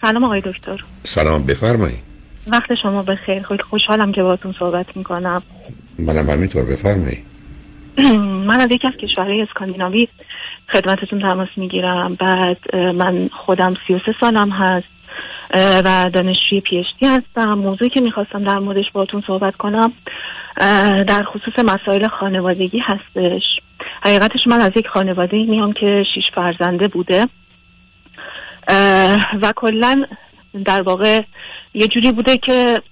سلام 0.00 0.24
آقای 0.24 0.40
دکتر. 0.40 0.84
سلام 1.04 1.46
بفرمایید. 1.46 1.98
وقت 2.52 2.74
شما 2.82 3.02
بخیر. 3.02 3.42
خیلی 3.42 3.62
خوشحالم 3.62 4.12
که 4.12 4.22
باهاتون 4.22 4.54
صحبت 4.58 4.96
می‌کنم. 4.96 5.42
منم 5.98 6.30
همینطور 6.30 6.64
بفرمایید. 6.64 7.24
من 8.48 8.60
از 8.60 8.70
یکی 8.70 8.88
از 8.88 8.94
کشورهای 8.94 9.42
اسکاندیناوی 9.42 10.08
خدمتتون 10.72 11.20
تماس 11.20 11.48
می‌گیرم. 11.56 12.14
بعد 12.14 12.76
من 12.76 13.30
خودم 13.46 13.74
33 13.88 14.14
سالم 14.20 14.50
هست 14.50 14.86
و 15.84 16.10
دانشجوی 16.12 16.60
پی 16.60 16.84
هستم. 17.02 17.54
موضوعی 17.54 17.90
که 17.90 18.00
می‌خواستم 18.00 18.44
در 18.44 18.58
موردش 18.58 18.90
باهاتون 18.92 19.22
صحبت 19.26 19.56
کنم 19.56 19.92
در 21.08 21.24
خصوص 21.24 21.64
مسائل 21.64 22.08
خانوادگی 22.08 22.78
هستش. 22.78 23.42
حقیقتش 24.04 24.40
من 24.46 24.60
از 24.60 24.70
یک 24.76 24.88
خانواده 24.88 25.36
میام 25.36 25.72
که 25.72 26.04
شیش 26.14 26.24
فرزنده 26.34 26.88
بوده. 26.88 27.26
و 29.42 29.52
کلا 29.56 30.04
در 30.64 30.82
واقع 30.82 31.20
یه 31.74 31.86
جوری 31.86 32.12
بوده 32.12 32.36
که 32.36 32.82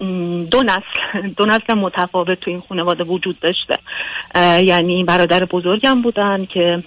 دو 0.51 0.63
نسل 0.63 1.29
دو 1.37 1.47
نسل 1.47 1.75
متفاوت 1.75 2.41
تو 2.41 2.51
این 2.51 2.63
خانواده 2.69 3.05
وجود 3.05 3.39
داشته. 3.41 3.79
یعنی 4.65 5.05
برادر 5.05 5.45
بزرگم 5.45 6.03
بودن 6.03 6.45
که 6.45 6.83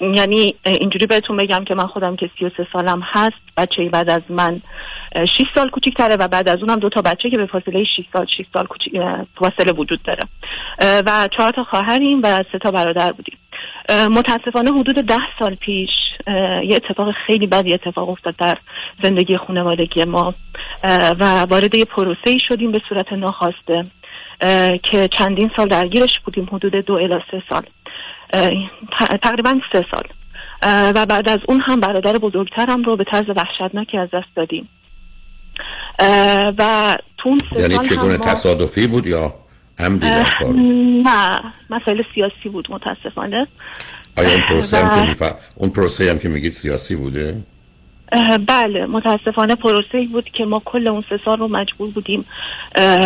یعنی 0.00 0.54
اینجوری 0.64 1.06
بهتون 1.06 1.36
بگم 1.36 1.64
که 1.64 1.74
من 1.74 1.86
خودم 1.86 2.16
که 2.16 2.30
33 2.38 2.66
سالم 2.72 3.00
هست 3.04 3.36
بچه 3.56 3.88
بعد 3.88 4.10
از 4.10 4.22
من 4.28 4.62
6 5.16 5.42
سال 5.54 5.70
کوچیک‌تره 5.70 6.16
و 6.16 6.28
بعد 6.28 6.48
از 6.48 6.58
اونم 6.58 6.78
دو 6.78 6.88
تا 6.88 7.02
بچه 7.02 7.30
که 7.30 7.36
به 7.36 7.46
فاصله 7.46 7.84
6 7.84 8.04
سال 8.12 8.26
6 8.26 8.44
سال 8.52 8.66
کوچیک 8.66 8.92
فاصله 9.38 9.72
وجود 9.72 10.00
داره. 10.02 10.22
و 11.06 11.28
چهار 11.36 11.52
تا 11.52 11.64
خواهریم 11.64 12.20
و 12.24 12.42
سه 12.52 12.58
تا 12.58 12.70
برادر 12.70 13.12
بودیم. 13.12 13.38
متاسفانه 13.90 14.70
حدود 14.70 14.94
ده 14.94 15.18
سال 15.38 15.54
پیش 15.54 15.90
یه 16.68 16.76
اتفاق 16.76 17.14
خیلی 17.26 17.46
بدی 17.46 17.74
اتفاق 17.74 18.08
افتاد 18.08 18.34
در 18.36 18.58
زندگی 19.02 19.36
خانوادگی 19.36 20.04
ما. 20.04 20.34
و 21.20 21.42
وارد 21.42 21.74
یه 21.74 21.84
پروسه 21.84 22.38
شدیم 22.48 22.72
به 22.72 22.80
صورت 22.88 23.12
ناخواسته 23.12 23.86
که 24.82 25.08
چندین 25.18 25.50
سال 25.56 25.68
درگیرش 25.68 26.20
بودیم 26.24 26.48
حدود 26.52 26.72
دو 26.72 26.94
الی 26.94 27.22
سه 27.30 27.42
سال. 27.50 27.62
تقریبا 29.22 29.52
سه 29.72 29.84
سال. 29.90 30.04
و 30.94 31.06
بعد 31.06 31.28
از 31.28 31.38
اون 31.48 31.60
هم 31.60 31.80
برادر 31.80 32.12
بزرگترم 32.12 32.82
رو 32.82 32.96
به 32.96 33.04
طرز 33.12 33.24
وحشتناکی 33.36 33.98
از 33.98 34.08
دست 34.12 34.28
دادیم. 34.36 34.68
و 36.58 36.96
تو 37.18 37.36
سه 37.50 37.60
یعنی 37.60 37.88
چگونه 37.88 38.18
تصادفی 38.18 38.86
بود 38.86 39.06
یا 39.06 39.34
هم 39.78 40.00
نه 41.06 41.40
مسائل 41.70 42.02
سیاسی 42.14 42.48
بود 42.48 42.68
متاسفانه. 42.70 43.46
آیا 44.18 44.30
اون 44.30 44.40
پروسه 44.40 44.76
هم 44.76 45.14
که 45.14 45.34
اون 45.56 45.70
پروسه 45.70 46.10
هم 46.10 46.18
که 46.18 46.28
میگید 46.28 46.52
سیاسی 46.52 46.96
بوده؟ 46.96 47.36
بله 48.48 48.86
متاسفانه 48.86 49.54
پروسه 49.54 50.06
بود 50.12 50.24
که 50.24 50.44
ما 50.44 50.62
کل 50.64 50.88
اون 50.88 51.04
سه 51.08 51.20
سال 51.24 51.38
رو 51.38 51.48
مجبور 51.48 51.90
بودیم 51.90 52.24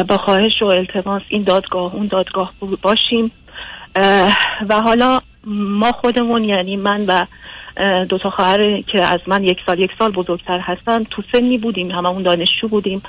با 0.09 0.17
خواهش 0.17 0.63
و 0.63 0.65
التماس 0.65 1.23
این 1.29 1.43
دادگاه 1.43 1.95
اون 1.95 2.07
دادگاه 2.07 2.53
باشیم. 2.83 3.31
و 4.69 4.81
حالا 4.85 5.21
ما 5.47 5.93
خودمون 5.93 6.45
یعنی 6.45 6.77
من 6.77 7.07
و 7.07 7.27
دو 8.05 8.19
تا 8.19 8.31
خواهر 8.31 8.81
که 8.81 9.05
از 9.05 9.19
من 9.27 9.45
یک 9.45 9.59
سال 9.67 9.79
یک 9.79 9.91
سال 9.99 10.11
بزرگتر 10.11 10.59
هستن 10.59 11.05
تو 11.05 11.23
سنی 11.33 11.59
بودیم 11.59 11.91
هممون 11.91 12.23
دانشجو 12.23 12.69
بودیم. 12.69 13.03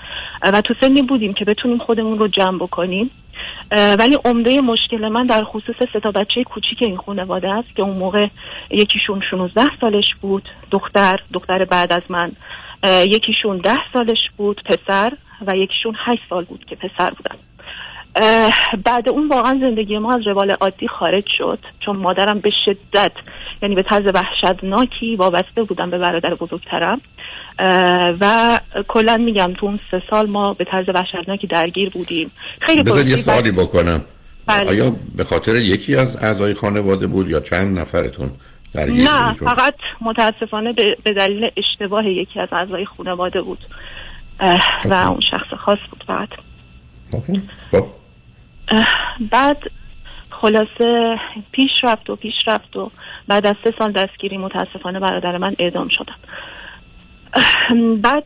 و 0.44 0.62
تو 0.62 0.74
سنی 0.82 1.02
بودیم 1.02 1.34
که 1.34 1.46
بتونیم 1.46 1.78
خودمون 1.78 2.20
رو 2.20 2.28
جمع 2.28 2.58
بکنیم. 2.58 3.12
ولی 4.00 4.18
عمده 4.26 4.62
مشکل 4.62 5.08
من 5.08 5.26
در 5.26 5.44
خصوص 5.44 5.76
سه 5.94 6.00
تا 6.00 6.12
بچه 6.12 6.44
کوچیک 6.44 6.78
این 6.82 6.98
خانواده 6.98 7.50
است 7.50 7.76
که 7.76 7.82
اون 7.82 7.98
موقع 7.98 8.28
یکیشون 8.70 9.22
16 9.32 9.62
سالش 9.82 10.16
بود 10.22 10.50
دختر 10.72 11.20
دختر 11.34 11.66
بعد 11.66 11.94
از 11.94 12.04
من. 12.10 12.32
یکیشون 13.06 13.58
ده 13.58 13.78
سالش 13.94 14.30
بود 14.38 14.62
پسر 14.66 15.14
و 15.48 15.56
یکیشون 15.56 15.96
هشت 16.06 16.22
سال 16.30 16.46
بود 16.46 16.66
که 16.66 16.76
پسر 16.76 17.10
بودن. 17.10 17.36
بعد 18.86 19.10
اون 19.10 19.28
واقعا 19.28 19.58
زندگی 19.62 19.98
ما 19.98 20.14
از 20.14 20.28
روال 20.28 20.52
عادی 20.52 20.88
خارج 20.88 21.24
شد 21.38 21.60
چون 21.86 21.96
مادرم 21.96 22.40
به 22.40 22.52
شدت 22.66 23.12
یعنی 23.62 23.76
به 23.76 23.84
طرز 23.84 24.06
وحشتناکی 24.14 25.16
وابسته 25.16 25.64
بودم 25.64 25.90
به 25.90 25.98
برادر 25.98 26.36
بزرگترم. 26.36 27.02
و 28.22 28.60
کلا 28.88 29.18
میگم 29.18 29.54
تو 29.54 29.66
اون 29.66 29.80
سه 29.92 30.04
سال 30.10 30.30
ما 30.30 30.54
به 30.54 30.66
طرز 30.66 30.90
وحشتناکی 30.90 31.48
درگیر 31.48 31.90
بودیم. 31.90 32.32
خیلی 32.62 32.84
بذار 32.84 33.08
یه 33.08 33.16
سوالی 33.16 33.52
بکنم. 33.52 34.02
بله. 34.48 34.70
آیا 34.70 34.92
به 35.16 35.24
خاطر 35.24 35.56
یکی 35.56 35.96
از 35.96 36.24
اعضای 36.24 36.54
خانواده 36.54 37.08
بود 37.08 37.30
یا 37.30 37.40
چند 37.40 37.80
نفرتون 37.80 38.32
درگیر 38.74 39.04
نه 39.04 39.34
فقط 39.34 39.76
متاسفانه 40.02 40.74
به 41.04 41.14
دلیل 41.14 41.52
اشتباه 41.58 42.08
یکی 42.08 42.40
از 42.40 42.50
اعضای 42.52 42.86
خانواده 42.86 43.42
بود. 43.42 43.60
و 44.86 44.94
اون 44.94 45.20
شخص 45.32 45.54
خاص 45.60 45.80
بود 45.92 46.04
فقط. 46.08 46.30
خب. 47.72 48.01
بعد 49.32 49.58
خلاصه 50.30 51.20
پیش 51.52 51.72
رفت 51.84 52.10
و 52.10 52.16
پیش 52.16 52.34
رفت 52.48 52.76
و 52.76 52.92
بعد 53.28 53.46
از 53.46 53.56
سه 53.64 53.74
سال 53.80 53.92
دستگیری 53.92 54.38
متاسفانه 54.38 55.00
برادر 55.00 55.38
من 55.38 55.56
اعدام 55.60 55.88
شدن 55.88 56.16
بعد 58.02 58.26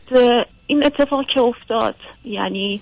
این 0.66 0.84
اتفاق 0.84 1.26
که 1.26 1.40
افتاد 1.40 1.94
یعنی 2.24 2.80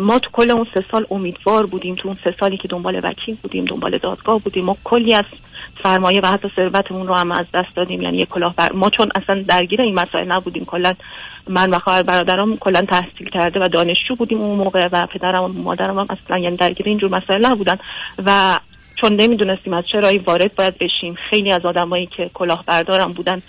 ما 0.00 0.18
تو 0.18 0.30
کل 0.32 0.50
اون 0.50 0.66
سه 0.74 0.84
سال 0.92 1.06
امیدوار 1.10 1.66
بودیم 1.66 1.94
تو 1.94 2.08
اون 2.08 2.18
سه 2.24 2.34
سالی 2.40 2.56
که 2.56 2.68
دنبال 2.68 3.00
وکیل 3.04 3.36
بودیم 3.42 3.64
دنبال 3.64 3.98
دادگاه 3.98 4.40
بودیم 4.40 4.64
ما 4.64 4.76
کلی 4.84 5.14
از 5.14 5.24
سرمایه 5.82 6.20
و 6.20 6.26
حتی 6.26 6.48
ثروتمون 6.56 7.08
رو 7.08 7.14
هم 7.14 7.32
از 7.32 7.46
دست 7.54 7.76
دادیم. 7.76 8.02
یعنی 8.02 8.26
کلاه 8.26 8.54
بر... 8.54 8.72
ما 8.72 8.90
چون 8.90 9.08
اصلا 9.14 9.44
درگیر 9.48 9.82
این 9.82 9.94
مسائل 9.94 10.32
نبودیم. 10.32 10.64
کلا 10.64 10.92
من 11.48 11.70
و 11.70 11.78
خواهر 11.78 12.02
برادرم 12.02 12.56
کلا 12.56 12.82
تحصیل 12.82 13.30
کرده 13.32 13.60
و 13.60 13.68
دانشجو 13.68 14.14
بودیم 14.14 14.40
اون 14.40 14.58
موقع 14.58 14.88
و 14.92 15.06
پدرم 15.06 15.44
و 15.44 15.48
مادرم 15.48 15.98
هم 15.98 16.06
اصلا 16.10 16.38
یعنی 16.38 16.56
درگیر 16.56 16.88
اینجور 16.88 17.10
مسائل 17.10 17.46
نبودن. 17.46 17.78
و 18.26 18.58
چون 18.96 19.12
نمی‌دونستیم 19.12 19.72
از 19.72 19.84
چرایی 19.92 20.18
وارد 20.18 20.54
باید 20.54 20.78
بشیم 20.78 21.14
خیلی 21.30 21.52
از 21.52 21.66
آدمایی 21.66 22.06
که 22.06 22.30
کلاه 22.34 22.64
بردارم 22.66 23.12
بودن 23.12 23.42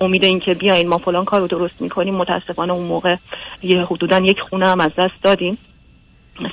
امید 0.00 0.24
اینکه 0.24 0.54
بیاین 0.54 0.88
ما 0.88 0.98
فلان 0.98 1.24
کار 1.24 1.40
رو 1.40 1.46
درست 1.46 1.82
می‌کنیم 1.82 2.14
متاسفانه 2.14 2.72
اون 2.72 2.86
موقع 2.86 3.16
یه 3.62 3.84
حدودا 3.84 4.18
یک 4.18 4.40
خونه 4.40 4.68
هم 4.68 4.80
از 4.80 4.90
دست 4.98 5.22
دادیم. 5.22 5.58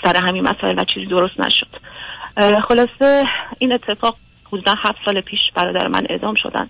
سر 0.03 0.15
همین 0.15 0.43
مسائل 0.43 0.79
و 0.79 0.83
چیزی 0.93 1.05
درست 1.05 1.39
نشد. 1.39 1.67
خلاصه 2.63 3.23
این 3.59 3.73
اتفاق 3.73 4.15
حدودا 4.51 4.73
هفت 4.77 4.97
سال 5.05 5.21
پیش 5.21 5.39
برادر 5.55 5.87
من 5.87 6.07
اعدام 6.09 6.35
شدن 6.35 6.69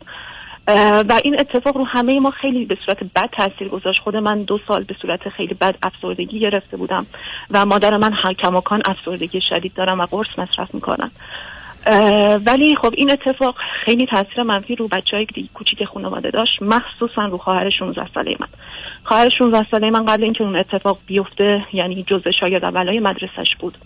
و 1.10 1.20
این 1.24 1.40
اتفاق 1.40 1.78
رو 1.78 1.86
همه 1.86 2.20
ما 2.20 2.32
خیلی 2.32 2.66
به 2.66 2.78
صورت 2.86 3.04
بد 3.04 3.30
تاثیر 3.32 3.68
گذاشت. 3.68 4.02
خود 4.02 4.16
من 4.16 4.44
دو 4.44 4.60
سال 4.68 4.84
به 4.84 4.96
صورت 5.02 5.30
خیلی 5.30 5.54
بد 5.54 5.76
افسردگی 5.84 6.40
گرفته 6.40 6.78
بودم 6.78 7.06
و 7.52 7.66
مادر 7.66 7.98
من 7.98 8.14
کماکان 8.40 8.82
افسردگی 8.86 9.42
شدید 9.50 9.74
دارم 9.74 10.00
و 10.00 10.06
قرص 10.06 10.40
مصرف 10.40 10.76
می‌کنن. 10.76 11.12
ولی 12.46 12.76
خب 12.76 12.94
این 12.98 13.12
اتفاق 13.12 13.56
خیلی 13.84 14.06
تاثیر 14.06 14.44
منفی 14.44 14.76
رو 14.76 14.88
بچه 14.88 15.18
های 15.18 15.28
کوچیک 15.54 15.84
خانواده 15.84 16.30
داشت. 16.30 16.62
مخصوصا 16.62 17.26
رو 17.26 17.38
خواهر 17.38 17.70
16 17.70 18.08
ساله 18.14 18.36
من. 18.40 18.48
خواهر 19.04 19.30
16 19.30 19.66
ساله 19.72 19.90
من 19.90 20.06
قبل 20.06 20.24
اینکه 20.24 20.44
اون 20.44 20.56
اتفاق 20.56 21.00
بیفته 21.08 21.66
یعنی 21.74 22.04
جزء 22.04 22.32
شاید 22.40 22.66
اولای 22.66 23.00
مدرسش 23.00 23.56
بود. 23.60 23.78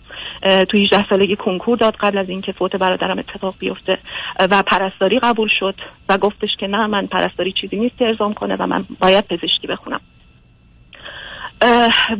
تو 0.68 0.78
18 0.78 1.08
سالگی 1.08 1.36
کنکور 1.36 1.78
داد 1.78 1.96
قبل 1.96 2.18
از 2.18 2.28
اینکه 2.28 2.52
فوت 2.52 2.76
برادرم 2.76 3.18
اتفاق 3.18 3.54
بیفته 3.58 3.98
و 4.50 4.62
پرستاری 4.62 5.18
قبول 5.18 5.48
شد 5.58 5.74
و 6.08 6.18
گفتش 6.18 6.50
که 6.60 6.66
نه 6.66 6.86
من 6.86 7.06
پرستاری 7.06 7.52
چیزی 7.60 7.76
نیست 7.76 7.98
که 7.98 8.04
ارزام 8.04 8.34
کنه 8.34 8.56
و 8.58 8.66
من 8.66 8.84
باید 9.00 9.24
پزشکی 9.26 9.66
بخونم. 9.66 10.00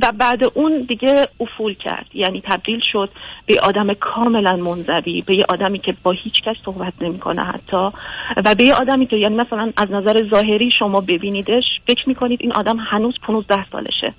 و 0.02 0.12
بعد 0.18 0.40
اون 0.54 0.80
دیگه 0.88 1.28
افول 1.40 1.74
کرد. 1.74 2.06
یعنی 2.14 2.40
تبدیل 2.40 2.80
شد 2.92 3.10
به 3.46 3.60
آدم 3.60 3.94
کاملا 3.94 4.56
منزوی 4.56 5.22
به 5.22 5.36
یه 5.36 5.44
آدمی 5.48 5.78
که 5.78 5.94
با 6.02 6.10
هیچ 6.10 6.42
کس 6.42 6.56
صحبت 6.64 6.92
نمی‌کنه 7.00 7.44
حتی. 7.44 7.90
و 8.44 8.54
به 8.54 8.64
یه 8.64 8.74
آدمی 8.74 9.06
که 9.06 9.16
یعنی 9.16 9.36
مثلا 9.36 9.72
از 9.76 9.90
نظر 9.90 10.28
ظاهری 10.30 10.70
شما 10.70 11.00
ببینیدش 11.00 11.64
فکر 11.88 12.08
می‌کنید 12.08 12.38
این 12.42 12.52
آدم 12.52 12.76
هنوز 12.76 13.14
15 13.22 13.66
سالشه. 13.72 14.14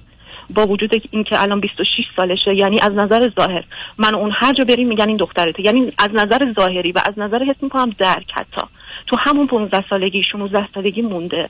با 0.55 0.67
وجود 0.67 0.91
اینکه 1.11 1.41
الان 1.41 1.59
26 1.59 1.87
سالشه 2.15 2.55
یعنی 2.55 2.79
از 2.81 2.91
نظر 2.91 3.29
ظاهر. 3.39 3.63
من 3.97 4.15
اون 4.15 4.31
هر 4.35 4.53
جا 4.53 4.63
بریم 4.63 4.87
میگن 4.87 5.07
این 5.07 5.17
دخترته. 5.17 5.65
یعنی 5.65 5.91
از 5.97 6.09
نظر 6.13 6.53
ظاهری 6.59 6.91
و 6.91 6.99
از 7.05 7.19
نظر 7.19 7.43
حس 7.43 7.55
می‌کنم 7.61 7.89
درک 7.97 8.31
حتی. 8.33 8.61
تو 9.13 9.19
همون 9.19 9.47
15 9.47 9.83
سالگی 9.89 10.23
16 10.31 10.67
سالگی 10.75 11.01
مونده. 11.01 11.49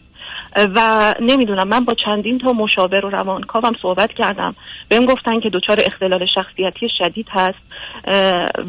و 0.56 1.14
نمی‌دونم 1.22 1.68
من 1.68 1.86
با 1.86 1.94
چندین 2.06 2.38
تا 2.38 2.54
مشاور 2.54 3.06
و 3.06 3.10
روانکاوم 3.10 3.72
صحبت 3.82 4.10
کردم. 4.14 4.56
بهم 4.90 5.06
گفتن 5.06 5.40
که 5.40 5.50
دچار 5.50 5.80
اختلال 5.86 6.26
شخصیتی 6.36 6.90
شدید 6.98 7.28
هست 7.30 7.58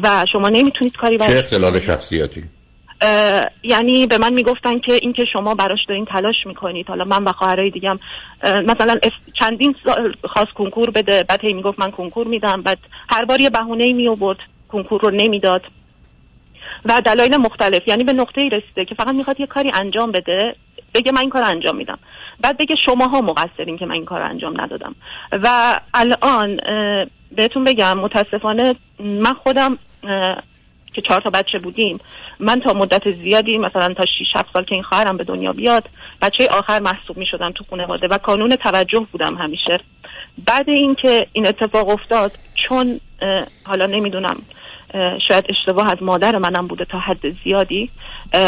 و 0.03 0.25
شما 0.31 0.49
نمی‌تونید 0.49 0.97
کاری 0.97 1.17
چه 1.17 1.37
اختلال 1.37 1.79
شخصیتی؟ 1.79 2.43
یعنی 3.63 4.07
به 4.07 4.17
من 4.17 4.33
می‌گفتن 4.33 4.79
که 4.79 4.93
اینکه 4.93 5.25
شما 5.33 5.55
براش 5.55 5.79
دارین 5.87 6.05
تلاش 6.05 6.35
می‌کنید. 6.45 6.87
حالا 6.87 7.05
من 7.05 7.23
و 7.23 7.31
خواهرای 7.31 7.69
دیگم 7.69 7.99
مثلا 8.43 8.95
چندین 9.39 9.75
خاص 10.29 10.47
کنکور 10.55 10.89
بده. 10.89 11.23
بعد 11.23 11.45
هی 11.45 11.53
می‌گفت 11.53 11.79
من 11.79 11.91
کنکور 11.91 12.27
میدم. 12.27 12.61
بعد 12.61 12.77
هر 13.09 13.25
بار 13.25 13.41
یه 13.41 13.49
بهونه 13.49 13.93
می 13.93 14.07
آورد 14.07 14.37
کنکور 14.71 15.01
رو 15.01 15.11
نمی‌داد. 15.11 15.61
و 16.85 17.01
دلایل 17.05 17.37
مختلف. 17.37 17.87
یعنی 17.87 18.03
به 18.03 18.13
نقطه 18.13 18.41
ای 18.41 18.49
رسیده 18.49 18.85
که 18.85 18.95
فقط 18.95 19.15
می‌خواد 19.15 19.39
یه 19.39 19.47
کاری 19.47 19.71
انجام 19.73 20.11
بده 20.11 20.55
بگه 20.93 21.11
من 21.11 21.21
این 21.21 21.29
کار 21.29 21.43
انجام 21.43 21.75
میدم. 21.75 21.99
بعد 22.41 22.57
بگه 22.57 22.75
شماها 22.85 23.21
مقصرین 23.21 23.77
که 23.77 23.85
من 23.85 23.91
این 23.91 24.05
کار 24.05 24.21
انجام 24.21 24.61
ندادم. 24.61 24.95
و 25.31 25.79
الان 25.93 26.59
بهتون 27.31 27.63
بگم 27.63 27.97
متاسفانه 27.97 28.75
من 28.99 29.33
خودم 29.33 29.77
که 30.93 31.01
چهار 31.07 31.21
تا 31.21 31.29
بچه 31.29 31.59
بودیم 31.59 31.99
من 32.39 32.59
تا 32.59 32.73
مدت 32.73 33.11
زیادی 33.11 33.57
مثلا 33.57 33.93
تا 33.93 34.05
6 34.05 34.35
7 34.35 34.53
سال 34.53 34.63
که 34.63 34.75
این 34.75 34.83
خواهرم 34.83 35.17
به 35.17 35.23
دنیا 35.23 35.53
بیاد 35.53 35.89
بچه 36.21 36.47
آخر 36.47 36.79
محسوب 36.79 37.17
می 37.17 37.25
شدم 37.25 37.51
تو 37.51 37.63
خانواده 37.69 38.07
و 38.07 38.17
کانون 38.17 38.55
توجه 38.55 39.07
بودم 39.11 39.35
همیشه. 39.35 39.79
بعد 40.45 40.69
اینکه 40.69 41.27
این 41.33 41.47
اتفاق 41.47 41.89
افتاد 41.89 42.31
چون 42.67 42.99
حالا 43.63 43.85
نمی‌دونم 43.85 44.41
شاید 45.27 45.45
اشتباه 45.49 45.91
از 45.91 45.97
مادر 46.03 46.37
منم 46.37 46.67
بوده 46.67 46.85
تا 46.85 46.99
حد 46.99 47.43
زیادی. 47.43 47.89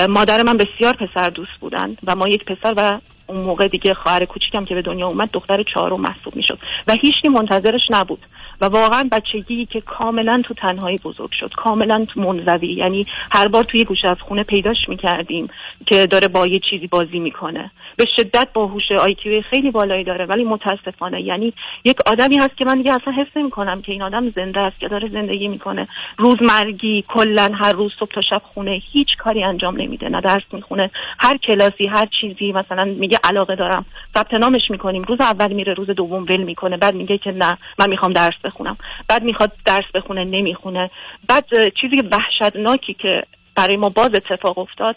مادر 0.10 0.44
من 0.44 0.58
بسیار 0.58 0.94
پسر 0.94 1.30
دوست 1.30 1.60
بودن 1.60 1.98
و 2.04 2.16
ما 2.16 2.28
یک 2.28 2.46
پسر 2.46 2.74
و 2.78 3.00
اون 3.28 3.42
موقع 3.42 3.68
دیگه 3.68 3.94
خواهر 3.94 4.26
کوچیکم 4.26 4.66
که 4.66 4.76
به 4.76 4.82
دنیا 4.82 5.08
اومد 5.08 5.30
دختر 5.34 5.64
چهارم 5.64 6.02
محسوب 6.02 6.36
می‌شد 6.36 6.60
و 6.88 6.94
هیچکی 7.02 7.30
منتظرش 7.30 7.82
نبود 7.90 8.26
و 8.62 8.66
واقعا 8.66 9.10
بچگی 9.12 9.66
که 9.66 9.82
کاملا 9.82 10.42
تو 10.46 10.54
تنهایی 10.54 10.98
بزرگ 10.98 11.32
شد 11.40 11.52
کاملا 11.58 12.06
تو 12.06 12.22
منزوی. 12.22 12.74
یعنی 12.74 13.06
هر 13.32 13.48
بار 13.48 13.64
توی 13.64 13.84
گوشه 13.84 14.08
از 14.08 14.18
خونه 14.28 14.44
پیداش 14.44 14.90
می‌کردیم 14.90 15.50
که 15.88 16.08
داره 16.08 16.28
با 16.28 16.48
یه 16.48 16.60
چیزی 16.70 16.88
بازی 16.88 17.20
می‌کنه. 17.20 17.72
به 17.98 18.06
شدت 18.16 18.48
باهوش 18.54 18.92
آیکیو 18.92 19.42
خیلی 19.42 19.72
بالایی 19.72 20.04
داره 20.04 20.26
ولی 20.26 20.44
متاسفانه. 20.44 21.22
یعنی 21.22 21.54
یک 21.86 21.98
آدمی 22.06 22.38
هست 22.38 22.58
که 22.58 22.66
من 22.66 22.78
دیگه 22.78 22.94
اصلا 22.94 23.14
حس 23.14 23.44
می‌کنم 23.44 23.82
که 23.82 23.92
این 23.92 24.02
آدم 24.02 24.30
زنده 24.30 24.60
است 24.60 24.80
که 24.80 24.88
داره 24.88 25.10
زندگی 25.10 25.48
می‌کنه. 25.48 25.88
روزمرگی 26.18 27.04
کلا 27.08 27.50
هر 27.54 27.72
روز 27.74 27.92
صبح 28.00 28.12
تا 28.12 28.22
شب 28.22 28.42
خونه 28.54 28.82
هیچ 28.92 29.18
کاری 29.18 29.44
انجام 29.44 29.82
نمیده 29.82 30.10
نه 30.10 30.22
درس 30.22 30.44
می‌خونه 30.52 30.92
هر 31.20 31.38
کلاسی 31.38 31.88
هر 31.88 32.06
چیزی 32.22 32.52
مثلا 32.52 32.86
میگه 32.86 33.20
علاقه 33.24 33.56
دارم. 33.56 33.86
ثبت 34.18 34.34
نامش 34.34 34.62
می‌کنیم. 34.70 35.04
روز 35.04 35.22
اول 35.22 35.54
میره 35.54 35.74
روز 35.74 35.90
دوم 35.90 36.24
ول 36.24 36.44
می‌کنه. 36.44 36.78
بعد 36.78 36.96
میگه 36.96 37.18
که 37.18 37.32
نه 37.32 37.58
من 37.80 37.90
می‌خوام 37.90 38.14
درس 38.14 38.38
بخونم. 38.44 38.78
بعد 39.10 39.24
می‌خواد 39.24 39.52
درس 39.66 39.92
بخونه 39.94 40.24
نمی‌خونه. 40.24 40.90
بعد 41.30 41.46
چیزی 41.82 41.98
وحشتناکی 42.12 42.94
که 42.94 43.24
برای 43.56 43.78
ما 43.78 43.90
باز 43.90 44.10
اتفاق 44.16 44.58
افتاد 44.58 44.96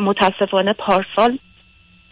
متاسفانه 0.00 0.72
پارسال 0.72 1.38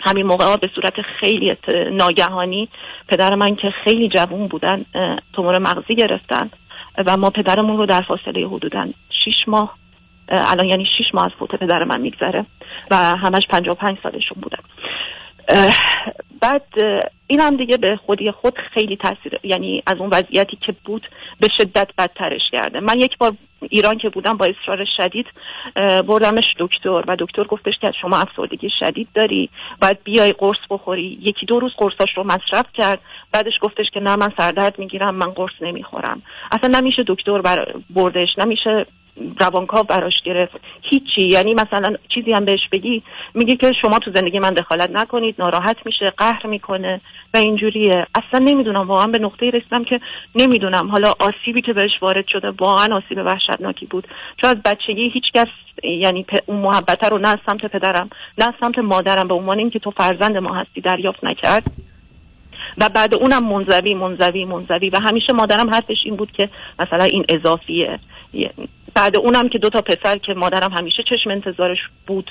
همین 0.00 0.26
موقع 0.26 0.56
به 0.56 0.70
صورت 0.74 0.94
خیلی 1.20 1.56
ناگهانی 1.92 2.68
پدر 3.08 3.34
من 3.34 3.56
که 3.56 3.70
خیلی 3.84 4.08
جوون 4.08 4.48
بودن 4.48 4.84
تومور 5.32 5.58
مغزی 5.58 5.94
گرفتن 5.94 6.50
و 7.06 7.16
ما 7.16 7.30
پدرمون 7.30 7.76
رو 7.76 7.86
در 7.86 8.00
فاصله 8.00 8.46
حدودا 8.46 8.88
شیش 9.24 9.48
ماه 9.48 9.74
الان 10.28 10.66
یعنی 10.66 10.86
شیش 10.98 11.06
ماه 11.14 11.24
از 11.24 11.30
فوت 11.38 11.54
پدر 11.54 11.84
من 11.84 12.00
میگذره 12.00 12.46
و 12.90 12.96
همش 12.96 13.46
پنج 13.48 13.66
سالشون 14.02 14.42
بودن. 14.42 14.58
بعد 16.40 16.62
این 17.26 17.40
هم 17.40 17.56
دیگه 17.56 17.76
به 17.76 17.96
خودی 18.06 18.30
خود 18.30 18.54
خیلی 18.74 18.96
تاثیر 18.96 19.40
یعنی 19.42 19.82
از 19.86 19.96
اون 19.98 20.10
وضعیتی 20.12 20.58
که 20.66 20.74
بود 20.84 21.08
به 21.40 21.48
شدت 21.56 21.88
بدترش 21.98 22.42
کرده. 22.52 22.80
من 22.80 22.98
یک 22.98 23.18
بار 23.18 23.32
ایران 23.62 23.98
که 23.98 24.08
بودم 24.08 24.36
با 24.36 24.46
اصرار 24.46 24.86
شدید 24.96 25.26
بردمش 26.06 26.44
دکتر 26.58 27.04
و 27.08 27.16
دکتر 27.18 27.44
گفتش 27.44 27.74
که 27.80 27.92
شما 28.00 28.16
افسردگی 28.16 28.70
شدید 28.78 29.08
داری 29.14 29.50
باید 29.82 29.98
بیای 30.04 30.32
قرص 30.32 30.58
بخوری. 30.70 31.18
یکی 31.20 31.46
دو 31.46 31.60
روز 31.60 31.72
قرصاش 31.76 32.16
رو 32.16 32.24
مصرف 32.24 32.66
کرد. 32.74 33.00
بعدش 33.32 33.52
گفتش 33.60 33.86
که 33.94 34.00
نه 34.00 34.16
من 34.16 34.28
سردرد 34.38 34.78
می‌گیرم 34.78 35.14
من 35.14 35.30
قرص 35.30 35.52
نمی‌خورم. 35.60 36.22
اصلا 36.52 36.80
نمیشه 36.80 37.04
دکتر 37.06 37.40
بر 37.40 37.74
بردش 37.90 38.28
نمیشه 38.38 38.86
روانکاو 39.40 39.82
براش 39.82 40.14
گرفت. 40.24 40.56
هیچی. 40.82 41.28
یعنی 41.28 41.54
مثلا 41.54 41.94
چیزی 42.08 42.32
هم 42.32 42.44
بهش 42.44 42.68
بگی 42.72 43.02
میگه 43.34 43.56
که 43.56 43.72
شما 43.82 43.98
تو 43.98 44.10
زندگی 44.14 44.38
من 44.38 44.50
دخالت 44.50 44.90
نکنید 44.90 45.34
ناراحت 45.38 45.76
میشه 45.84 46.12
قهر 46.16 46.46
می‌کنه 46.46 47.00
و 47.34 47.38
اینجوریه. 47.38 48.06
اصلا 48.14 48.44
نمی‌دونم 48.44 48.88
واقعا 48.88 49.06
به 49.06 49.18
نقطه 49.18 49.50
رسیدم 49.50 49.84
که 49.84 50.00
نمی‌دونم. 50.34 50.88
حالا 50.90 51.12
آسیبی 51.20 51.62
که 51.62 51.72
بهش 51.72 51.92
وارد 52.00 52.24
شده 52.28 52.50
واقعا 52.50 52.96
آسیب 52.96 53.18
وحشتناکی 53.18 53.86
بود. 53.86 54.08
چون 54.40 54.50
از 54.50 54.56
بچگی 54.64 55.08
هیچ 55.08 55.32
کس 55.34 55.48
یعنی 55.82 56.26
اون 56.46 56.58
محبت 56.58 57.04
رو 57.04 57.18
نه 57.18 57.28
از 57.28 57.38
سمت 57.46 57.66
پدرم 57.66 58.10
نه 58.38 58.48
از 58.48 58.54
سمت 58.60 58.78
مادرم 58.78 59.28
به 59.28 59.34
عنوان 59.34 59.58
اینکه 59.58 59.78
تو 59.78 59.90
فرزند 59.90 60.36
ما 60.36 60.54
هستی 60.54 60.80
دریافت 60.80 61.24
نکرد. 61.24 61.62
و 62.78 62.88
بعد 62.88 63.14
اونم 63.14 63.44
منزوی 63.44 63.94
منزوی 63.94 64.44
منزوی. 64.44 64.90
و 64.90 64.98
همیشه 65.02 65.32
مادرم 65.32 65.70
حرفش 65.70 65.96
این 66.04 66.16
بود 66.16 66.32
که 66.32 66.48
مثلا 66.78 67.04
این 67.04 67.24
اضافیه. 67.28 67.98
بعد 68.94 69.16
اونم 69.16 69.48
که 69.48 69.58
دو 69.58 69.70
تا 69.70 69.80
پسر 69.80 70.18
که 70.18 70.34
مادرم 70.34 70.72
همیشه 70.72 71.02
چشم 71.02 71.30
انتظارش 71.30 71.78
بود 72.06 72.30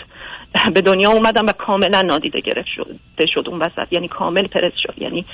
به 0.74 0.82
دنیا 0.82 1.12
اومدم 1.12 1.46
و 1.46 1.52
کاملا 1.52 2.02
نادیده 2.02 2.40
گرفت 2.40 2.68
شده 2.68 3.26
شد 3.34 3.48
اون 3.52 3.60
وسط. 3.60 3.94
یعنی 3.94 4.08
کامل 4.08 4.48
پرس 4.48 4.74
شد. 4.84 4.94
یعنی 4.98 5.26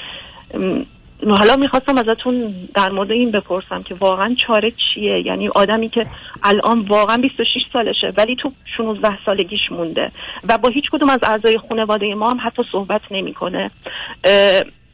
حالا 1.27 1.55
می‌خواستم 1.55 1.97
ازتون 1.97 2.53
در 2.75 2.89
مورد 2.89 3.11
این 3.11 3.31
بپرسم 3.31 3.83
که 3.83 3.95
واقعا 3.95 4.35
چاره 4.45 4.71
چیه؟ 4.71 5.25
یعنی 5.25 5.49
آدمی 5.55 5.89
که 5.89 6.05
الان 6.43 6.79
واقعا 6.79 7.17
26 7.17 7.61
سالشه 7.73 8.13
ولی 8.17 8.35
تو 8.35 8.51
16 8.77 9.17
سالگیش 9.25 9.71
مونده 9.71 10.11
و 10.49 10.57
با 10.57 10.69
هیچ 10.69 10.85
کدوم 10.91 11.09
از 11.09 11.19
اعضای 11.23 11.59
خانواده 11.69 12.15
ما 12.15 12.31
هم 12.31 12.37
حتی 12.43 12.63
صحبت 12.71 13.01
نمی‌کنه. 13.11 13.71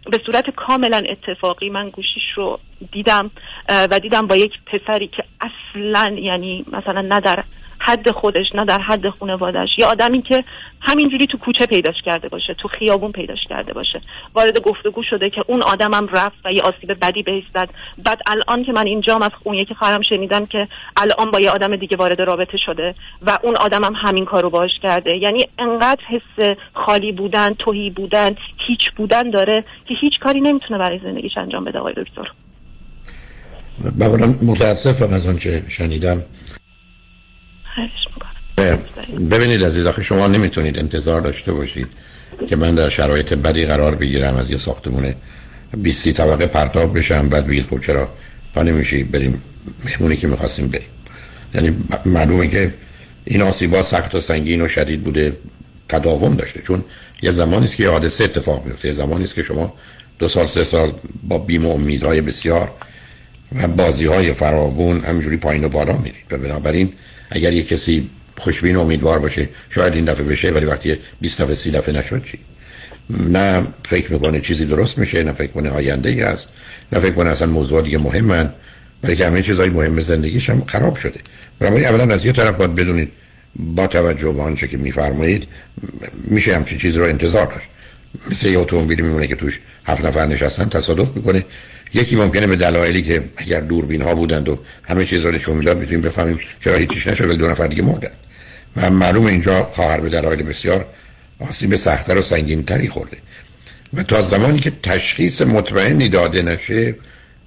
به 0.06 0.22
صورت 0.26 0.50
کاملا 0.50 1.04
اتفاقی 1.10 1.70
من 1.70 1.90
گوشیش 1.90 2.24
رو 2.36 2.60
دیدم 2.92 3.32
و 3.70 4.00
دیدم 4.00 4.28
با 4.28 4.36
یک 4.36 4.52
پسری 4.66 5.08
که 5.08 5.24
اصلا 5.42 6.16
یعنی 6.20 6.66
مثلا 6.72 7.02
نه 7.02 7.20
در 7.20 7.44
حد 7.84 8.12
خودش 8.12 8.46
نه 8.56 8.66
در 8.66 8.80
حد 8.80 9.10
خانوادش 9.10 9.70
یه 9.78 9.86
آدمی 9.86 10.22
که 10.22 10.44
همینجوری 10.82 11.28
تو 11.28 11.38
کوچه 11.38 11.66
پیداش 11.66 11.96
کرده 12.06 12.30
باشه 12.30 12.54
تو 12.54 12.68
خیابون 12.68 13.12
پیداش 13.12 13.40
کرده 13.50 13.74
باشه. 13.74 14.02
وارد 14.34 14.60
گفتگو 14.60 15.04
شده 15.10 15.30
که 15.30 15.44
اون 15.48 15.62
آدمم 15.62 16.08
رفت 16.08 16.36
و 16.46 16.54
یه 16.54 16.62
آسیب 16.62 17.06
بدی 17.06 17.24
بهش 17.24 17.44
زد. 17.54 17.70
بعد 18.06 18.22
الان 18.26 18.64
که 18.64 18.72
من 18.72 18.88
اینجام 18.88 19.22
از 19.22 19.32
اون 19.44 19.56
یکی 19.56 19.76
خواهرم 19.76 20.02
شنیدم 20.02 20.46
که 20.46 20.68
الان 20.98 21.32
با 21.32 21.40
یه 21.40 21.50
آدم 21.52 21.76
دیگه 21.76 21.98
وارد 21.98 22.22
رابطه 22.22 22.58
شده 22.66 22.96
و 23.22 23.40
اون 23.44 23.56
آدمم 23.56 23.94
همین 23.96 24.26
کارو 24.26 24.50
باش 24.50 24.72
کرده. 24.84 25.18
یعنی 25.18 25.48
انقدر 25.60 26.02
حس 26.10 26.58
خالی 26.74 27.12
بودن 27.12 27.54
توهی 27.54 27.90
بودن 27.90 28.36
هیچ 28.68 28.92
بودن 28.96 29.30
داره 29.30 29.64
که 29.86 29.94
هیچ 30.02 30.20
کاری 30.20 30.42
نمی‌تونه 30.42 30.80
برای 30.80 31.00
زندگیش 31.04 31.38
انجام 31.38 31.64
بده 31.64 31.80
آقای 31.80 31.94
دکتر. 31.94 32.32
متاسفم 34.48 35.14
از 35.14 35.28
آنچه 35.28 35.64
شنیدم. 35.70 36.18
ببینید 39.32 39.64
عزیز 39.64 39.86
آخه 39.86 40.04
شما 40.04 40.28
نمی‌تونید 40.28 40.80
انتظار 40.80 41.22
داشته 41.22 41.52
باشید 41.52 41.88
که 42.48 42.56
من 42.56 42.76
در 42.76 42.90
شرایط 42.90 43.34
بدی 43.34 43.66
قرار 43.66 43.96
بگیرم 43.96 44.36
از 44.36 44.52
یه 44.52 44.58
ساختمون 44.58 45.14
20 45.78 46.10
طبقه 46.10 46.46
پرتاب 46.46 46.98
بشم 46.98 47.30
بعد 47.30 47.48
بگید 47.48 47.66
خب 47.66 47.80
چرا 47.80 48.10
پا 48.54 48.64
نمیشی؟ 48.64 49.04
بریم 49.04 49.42
مهمونی 49.86 50.18
که 50.18 50.28
می‌خواستیم 50.28 50.68
بریم. 50.68 50.88
یعنی 51.56 51.78
معلومه 52.06 52.48
که 52.48 52.74
این 53.26 53.42
آسیبا 53.42 53.82
سخت 53.82 54.16
و 54.16 54.22
سنگین 54.22 54.62
و 54.62 54.68
شدید 54.68 55.04
بوده 55.04 55.38
تداوم 55.90 56.36
داشته. 56.36 56.62
چون 56.62 56.84
یه 57.22 57.32
زمانی 57.32 57.66
است 57.66 57.76
که 57.76 57.90
حادثه 57.90 58.24
اتفاق 58.24 58.66
میفته 58.66 58.88
یه 58.88 58.94
زمانی 58.94 59.24
است 59.24 59.36
که 59.36 59.44
شما 59.44 59.74
دو 60.20 60.28
سال 60.28 60.48
سه 60.48 60.64
سال 60.64 60.94
با 61.24 61.40
بیم 61.40 61.66
و 61.66 61.72
امیدهای 61.72 62.22
بسیار 62.22 62.72
و 63.56 63.68
بازی 63.68 64.06
های 64.06 64.34
فراوون 64.34 65.00
همینجوری 65.00 65.38
پایین 65.38 65.64
و 65.64 65.70
بالا 65.70 65.98
میرید. 65.98 66.26
و 66.32 66.38
بنابراین 66.38 66.94
اگر 67.32 67.54
یه 67.54 67.64
کسی 67.64 68.10
خوشبین 68.38 68.76
و 68.76 68.82
امیدوار 68.82 69.20
باشه 69.20 69.50
شاید 69.70 69.94
این 69.94 70.06
دفعه 70.06 70.24
بشه 70.24 70.52
ولی 70.52 70.66
وقتی 70.66 70.98
20 71.22 71.42
دفعه 71.42 71.56
30 71.56 71.72
دفعه 71.72 71.96
نشد 71.96 72.26
چی؟ 72.26 72.40
نه 73.30 73.64
فکر 73.86 74.14
می‌کنه 74.14 74.40
چیزی 74.40 74.66
درست 74.66 74.98
میشه 74.98 75.24
نه 75.24 75.34
فکر 75.34 75.52
کنه 75.52 75.70
آینده 75.70 76.10
ای 76.10 76.22
هست 76.22 76.50
نه 76.92 77.00
فکر 77.00 77.12
کنه 77.12 77.30
اصلا 77.30 77.48
موضوع 77.48 77.82
دیگه 77.82 77.98
مهمن 77.98 78.54
برای 79.02 79.16
که 79.16 79.28
همه 79.28 79.42
چیزای 79.42 79.70
مهم 79.70 80.02
زندگیش 80.02 80.50
هم 80.50 80.64
خراب 80.66 80.96
شده. 80.96 81.20
برای 81.60 81.86
اولا 81.86 82.14
از 82.14 82.26
یه 82.26 82.32
طرف 82.32 82.56
باید 82.56 82.76
بدونید 82.76 83.12
با 83.56 83.88
توجه 83.88 84.32
به 84.32 84.42
آنچه 84.42 84.68
که 84.68 84.78
میفرمایید 84.78 85.48
میشه 86.24 86.56
همچین 86.56 86.78
چیز 86.78 86.98
رو 86.98 87.04
انتظار 87.04 87.46
داشت. 87.46 87.70
مثل 88.32 88.48
یه 88.48 88.60
اتومبیلی 88.60 89.02
میمونه 89.02 89.28
که 89.28 89.36
توش 89.36 89.60
هفت 89.86 90.06
نفر 90.06 90.26
نشستن 90.26 90.70
تصادف 90.70 91.16
می‌کنه. 91.16 91.46
یکی 91.94 92.16
ممکنه 92.16 92.48
به 92.48 92.56
دلایلی 92.56 93.02
که 93.02 93.24
اگر 93.38 93.60
دوربین 93.60 94.02
ها 94.02 94.16
بودند 94.16 94.50
و 94.50 94.60
همه 94.84 95.06
چیز 95.06 95.26
رو 95.26 95.32
نشون 95.32 95.58
می‌داد 95.58 95.78
می‌تونیم 95.78 96.02
بفهمیم 96.02 96.40
چرا 96.64 96.76
هیچیش 96.76 97.08
نشد 97.08 97.26
ولی 97.26 97.38
دو 97.38 97.48
نفر 97.48 97.68
دیگه 97.68 97.84
مردن. 97.84 98.12
و 98.78 98.90
معلوم 98.90 99.26
اینجا 99.26 99.64
خواهر 99.64 100.00
به 100.00 100.10
دلایل 100.10 100.44
بسیار 100.44 100.86
آسیب 101.50 101.76
سختتر 101.76 102.18
و 102.18 102.22
سنگینتری 102.22 102.90
خورده. 102.90 103.18
و 103.94 104.04
تا 104.04 104.22
زمانی 104.22 104.60
که 104.60 104.72
تشخیص 104.84 105.42
مطمئنی 105.42 106.10
داده 106.10 106.42
نشه 106.42 106.96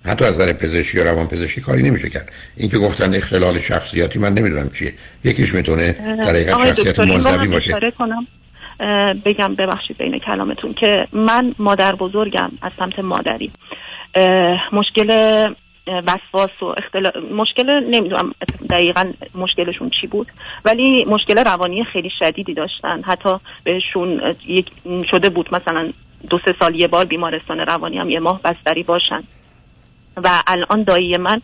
حتی 0.05 0.25
از 0.25 0.41
نظر 0.41 0.53
پزشکی 0.53 0.99
یا 0.99 1.05
روان 1.05 1.27
پزشکی 1.27 1.61
کاری 1.61 1.83
نمیشه 1.83 2.11
کرد. 2.11 2.33
این 2.57 2.71
که 2.71 2.79
گفتن 2.79 3.15
اختلال 3.15 3.61
شخصیتی 3.61 4.19
من 4.19 4.35
نمی‌دونم 4.35 4.71
چیه. 4.71 4.93
یکیش 5.25 5.55
می‌تونه 5.55 5.93
در 5.93 6.25
حقیقت 6.25 6.67
شخصیت 6.67 6.99
منزوی 6.99 7.49
باشه. 7.49 7.93
کنم 7.99 8.27
بگم 9.25 9.55
ببخشید 9.55 9.99
بین 9.99 10.19
کلامتون 10.19 10.75
که 10.81 11.05
من 11.13 11.55
مادر 11.59 11.95
بزرگم 11.95 12.51
از 12.63 12.73
سمت 12.79 12.99
مادری. 12.99 13.51
مشکل 14.73 15.11
وسواس 15.87 16.63
و 16.63 16.65
اختلا... 16.65 17.11
مشکل 17.31 17.71
نمی‌دونم 17.71 18.35
دقیقا 18.71 19.13
مشکلشون 19.35 19.91
چی 20.01 20.07
بود 20.07 20.33
ولی 20.65 21.05
مشکل 21.05 21.45
روانی 21.45 21.85
خیلی 21.85 22.11
شدیدی 22.19 22.55
داشتن. 22.55 23.03
حتی 23.03 23.31
بهشون 23.65 24.37
یک 24.47 24.67
شده 25.11 25.29
بود 25.29 25.55
مثلا 25.55 25.93
دو 26.31 26.39
سه 26.47 26.55
سال 26.61 26.81
یه 26.81 26.89
بار 26.89 27.05
بیمارستان 27.05 27.59
روانی 27.59 27.99
هم 27.99 28.11
یه 28.11 28.21
ماه 28.21 28.41
بستری 28.43 28.83
باشن. 28.83 29.25
و 30.17 30.29
الان 30.47 30.83
دایی 30.83 31.17
من 31.17 31.41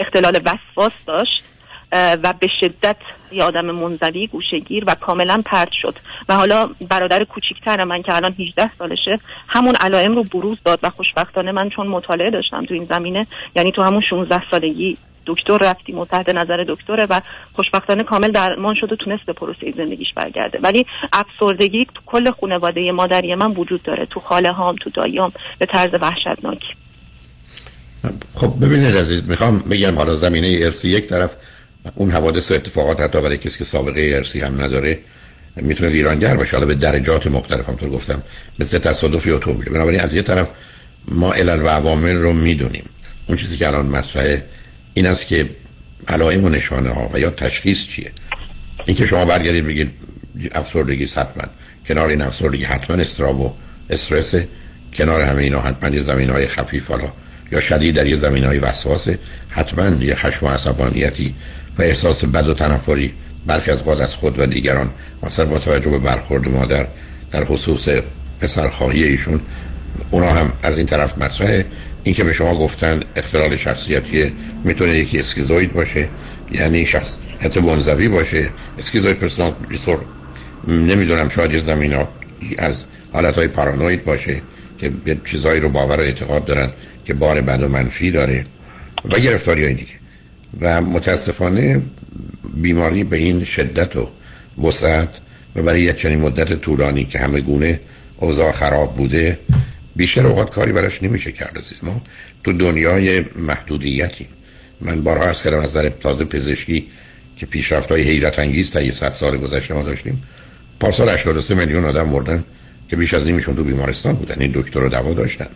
اختلال 0.00 0.40
وسواس 0.44 0.92
داشت. 1.06 1.44
و 1.92 2.34
به 2.40 2.48
شدت 2.60 2.96
یه 3.32 3.44
آدم 3.44 3.70
منزوی 3.70 4.26
گوشگیر 4.26 4.84
و 4.86 4.94
کاملا 4.94 5.42
پرت 5.46 5.72
شد. 5.82 5.96
و 6.28 6.34
حالا 6.34 6.70
برادر 6.88 7.24
کوچیکتر 7.24 7.84
من 7.84 8.02
که 8.02 8.16
الان 8.16 8.34
18 8.38 8.70
سالشه 8.78 9.20
همون 9.48 9.74
علائم 9.74 10.14
رو 10.14 10.24
بروز 10.24 10.58
داد 10.64 10.78
و 10.82 10.90
خوشبختانه 10.90 11.52
من 11.52 11.70
چون 11.70 11.86
مطالعه 11.86 12.30
داشتم 12.30 12.64
تو 12.64 12.74
این 12.74 12.88
زمینه 12.92 13.26
یعنی 13.56 13.72
تو 13.72 13.82
همون 13.82 14.02
16 14.10 14.42
سالگی 14.50 14.98
دکتر 15.26 15.58
رفتیم 15.58 15.98
و 15.98 16.04
تحت 16.04 16.28
نظر 16.28 16.64
دکتره 16.68 17.06
و 17.10 17.20
خوشبختانه 17.52 18.02
کامل 18.02 18.28
درمان 18.28 18.74
شد 18.74 18.92
و 18.92 18.96
تونست 18.96 19.26
به 19.26 19.32
پروسه 19.32 19.74
زندگیش 19.76 20.08
برگرده. 20.16 20.58
ولی 20.62 20.86
افسردگی 21.12 21.86
تو 21.94 22.00
کل 22.06 22.30
خانواده 22.30 22.92
مادری 22.92 23.34
من 23.34 23.50
وجود 23.50 23.82
داره 23.82 24.06
تو 24.06 24.20
خاله 24.20 24.52
هام 24.52 24.76
تو 24.76 24.90
دایام 24.90 25.32
به 25.58 25.66
طرز 25.66 25.94
وحشتناکی. 26.00 26.74
خب 28.34 28.52
ببینید 28.62 28.96
عزیز 28.96 29.28
می‌خوام 29.28 29.58
بگم 29.58 29.96
حالا 29.96 30.16
زمینه 30.16 30.58
ارسی 30.62 30.88
یک 30.88 31.06
طرف 31.06 31.36
اون 31.94 32.10
حوادث 32.10 32.50
و 32.50 32.54
اتفاقات 32.54 33.00
حتی 33.00 33.20
برای 33.20 33.38
کسی 33.38 33.58
که 33.58 33.64
سابقه 33.64 34.12
ارسی 34.14 34.40
هم 34.40 34.62
نداره 34.62 34.98
می‌تونه 35.56 35.90
ویرانگر 35.90 36.36
باشه. 36.36 36.56
حالا 36.56 36.66
به 36.66 36.74
درجات 36.74 37.26
مختلف 37.26 37.68
همطور 37.68 37.90
گفتم. 37.90 38.22
مثل 38.58 38.78
تصادفی 38.78 39.30
اتومبیل 39.30 39.68
بنابراین 39.68 40.00
از 40.00 40.14
یه 40.14 40.22
طرف 40.22 40.50
ما 41.08 41.32
علل 41.32 41.62
و 41.62 41.68
عوامل 41.68 42.14
رو 42.14 42.32
می‌دونیم. 42.32 42.84
اون 43.26 43.38
چیزی 43.38 43.56
که 43.56 43.68
الان 43.68 43.86
مطرحه 43.86 44.44
این 44.94 45.06
است 45.06 45.26
که 45.26 45.50
علائم 46.08 46.44
و 46.44 46.48
نشانه 46.48 46.90
ها 46.90 47.10
و 47.12 47.20
یا 47.20 47.30
تشخیص 47.30 47.86
چیه؟ 47.86 48.12
اینکه 48.86 49.06
شما 49.06 49.24
برگردید 49.24 49.66
بگید 49.66 49.90
افسردگی 50.52 51.04
حتما. 51.04 51.44
کنار 51.88 52.08
این 52.08 52.22
افسردگی 52.22 52.64
حتما 52.64 52.96
استراب 52.96 53.40
و 53.40 53.54
استرس. 53.90 54.34
کنار 54.94 55.20
همه 55.20 55.42
اینا 55.42 55.60
حتما 55.60 55.96
یه 55.96 56.02
زمین 56.02 56.30
های 56.30 56.46
خفیف 56.46 56.88
حالا. 56.88 57.12
یا 57.52 57.60
شدید 57.60 57.94
در 57.94 58.06
یه 58.06 58.16
زمین 58.16 58.44
های 58.44 58.58
وسواس. 58.58 59.08
حتما 59.48 60.04
یه 60.04 60.14
خشم 60.14 60.46
و 60.46 60.48
عصبانیتی 60.48 61.34
و 61.78 61.82
احساس 61.82 62.24
بد 62.24 62.48
و 62.48 62.54
تنفری 62.54 63.12
برخی 63.46 63.70
از 63.70 63.88
از 63.88 64.14
خود 64.14 64.40
و 64.40 64.46
دیگران. 64.46 64.90
مثلا 65.22 65.46
با 65.46 65.58
توجه 65.58 65.90
به 65.90 65.98
برخورد 65.98 66.48
مادر 66.48 66.86
در 67.30 67.44
خصوص 67.44 67.88
پسرخواهی 68.40 69.04
ایشون 69.04 69.40
اونا 70.10 70.30
هم 70.30 70.52
از 70.62 70.76
این 70.76 70.86
طرف 70.86 71.18
مطرحه. 71.18 71.66
این 72.04 72.14
که 72.14 72.24
به 72.24 72.32
شما 72.32 72.54
گفتن 72.54 73.00
اختلال 73.16 73.56
شخصیتی 73.56 74.32
می‌تونه 74.64 74.90
یکی 74.90 75.20
اسکیزوید 75.20 75.72
باشه 75.72 76.08
یعنی 76.52 76.86
شخصیت 76.86 77.56
منزوی 77.56 78.08
باشه. 78.08 78.48
اسکیزوید 78.78 79.16
پرسونال 79.16 79.52
ریسور 79.70 79.98
نمی‌دونم 80.68 81.28
شاید 81.28 81.54
یه 81.54 81.60
زمین 81.60 82.06
از 82.58 82.84
حالت 83.12 83.34
های 83.34 83.48
پارانوید 83.48 84.04
باشه 84.04 84.42
که 84.78 84.92
چیزهایی 85.24 85.60
رو 85.60 85.68
باور 85.68 85.96
و 85.96 86.00
اعتقاد 86.00 86.44
دارن 86.44 86.70
که 87.04 87.14
بار 87.14 87.40
بد 87.40 87.62
و 87.62 87.68
منفی 87.68 88.10
داره 88.10 88.44
و 89.04 89.18
گرفتاری 89.18 89.64
های 89.64 89.74
دیگه. 89.74 89.99
و 90.60 90.80
متاسفانه 90.80 91.82
بیماری 92.54 93.04
به 93.04 93.16
این 93.16 93.44
شدت 93.44 93.96
و 93.96 94.08
وسعت 94.64 95.08
و 95.56 95.62
برای 95.62 95.82
یک 95.82 95.96
چنین 95.96 96.20
مدت 96.20 96.54
طولانی 96.54 97.04
که 97.04 97.18
همه 97.18 97.40
گونه 97.40 97.80
اوضاع 98.16 98.52
خراب 98.52 98.94
بوده 98.94 99.38
بیشتر 99.96 100.26
اوقات 100.26 100.50
کاری 100.50 100.72
براش 100.72 101.02
نمیشه 101.02 101.32
کرد 101.32 101.58
عزیز 101.58 101.78
ما. 101.82 102.02
تو 102.44 102.52
دنیای 102.52 103.24
محدودیتی. 103.36 104.26
من 104.80 105.02
بارها 105.02 105.24
از 105.24 105.42
کردم 105.42 105.58
از 105.58 105.64
نظر 105.64 105.88
تازه 105.88 106.24
پزشکی 106.24 106.86
که 107.36 107.46
پیشرفت 107.46 107.92
های 107.92 108.02
حیرت 108.02 108.38
انگیز 108.38 108.70
تا 108.70 108.80
یه 108.80 108.92
صد 108.92 109.12
سال 109.12 109.36
گذشته 109.36 109.74
ما 109.74 109.82
داشتیم 109.82 110.22
پارسال 110.80 111.08
83 111.08 111.54
میلیون 111.54 111.84
آدم 111.84 112.08
مردن 112.08 112.44
که 112.88 112.96
بیش 112.96 113.14
از 113.14 113.26
نیمشون 113.26 113.56
تو 113.56 113.64
بیمارستان 113.64 114.14
بودن. 114.14 114.36
این 114.40 114.50
دکتر 114.54 114.80
و 114.80 114.88
دوا 114.88 115.12
داشتن. 115.12 115.48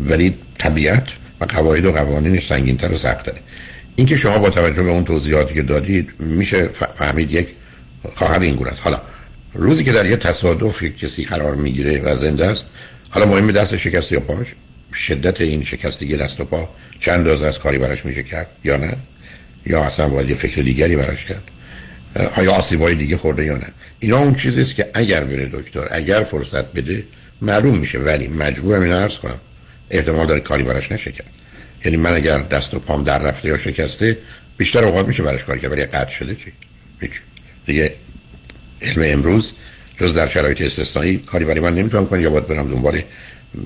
ولی 0.00 0.34
طبیعت 0.58 1.06
و 1.40 1.44
قواعد 1.44 1.84
و 1.84 1.92
قوانینش 1.92 2.46
سنگینتر 2.46 2.92
و 2.92 2.96
سختره 2.96 3.40
اینکه 3.96 4.16
شما 4.16 4.38
با 4.38 4.50
توجه 4.50 4.82
به 4.82 4.90
اون 4.90 5.04
توضیحاتی 5.04 5.54
که 5.54 5.62
دادید 5.62 6.10
میشه 6.18 6.68
فهمید 6.98 7.30
یک 7.30 7.48
خواهر 8.14 8.40
این 8.40 8.54
گونه 8.54 8.70
است. 8.70 8.80
حالا 8.80 9.00
روزی 9.52 9.84
که 9.84 9.92
در 9.92 10.06
یه 10.06 10.16
تصادف 10.16 10.82
یک 10.82 10.98
کسی 10.98 11.24
قرار 11.24 11.54
می‌گیره 11.54 12.00
و 12.00 12.16
زنده 12.16 12.46
است 12.46 12.66
حالا 13.10 13.26
مهم 13.26 13.52
دست 13.52 13.76
شکست 13.76 14.12
یا 14.12 14.20
پاش؟ 14.20 14.54
شدت 14.94 15.40
این 15.40 15.64
شکستگی 15.64 16.16
دست 16.16 16.40
و 16.40 16.44
پا 16.44 16.68
چند 17.00 17.14
اندازه 17.14 17.46
از 17.46 17.58
کاری 17.58 17.78
براش 17.78 18.06
میشه 18.06 18.22
کرد 18.22 18.46
یا 18.64 18.76
نه؟ 18.76 18.96
یا 19.66 19.84
اصلا 19.84 20.08
باید 20.08 20.30
یه 20.30 20.34
فکر 20.34 20.62
دیگری 20.62 20.96
براش 20.96 21.24
کرد؟ 21.24 21.42
آیا 22.36 22.52
آسیبای 22.52 22.94
دیگه 22.94 23.16
خورده 23.16 23.44
یا 23.44 23.56
نه؟ 23.56 23.66
اینا 24.00 24.18
اون 24.18 24.34
چیزی 24.34 24.60
است 24.60 24.74
که 24.74 24.90
اگر 24.94 25.24
بره 25.24 25.50
دکتر 25.52 25.88
اگر 25.90 26.22
فرصت 26.22 26.72
بده 26.72 27.04
معلوم 27.42 27.78
میشه. 27.78 27.98
ولی 27.98 28.28
مجبورم 28.28 28.82
اینو 28.82 28.96
عرض 28.96 29.18
کنم 29.18 29.40
احتمال 29.90 30.26
داره 30.26 30.40
کاری 30.40 30.62
براش 30.62 30.92
نشه 30.92 31.12
کرد. 31.12 31.33
یعنی 31.84 31.96
من 31.96 32.12
اگر 32.14 32.38
دست 32.42 32.74
و 32.74 32.78
پام 32.78 33.04
در 33.04 33.18
رفته 33.18 33.48
یا 33.48 33.58
شکسته 33.58 34.18
بیشتر 34.56 34.84
اوقات 34.84 35.06
میشه 35.06 35.22
براش 35.22 35.44
کار 35.44 35.58
کرد 35.58 35.72
ولی 35.72 35.84
قطع 35.84 36.10
شده 36.10 36.34
چی؟ 36.34 36.52
هیچ. 37.00 37.20
دیگه 37.66 37.94
علم 38.82 39.02
امروز 39.06 39.52
جز 39.96 40.14
در 40.14 40.26
شرایط 40.26 40.62
استثنایی 40.62 41.18
کاری 41.18 41.44
برای 41.44 41.60
من 41.60 41.74
نمی‌تونم 41.74 42.06
کنم 42.06 42.20
یا 42.20 42.30
باید 42.30 42.48
برم 42.48 42.70
دنبال 42.70 43.02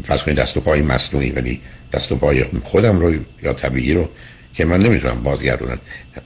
فرض 0.04 0.22
کنید 0.22 0.37
دست 0.37 0.56
و 0.56 0.60
پای 0.60 0.82
مصنوعی 0.82 1.30
ولی 1.30 1.60
دست 1.92 2.12
و 2.12 2.16
پای 2.16 2.44
خودم 2.64 2.98
رو 2.98 3.14
یا 3.42 3.52
طبیعی 3.52 3.94
رو 3.94 4.08
که 4.54 4.64
من 4.64 4.82
نمی‌تونم 4.82 5.22
بازگردونم. 5.22 5.78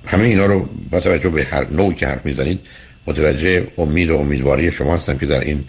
همه 0.06 0.25
اینا 0.25 0.46
رو 0.46 0.68
با 0.90 1.00
توجه 1.00 1.28
به 1.28 1.44
هر 1.44 1.70
نوعی 1.70 1.94
که 1.94 2.06
حرف 2.06 2.26
می‌زنید 2.26 2.61
متوجه 3.06 3.66
امید 3.78 4.11
و 4.11 4.16
امیدواری 4.16 4.72
شما 4.72 4.96
هستم 4.96 5.18
که 5.18 5.26
در 5.26 5.40
این 5.40 5.64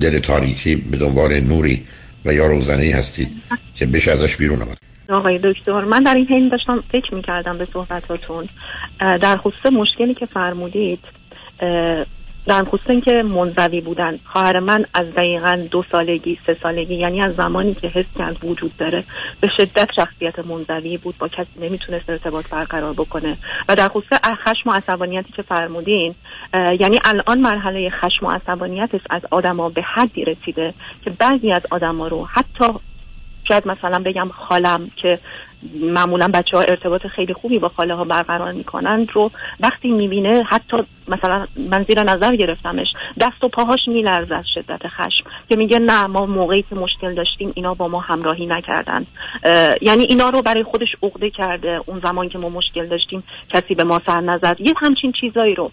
دل 0.00 0.18
تاریکی 0.18 0.76
به 0.76 0.96
دنبال 0.96 1.40
نوری 1.40 1.84
و 2.24 2.34
یا 2.34 2.46
روزنه 2.46 2.94
هستید 2.94 3.28
که 3.74 3.86
بشه 3.86 4.10
ازش 4.10 4.36
بیرون 4.36 4.62
آمد. 4.62 4.87
آقای 5.08 5.38
دکتر 5.44 5.84
من 5.84 6.02
در 6.02 6.14
این 6.14 6.26
حین 6.26 6.48
داشتم 6.48 6.84
فکر 6.92 7.14
می‌کردم 7.14 7.58
به 7.58 7.68
صحبتاتون. 7.72 8.48
در 8.98 9.36
خصوص 9.36 9.72
مشکلی 9.72 10.14
که 10.14 10.26
فرمودید 10.26 11.04
در 12.46 12.64
خصوص 12.64 12.90
اینکه 12.90 13.22
منزوی 13.22 13.80
بودن. 13.80 14.18
خواهر 14.24 14.60
من 14.60 14.84
از 14.94 15.14
دقیقا 15.14 15.66
دو 15.70 15.84
سالگی 15.92 16.38
سه 16.46 16.56
سالگی 16.62 16.94
یعنی 16.94 17.22
از 17.22 17.34
زمانی 17.34 17.74
که 17.74 17.88
حس 17.88 18.06
کرد 18.18 18.44
وجود 18.44 18.76
داره 18.76 19.04
به 19.40 19.48
شدت 19.56 19.88
شخصیت 19.96 20.38
منزوی 20.38 20.96
بود 20.96 21.18
با 21.18 21.28
کسی 21.28 21.60
نمی‌تونست 21.60 22.10
ارتباط 22.10 22.50
برقرار 22.50 22.92
بکنه. 22.92 23.36
و 23.68 23.74
در 23.74 23.88
خصوص 23.88 24.18
خشم 24.44 24.70
و 24.70 24.72
عصبانیتی 24.72 25.32
که 25.32 25.42
فرمودین 25.42 26.14
یعنی 26.54 26.98
الان 27.04 27.40
مرحله 27.40 27.90
خشم 27.90 28.26
و 28.26 28.30
عصبانیت 28.30 28.90
از 29.10 29.22
آدما 29.30 29.68
به 29.68 29.82
حدی 29.82 30.24
رسیده 30.24 30.74
که 31.04 31.10
بعضی 31.10 31.52
از 31.52 31.62
آدما 31.70 32.08
رو 32.08 32.26
حتی 32.26 32.64
شاید 33.48 33.68
مثلا 33.68 33.98
بگم 33.98 34.28
خالم 34.28 34.90
که 34.96 35.18
معمولا 35.80 36.28
بچه 36.28 36.56
ها 36.56 36.62
ارتباط 36.62 37.06
خیلی 37.06 37.34
خوبی 37.34 37.58
با 37.58 37.68
خاله 37.68 37.94
ها 37.94 38.04
برقرار 38.04 38.52
می‌کنن 38.52 39.06
رو 39.12 39.30
وقتی 39.60 39.90
می‌بینه 39.90 40.42
حتی 40.42 40.76
مثلا 41.08 41.46
من 41.70 41.84
زیر 41.88 42.02
نظر 42.02 42.36
گرفتمش 42.36 42.86
دست 43.20 43.44
و 43.44 43.48
پاهاش 43.48 43.80
میلرزه 43.86 44.34
از 44.34 44.44
شدت 44.54 44.88
خشم 44.88 45.24
که 45.48 45.56
میگه 45.56 45.78
نه 45.78 46.06
ما 46.06 46.26
موقعی 46.26 46.62
که 46.62 46.74
مشکل 46.74 47.14
داشتیم 47.14 47.52
اینا 47.54 47.74
با 47.74 47.88
ما 47.88 48.00
همراهی 48.00 48.46
نکردن. 48.46 49.06
یعنی 49.80 50.04
اینا 50.04 50.28
رو 50.28 50.42
برای 50.42 50.62
خودش 50.62 50.88
عقده 51.02 51.30
کرده 51.30 51.80
اون 51.86 52.00
زمان 52.04 52.28
که 52.28 52.38
ما 52.38 52.48
مشکل 52.48 52.86
داشتیم 52.86 53.22
کسی 53.48 53.74
به 53.74 53.84
ما 53.84 54.00
سر 54.06 54.20
نزد. 54.20 54.56
یه 54.60 54.72
همچین 54.76 55.12
چیزایی 55.12 55.54
رو 55.54 55.70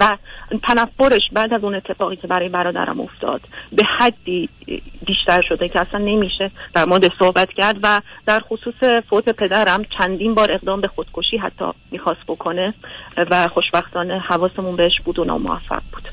و 0.00 0.16
تنفرش 0.62 1.22
بعد 1.32 1.54
از 1.54 1.64
اون 1.64 1.74
اتفاقی 1.74 2.16
که 2.16 2.26
برای 2.26 2.48
برادرم 2.48 3.00
افتاد 3.00 3.40
به 3.72 3.84
حدی 3.98 4.48
بیشتر 5.06 5.42
شده 5.48 5.68
که 5.68 5.80
اصلا 5.80 6.00
نمیشه 6.00 6.50
در 6.74 6.84
مورد 6.84 7.12
صحبت 7.18 7.52
کرد 7.52 7.76
و 7.82 8.00
در 8.26 8.40
خصوص 8.40 8.74
فوت 9.10 9.28
پدرم 9.28 9.84
چندین 9.98 10.34
بار 10.34 10.52
اقدام 10.52 10.80
به 10.80 10.88
خودکشی 10.88 11.36
حتی 11.36 11.64
می‌خواست 11.90 12.20
بکنه 12.28 12.74
و 13.16 13.48
خوشبختانه 13.48 14.18
حواسمون 14.18 14.76
بهش 14.76 15.00
بود 15.04 15.18
و 15.18 15.24
ناموفق 15.24 15.82
بود. 15.92 16.08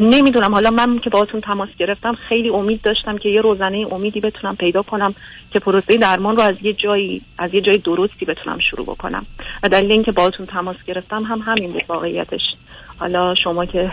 نمی‌دونم 0.00 0.54
حالا 0.54 0.70
من 0.70 0.98
که 0.98 1.10
باهاتون 1.10 1.40
تماس 1.40 1.68
گرفتم 1.78 2.14
خیلی 2.28 2.48
امید 2.48 2.82
داشتم 2.82 3.18
که 3.18 3.28
یه 3.28 3.40
روزنه 3.40 3.86
امیدی 3.90 4.20
بتونم 4.20 4.56
پیدا 4.56 4.82
کنم 4.82 5.14
که 5.52 5.58
پروسه 5.58 5.96
درمان 5.96 6.36
رو 6.36 6.42
از 6.42 6.54
یه 6.62 6.72
جایی 6.72 7.22
از 7.38 7.54
یه 7.54 7.60
جای 7.60 7.78
درستی 7.78 8.24
بتونم 8.24 8.58
شروع 8.58 8.86
بکنم. 8.86 9.26
و 9.62 9.68
دلیل 9.68 9.92
اینکه 9.92 10.12
باهاتون 10.12 10.46
تماس 10.46 10.76
گرفتم 10.86 11.22
هم 11.22 11.38
همین 11.38 11.72
بود 11.72 11.82
واقعیتش. 11.88 12.40
حالا 13.02 13.34
شما 13.34 13.66
که 13.66 13.90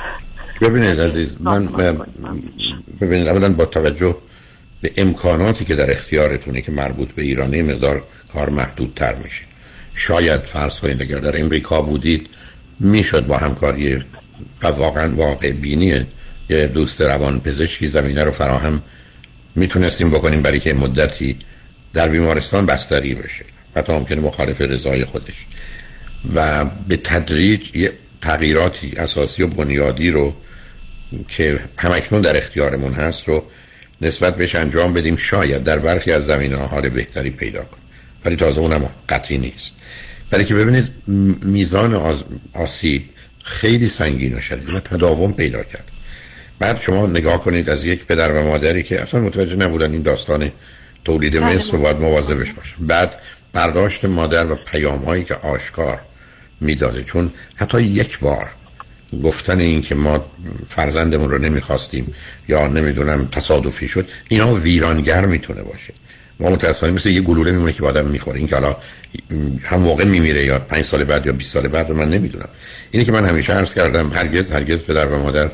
ببینید 0.61 1.01
عزیز 1.01 1.37
من 1.39 1.69
ببینید 3.01 3.27
اولا 3.27 3.53
با 3.53 3.65
توجه 3.65 4.17
به 4.81 4.91
امکاناتی 4.97 5.65
که 5.65 5.75
در 5.75 5.91
اختیارتونه 5.91 6.61
که 6.61 6.71
مربوط 6.71 7.11
به 7.11 7.21
ایرانی 7.21 7.61
مقدار 7.61 8.03
کار 8.33 8.49
محدود 8.49 8.93
تر 8.95 9.15
میشه. 9.15 9.43
شاید 9.93 10.41
فرض 10.41 10.79
کنید 10.79 11.01
اگر 11.01 11.19
در 11.19 11.41
امریکا 11.41 11.81
بودید 11.81 12.29
می‌شد 12.79 13.27
با 13.27 13.37
همکاری 13.37 13.95
و 14.63 14.67
واقعا 14.67 15.15
واقع 15.15 15.51
بینی 15.51 16.05
یه 16.49 16.67
دوست 16.67 17.01
روان 17.01 17.39
پزشکی 17.39 17.87
زمینه 17.87 18.23
رو 18.23 18.31
فراهم 18.31 18.81
می‌تونستیم 19.55 20.09
بکنیم 20.09 20.41
برای 20.41 20.59
که 20.59 20.73
مدتی 20.73 21.37
در 21.93 22.07
بیمارستان 22.07 22.65
بستری 22.65 23.15
بشه. 23.15 23.45
حتی 23.75 23.93
ممکنه 23.93 24.21
مخالف 24.21 24.61
رضای 24.61 25.05
خودش. 25.05 25.45
و 26.35 26.65
به 26.65 26.97
تدریج 26.97 27.75
یه 27.75 27.93
تغییراتی 28.21 28.93
اساسی 28.97 29.43
و 29.43 29.47
بنیادی 29.47 30.11
رو 30.11 30.35
که 31.27 31.59
همکنون 31.77 32.21
در 32.21 32.37
اختیارمون 32.37 32.93
هست 32.93 33.27
رو 33.27 33.43
نسبت 34.01 34.35
بهش 34.35 34.55
انجام 34.55 34.93
بدیم 34.93 35.15
شاید 35.15 35.63
در 35.63 35.79
برخی 35.79 36.11
از 36.11 36.25
زمین 36.25 36.53
ها 36.53 36.67
حال 36.67 36.89
بهتری 36.89 37.29
پیدا 37.29 37.63
کنیم 37.63 37.83
ولی 38.25 38.35
تازه 38.35 38.59
اونم 38.59 38.89
قطعی 39.09 39.37
نیست. 39.37 39.75
برای 40.29 40.45
که 40.45 40.55
ببینید 40.55 40.91
میزان 41.43 42.19
آسیب 42.53 43.09
خیلی 43.43 43.89
سنگین 43.89 44.37
و 44.37 44.39
شدید 44.39 44.69
و 44.69 44.79
تداوم 44.79 45.33
پیدا 45.33 45.63
کرد. 45.63 45.85
بعد 46.59 46.79
شما 46.79 47.07
نگاه 47.07 47.43
کنید 47.43 47.69
از 47.69 47.85
یک 47.85 48.05
پدر 48.05 48.31
و 48.31 48.47
مادری 48.47 48.83
که 48.83 49.01
اصلا 49.01 49.19
متوجه 49.19 49.55
نبودن 49.55 49.91
این 49.91 50.01
داستان 50.01 50.51
تولید 51.05 51.39
بله، 51.39 51.55
مثل 51.55 51.71
رو 51.71 51.81
باید 51.81 51.97
مواظبش 51.97 52.51
باشه. 52.51 52.75
بعد 52.79 53.19
برداشت 53.53 54.05
مادر 54.05 54.51
و 54.51 54.55
پیام 54.55 54.99
هایی 54.99 55.23
که 55.23 55.35
آشکار 55.35 56.01
می‌داده. 56.61 57.03
چون 57.03 57.31
حتی 57.55 57.81
یک 57.81 58.19
بار 58.19 58.49
گفتن 59.23 59.59
این 59.59 59.81
که 59.81 59.95
ما 59.95 60.31
فرزندمون 60.69 61.31
رو 61.31 61.37
نمی‌خواستیم 61.37 62.13
یا 62.47 62.67
نمی‌دونم 62.67 63.27
تصادفی 63.31 63.87
شد 63.87 64.07
اینا 64.29 64.53
ویرانگر 64.53 65.25
می‌تونه 65.25 65.61
باشه. 65.61 65.93
ما 66.39 66.49
متاسفانه 66.49 66.93
مثل 66.93 67.09
یه 67.09 67.21
گلوله 67.21 67.51
میمونه 67.51 67.73
که 67.73 67.85
آدم 67.85 68.05
می‌خوره. 68.05 68.37
این 68.37 68.47
که 68.47 68.55
حالا 68.55 68.77
هم 69.63 69.79
موقع 69.79 70.03
میمیره 70.03 70.45
یا 70.45 70.59
پنج 70.59 70.85
سال 70.85 71.03
بعد 71.03 71.25
یا 71.25 71.33
20 71.33 71.53
سال 71.53 71.67
بعد 71.67 71.89
رو 71.89 71.95
من 71.95 72.09
نمی‌دونم. 72.09 72.49
اینی 72.91 73.05
که 73.05 73.11
من 73.11 73.25
همیشه 73.25 73.53
عرض 73.53 73.73
کردم 73.73 74.09
هرگز 74.09 74.51
هرگز 74.51 74.81
پدر 74.81 75.07
و 75.07 75.23
مادر 75.23 75.51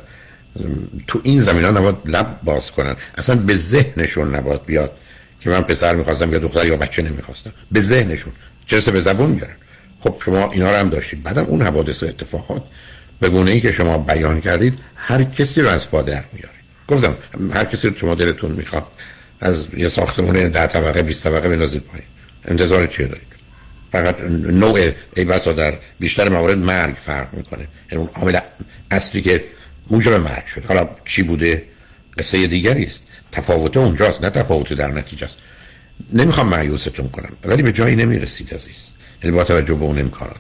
تو 1.08 1.22
این 1.24 1.42
زمین 1.42 1.64
ها 1.64 1.72
نباید 1.72 1.96
لب 2.06 2.40
باز 2.44 2.72
کنن. 2.72 2.96
اصلا 3.18 3.36
به 3.36 3.56
ذهنشون 3.56 4.36
نباید 4.36 4.66
بیاد 4.66 4.98
که 5.40 5.50
من 5.50 5.62
پسر 5.62 5.96
می‌خواستم 5.96 6.34
یا 6.34 6.40
دختر 6.40 6.66
یا 6.66 6.78
بچه 6.78 7.02
نمی‌خواستم. 7.02 7.54
به 7.72 7.82
ذهنشون. 7.82 8.34
چرا 8.66 8.94
به 8.94 9.00
زبون 9.00 9.30
میارن 9.30 9.56
خب 10.06 10.16
شما 10.26 10.52
اینا 10.52 10.72
رو 10.72 10.78
هم 10.78 10.90
داشتید. 10.90 11.24
بعدم 11.24 11.46
اون 11.46 11.62
حوادث 11.62 12.04
و 12.04 12.06
اتفاقات 12.06 12.64
به 13.20 13.30
گونه 13.30 13.52
ای 13.52 13.62
که 13.62 13.72
شما 13.72 13.98
بیان 13.98 14.42
کردید 14.42 14.80
هر 14.96 15.24
کسی 15.24 15.62
رو 15.62 15.70
از 15.70 15.92
پادر 15.92 16.24
میاره. 16.34 16.56
گفتم 16.88 17.16
هر 17.54 17.66
کسی 17.66 17.90
رو 17.90 17.96
شما 17.96 18.16
دلتون 18.16 18.52
می‌خواد 18.52 18.84
از 19.42 19.68
یه 19.78 19.90
ساختمون 19.90 20.50
ده 20.50 20.68
طبقه 20.68 21.04
20 21.04 21.24
طبقه 21.24 21.50
بندازید 21.50 21.82
پایین. 21.82 22.08
انتظار 22.46 22.88
چی 22.88 23.04
دارید؟ 23.04 23.28
فقط 23.92 24.22
نوع 24.50 24.80
ای 25.16 25.26
بسا 25.26 25.54
در 25.54 25.74
بیشتر 26.00 26.30
موارد 26.30 26.58
مرگ 26.58 26.96
فرق 26.96 27.34
می‌کنه. 27.34 27.68
یعنی 27.92 28.04
اون 28.04 28.10
عامل 28.16 28.40
اصلی 28.92 29.22
که 29.22 29.44
موجب 29.90 30.14
مرگ 30.14 30.46
شد. 30.46 30.66
حالا 30.66 30.90
چی 31.06 31.24
بوده؟ 31.24 31.64
قصه 32.18 32.48
دیگری 32.48 32.84
است. 32.84 33.08
تفاوت 33.32 33.78
اونجاست 33.78 34.24
نه 34.24 34.30
تفاوت 34.30 34.74
در 34.74 34.88
نتیجه 34.88 35.26
است 35.26 35.38
نمی‌خوام 36.14 36.48
معیوستون 36.48 37.10
کنم 37.10 37.32
ولی 37.46 37.64
به 37.64 37.72
جایی 37.72 37.96
نمی‌رسید 37.96 38.54
عزیز. 38.54 38.95
یعنی 39.26 39.38
با 39.38 39.44
توجه 39.44 39.74
به 39.74 39.84
اون 39.86 40.00
امکانات. 40.00 40.36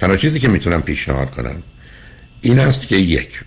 تنها 0.00 0.16
چیزی 0.16 0.40
که 0.40 0.48
می‌تونم 0.48 0.82
پیشنهاد 0.82 1.30
کنم 1.30 1.62
این 2.40 2.58
است 2.58 2.88
که 2.88 2.96
یک 2.96 3.40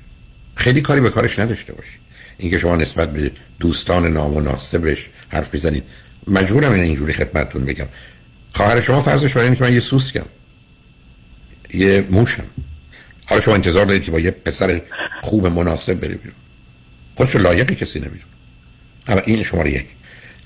خیلی 0.55 0.81
کاری 0.81 1.01
به 1.01 1.09
کارش 1.09 1.39
نداشته 1.39 1.73
باشید 1.73 1.99
اینکه 2.37 2.57
شما 2.57 2.75
نسبت 2.75 3.13
به 3.13 3.31
دوستان 3.59 4.07
نامناسبش 4.13 5.09
حرف 5.29 5.55
بزنید. 5.55 5.83
مجبورم 6.27 6.71
این 6.71 6.83
اینجوری 6.83 7.13
خدمتتون 7.13 7.65
بگم. 7.65 7.85
خواهر 8.53 8.81
شما 8.81 9.01
فرضش 9.01 9.33
برای 9.33 9.47
اینکه 9.47 9.63
من 9.63 9.73
یه 9.73 9.79
سوسکم. 9.79 10.25
یه 11.73 12.05
موشم. 12.09 12.43
حالا 13.25 13.41
شما 13.41 13.53
انتظار 13.53 13.85
دارید 13.85 14.03
که 14.03 14.11
با 14.11 14.19
یه 14.19 14.31
پسر 14.31 14.81
خوب 15.21 15.47
مناسب 15.47 15.93
بری 15.93 16.15
بیرون. 16.15 16.35
خودشو 17.15 17.39
لایقی 17.39 17.75
کسی 17.75 17.99
نمیدون 17.99 18.19
اما 19.07 19.19
این 19.19 19.43
شماره 19.43 19.71
یک. 19.71 19.85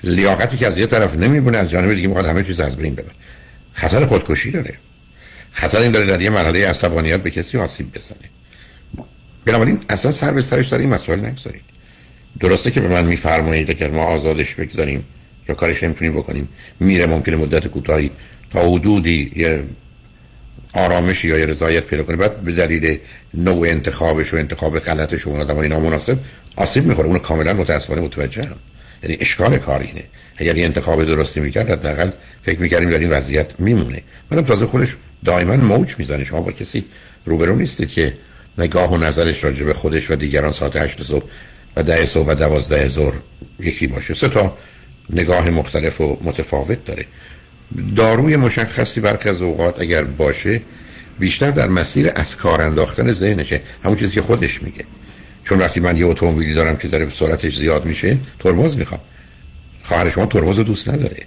لیاقتی 0.04 0.58
که 0.58 0.68
از 0.68 0.78
یه 0.78 0.86
طرف 0.86 1.16
نمیبونه 1.16 1.58
از 1.58 1.70
جانب 1.70 1.94
دیگه 1.94 2.08
می‌خواد 2.08 2.26
همه 2.26 2.44
چیز 2.44 2.60
از 2.60 2.78
بین 2.78 2.96
ببره. 2.96 3.16
خطر 3.78 4.06
خودکشی 4.06 4.52
داره. 4.52 4.74
خطر 5.52 5.82
این 5.82 5.92
داره 5.92 6.06
در 6.06 6.22
یه 6.22 6.30
مرحله 6.30 6.68
عصبانیت 6.68 7.24
به 7.24 7.32
کسی 7.32 7.58
آسیب 7.58 7.94
بزنه. 7.94 8.30
بنابراین 9.46 9.80
اصلا 9.90 10.12
سر 10.12 10.32
به 10.32 10.42
سرش 10.42 10.68
در 10.68 10.78
این 10.78 10.90
مسائل 10.90 11.20
نگذارید 11.26 11.62
درسته 12.40 12.72
که 12.72 12.82
به 12.82 12.88
من 12.88 13.06
میفرمایید 13.06 13.78
که 13.78 13.88
ما 13.88 14.04
آزادش 14.04 14.56
بگذاریم 14.56 15.06
یا 15.50 15.56
کارش 15.56 15.84
نمی‌تونیم 15.84 16.14
بکنیم 16.14 16.50
میره 16.80 17.06
ممکنه 17.06 17.36
مدت 17.36 17.68
کوتاهی 17.68 18.12
تا 18.52 18.70
حدودی 18.70 19.32
یه 19.36 19.64
آرامش 20.74 21.26
یا 21.26 21.38
یه 21.38 21.46
رضایت 21.46 21.84
پیدا 21.84 22.04
کنه. 22.04 22.16
بعد 22.16 22.42
به 22.42 22.52
دلیل 22.52 23.00
نوع 23.34 23.68
انتخابش 23.68 24.34
و 24.34 24.38
انتخاب 24.38 24.80
غلطش 24.80 25.28
و 25.28 25.30
اون 25.30 25.42
آدمای 25.42 25.68
نامناسب 25.68 26.18
آسیب 26.56 26.86
می‌خوره. 26.86 27.08
اون 27.08 27.20
کاملا 27.20 27.54
متاسفانه 27.54 28.02
متوجه 28.02 28.44
هم 28.44 28.56
یعنی 29.04 29.18
اشکال 29.20 29.58
کار 29.58 29.82
اینه. 29.82 30.04
اگر 30.38 30.58
یه 30.58 30.66
انتخاب 30.66 31.04
درستی 31.04 31.40
می‌کرد 31.40 31.70
حداقل 31.70 32.10
فکر 32.42 32.60
می‌کردیم 32.60 32.90
در 32.90 33.00
این 33.00 33.10
وضعیت 33.10 33.60
میمونه. 33.60 34.02
بعدم 34.30 34.46
تازه 34.46 34.66
خودش 34.66 34.96
دائما 35.26 35.56
موج 35.56 35.96
می‌زنه. 35.98 36.24
شما 36.24 36.42
با 36.42 36.52
کسی 36.52 36.86
روبرو 37.26 37.56
نیستید 37.56 37.92
که 37.92 38.14
نگاه 38.58 38.94
و 38.94 38.98
نظرش 38.98 39.44
راجع 39.44 39.66
به 39.66 39.74
خودش 39.74 40.12
و 40.12 40.16
دیگران 40.16 40.52
ساعت 40.52 40.76
8 40.76 41.04
صبح 41.04 41.26
و 41.76 41.84
10 41.84 42.06
صبح 42.06 42.28
و 42.28 42.36
12 42.36 42.90
ظهر 42.90 43.14
یکی 43.60 43.88
باشه. 43.88 44.14
سه 44.14 44.30
تا 44.30 44.58
نگاه 45.10 45.50
مختلف 45.50 46.02
و 46.02 46.18
متفاوت 46.24 46.86
داره. 46.86 47.06
داروی 47.96 48.36
مشخصی 48.36 49.00
برخی 49.00 49.30
از 49.30 49.42
اوقات 49.42 49.82
اگر 49.82 50.04
باشه 50.04 50.62
بیشتر 51.20 51.52
در 51.52 51.68
مسیر 51.68 52.12
از 52.16 52.36
کار 52.36 52.62
انداختن 52.62 53.12
ذهنشه. 53.12 53.62
همون 53.84 53.98
چیزی 53.98 54.16
که 54.16 54.22
خودش 54.22 54.64
میگه. 54.64 54.86
چون 55.48 55.60
وقتی 55.60 55.80
من 55.80 55.98
یه 55.98 56.06
اتومبیلی 56.06 56.54
دارم 56.54 56.78
که 56.78 56.88
داره 56.88 57.10
سرعتش 57.10 57.58
زیاد 57.58 57.86
میشه 57.86 58.18
ترمز 58.40 58.78
می‌خوام. 58.78 59.02
خواهر 59.84 60.10
شما 60.10 60.26
ترمز 60.26 60.60
دوست 60.60 60.90
نداره. 60.90 61.18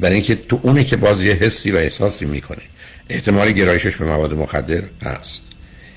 برای 0.00 0.14
اینکه 0.14 0.34
تو 0.34 0.60
اونه 0.62 0.84
که 0.84 0.96
باز 0.96 1.22
یه 1.22 1.32
حسی 1.32 1.70
و 1.70 1.76
احساسی 1.76 2.24
می‌کنه. 2.24 2.62
احتمال 3.10 3.52
گرایشش 3.52 3.96
به 3.96 4.04
مواد 4.04 4.34
مخدر 4.34 4.82
هست. 5.04 5.42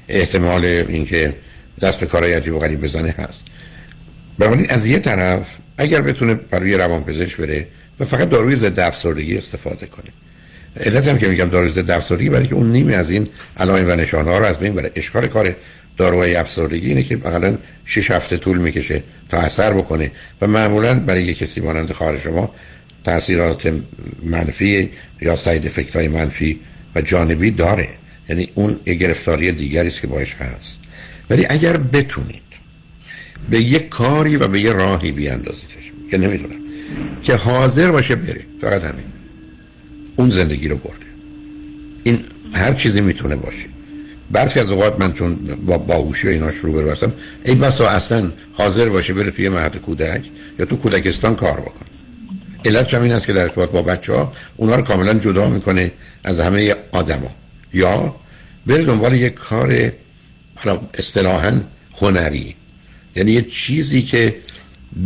احتمال 0.10 0.66
اینکه 0.66 1.36
دست 1.82 2.00
به 2.00 2.06
کارهای 2.06 2.34
عجیب 2.34 2.56
و 2.56 2.60
غریب 2.60 2.82
بزنه 2.82 3.16
هست. 3.18 3.46
بنابراین 4.40 4.70
از 4.70 4.86
یه 4.86 5.00
طرف 5.00 5.48
اگر 5.78 6.02
بتونه 6.02 6.34
برای 6.34 6.78
روانپزشک 6.78 7.38
بره 7.38 7.68
و 8.00 8.06
فقط 8.06 8.30
داروی 8.30 8.56
ضد 8.56 8.80
افسردگی 8.80 9.38
استفاده 9.38 9.86
کنه. 9.86 10.12
علت 10.86 11.08
هم 11.08 11.18
که 11.18 11.28
میگم 11.28 11.46
داروی 11.46 11.70
ضد 11.70 11.92
افسردگی 11.92 12.30
برای 12.30 12.48
که 12.48 12.56
اون 12.56 12.72
نیمی 12.72 12.94
از 12.94 13.10
این 13.10 13.28
علائم 13.58 13.88
و 13.88 13.96
نشانه 13.96 14.32
ها 14.32 14.38
رو 14.38 14.46
از 14.46 14.60
بین 14.60 14.74
بره. 14.74 14.92
اشکال 14.96 15.28
کار 15.28 15.56
داروهای 16.00 16.36
افسردگی 16.36 16.88
اینه 16.88 17.04
که 17.04 17.16
مثلا 17.16 17.58
6 17.86 18.12
هفته 18.12 18.38
طول 18.38 18.58
می‌کشه 18.58 19.04
تا 19.30 19.38
اثر 19.38 19.74
بکنه 19.74 20.12
و 20.42 20.48
معمولا 20.48 21.00
برای 21.00 21.24
یک 21.24 21.38
کسی 21.38 21.62
مانند 21.62 21.92
خواهر 21.92 22.18
شما 22.18 22.56
تاثیرات 23.04 23.74
منفی 24.24 24.90
یا 25.22 25.36
ساید 25.36 25.66
افکت 25.66 25.96
منفی 25.96 26.60
و 26.96 27.02
جانبی 27.02 27.52
داره. 27.52 27.90
یعنی 28.30 28.50
اون 28.56 28.80
یه 28.86 28.94
گرفتاری 28.94 29.52
دیگری 29.52 29.88
است 29.88 30.02
که 30.02 30.08
باش 30.08 30.36
هست. 30.36 30.82
ولی 31.30 31.46
اگر 31.50 31.78
بتونید 31.78 32.50
به 33.50 33.62
یک 33.62 33.90
کاری 33.90 34.36
و 34.36 34.48
به 34.48 34.60
یه 34.60 34.72
راهی 34.72 35.12
بیاندازیدش 35.12 35.92
که 36.12 36.18
نمی‌دونم 36.18 36.60
که 37.24 37.36
حاضر 37.36 37.92
باشه 37.92 38.16
بره 38.16 38.46
فقط 38.62 38.84
همین 38.84 39.06
اون 40.16 40.30
زندگی 40.30 40.68
رو 40.68 40.78
برده. 40.78 41.06
این 42.04 42.20
هر 42.54 42.74
چیزی 42.74 43.02
می‌تونه 43.02 43.36
باشه. 43.36 43.79
برخی 44.32 44.60
از 44.60 44.70
اوقات 44.70 45.00
من 45.00 45.14
چون 45.14 45.36
با 45.66 45.78
باهوشی 45.78 46.28
و 46.28 46.32
ایناش 46.32 46.56
رو 46.56 46.74
برسم 46.74 47.14
ای 47.46 47.56
بسا 47.56 47.90
اصلا 47.90 48.32
حاضر 48.54 48.90
باشه 48.90 49.14
بره 49.14 49.32
توی 49.32 49.50
مهد 49.50 49.78
کودک 49.78 50.22
یا 50.60 50.66
تو 50.66 50.76
کودکستان 50.76 51.36
کار 51.36 51.60
بکن. 51.60 51.86
علت 52.66 52.94
این 52.94 53.12
است 53.12 53.28
که 53.28 53.34
در 53.34 53.42
ارتباط 53.42 53.70
با 53.70 53.82
بچه 53.82 54.14
ها 54.14 54.34
اونا 54.58 54.76
رو 54.76 54.82
کاملا 54.82 55.14
جدا 55.14 55.50
می‌کنه 55.50 55.92
از 56.24 56.40
همه 56.40 56.76
آدما. 56.92 57.36
یا 57.74 58.16
بره 58.68 58.84
دنبال 58.84 59.14
یک 59.14 59.34
کار 59.34 59.92
حالا 60.56 60.82
اصطلاحا 60.94 61.62
هنری. 62.02 62.56
یعنی 63.16 63.32
یه 63.32 63.42
چیزی 63.42 64.02
که 64.02 64.36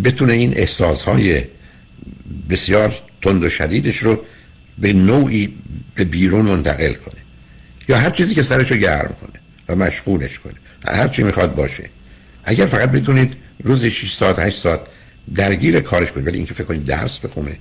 بتونه 0.03 0.33
این 0.33 0.53
احساس 0.57 1.03
های 1.03 1.43
بسیار 2.49 2.95
تند 3.21 3.43
و 3.43 3.49
شدیدش 3.49 3.97
رو 3.97 4.25
به 4.77 4.93
نوعی 4.93 5.53
به 5.95 6.03
بیرون 6.03 6.45
منتقل 6.45 6.93
کنه. 6.93 7.22
یا 7.89 7.97
هر 7.97 8.09
چیزی 8.09 8.35
که 8.35 8.41
سرش 8.41 8.71
رو 8.71 8.77
گرم 8.77 9.15
کنه 9.21 9.39
و 9.69 9.75
مشغولش 9.75 10.39
کنه. 10.39 10.53
هر 10.87 11.07
چی 11.07 11.23
می‌خواد 11.23 11.55
باشه. 11.55 11.89
اگر 12.43 12.65
فقط 12.65 12.91
بتونید 12.91 13.37
روز 13.63 13.85
6 13.85 14.13
ساعت 14.13 14.39
8 14.39 14.57
ساعت 14.57 14.79
درگیر 15.35 15.79
کارش 15.79 16.11
کنید 16.11 16.27
ولی 16.27 16.37
اینکه 16.37 16.53
فکر 16.53 16.63
کنید 16.63 16.85
درس 16.85 17.19
بخونه 17.19 17.57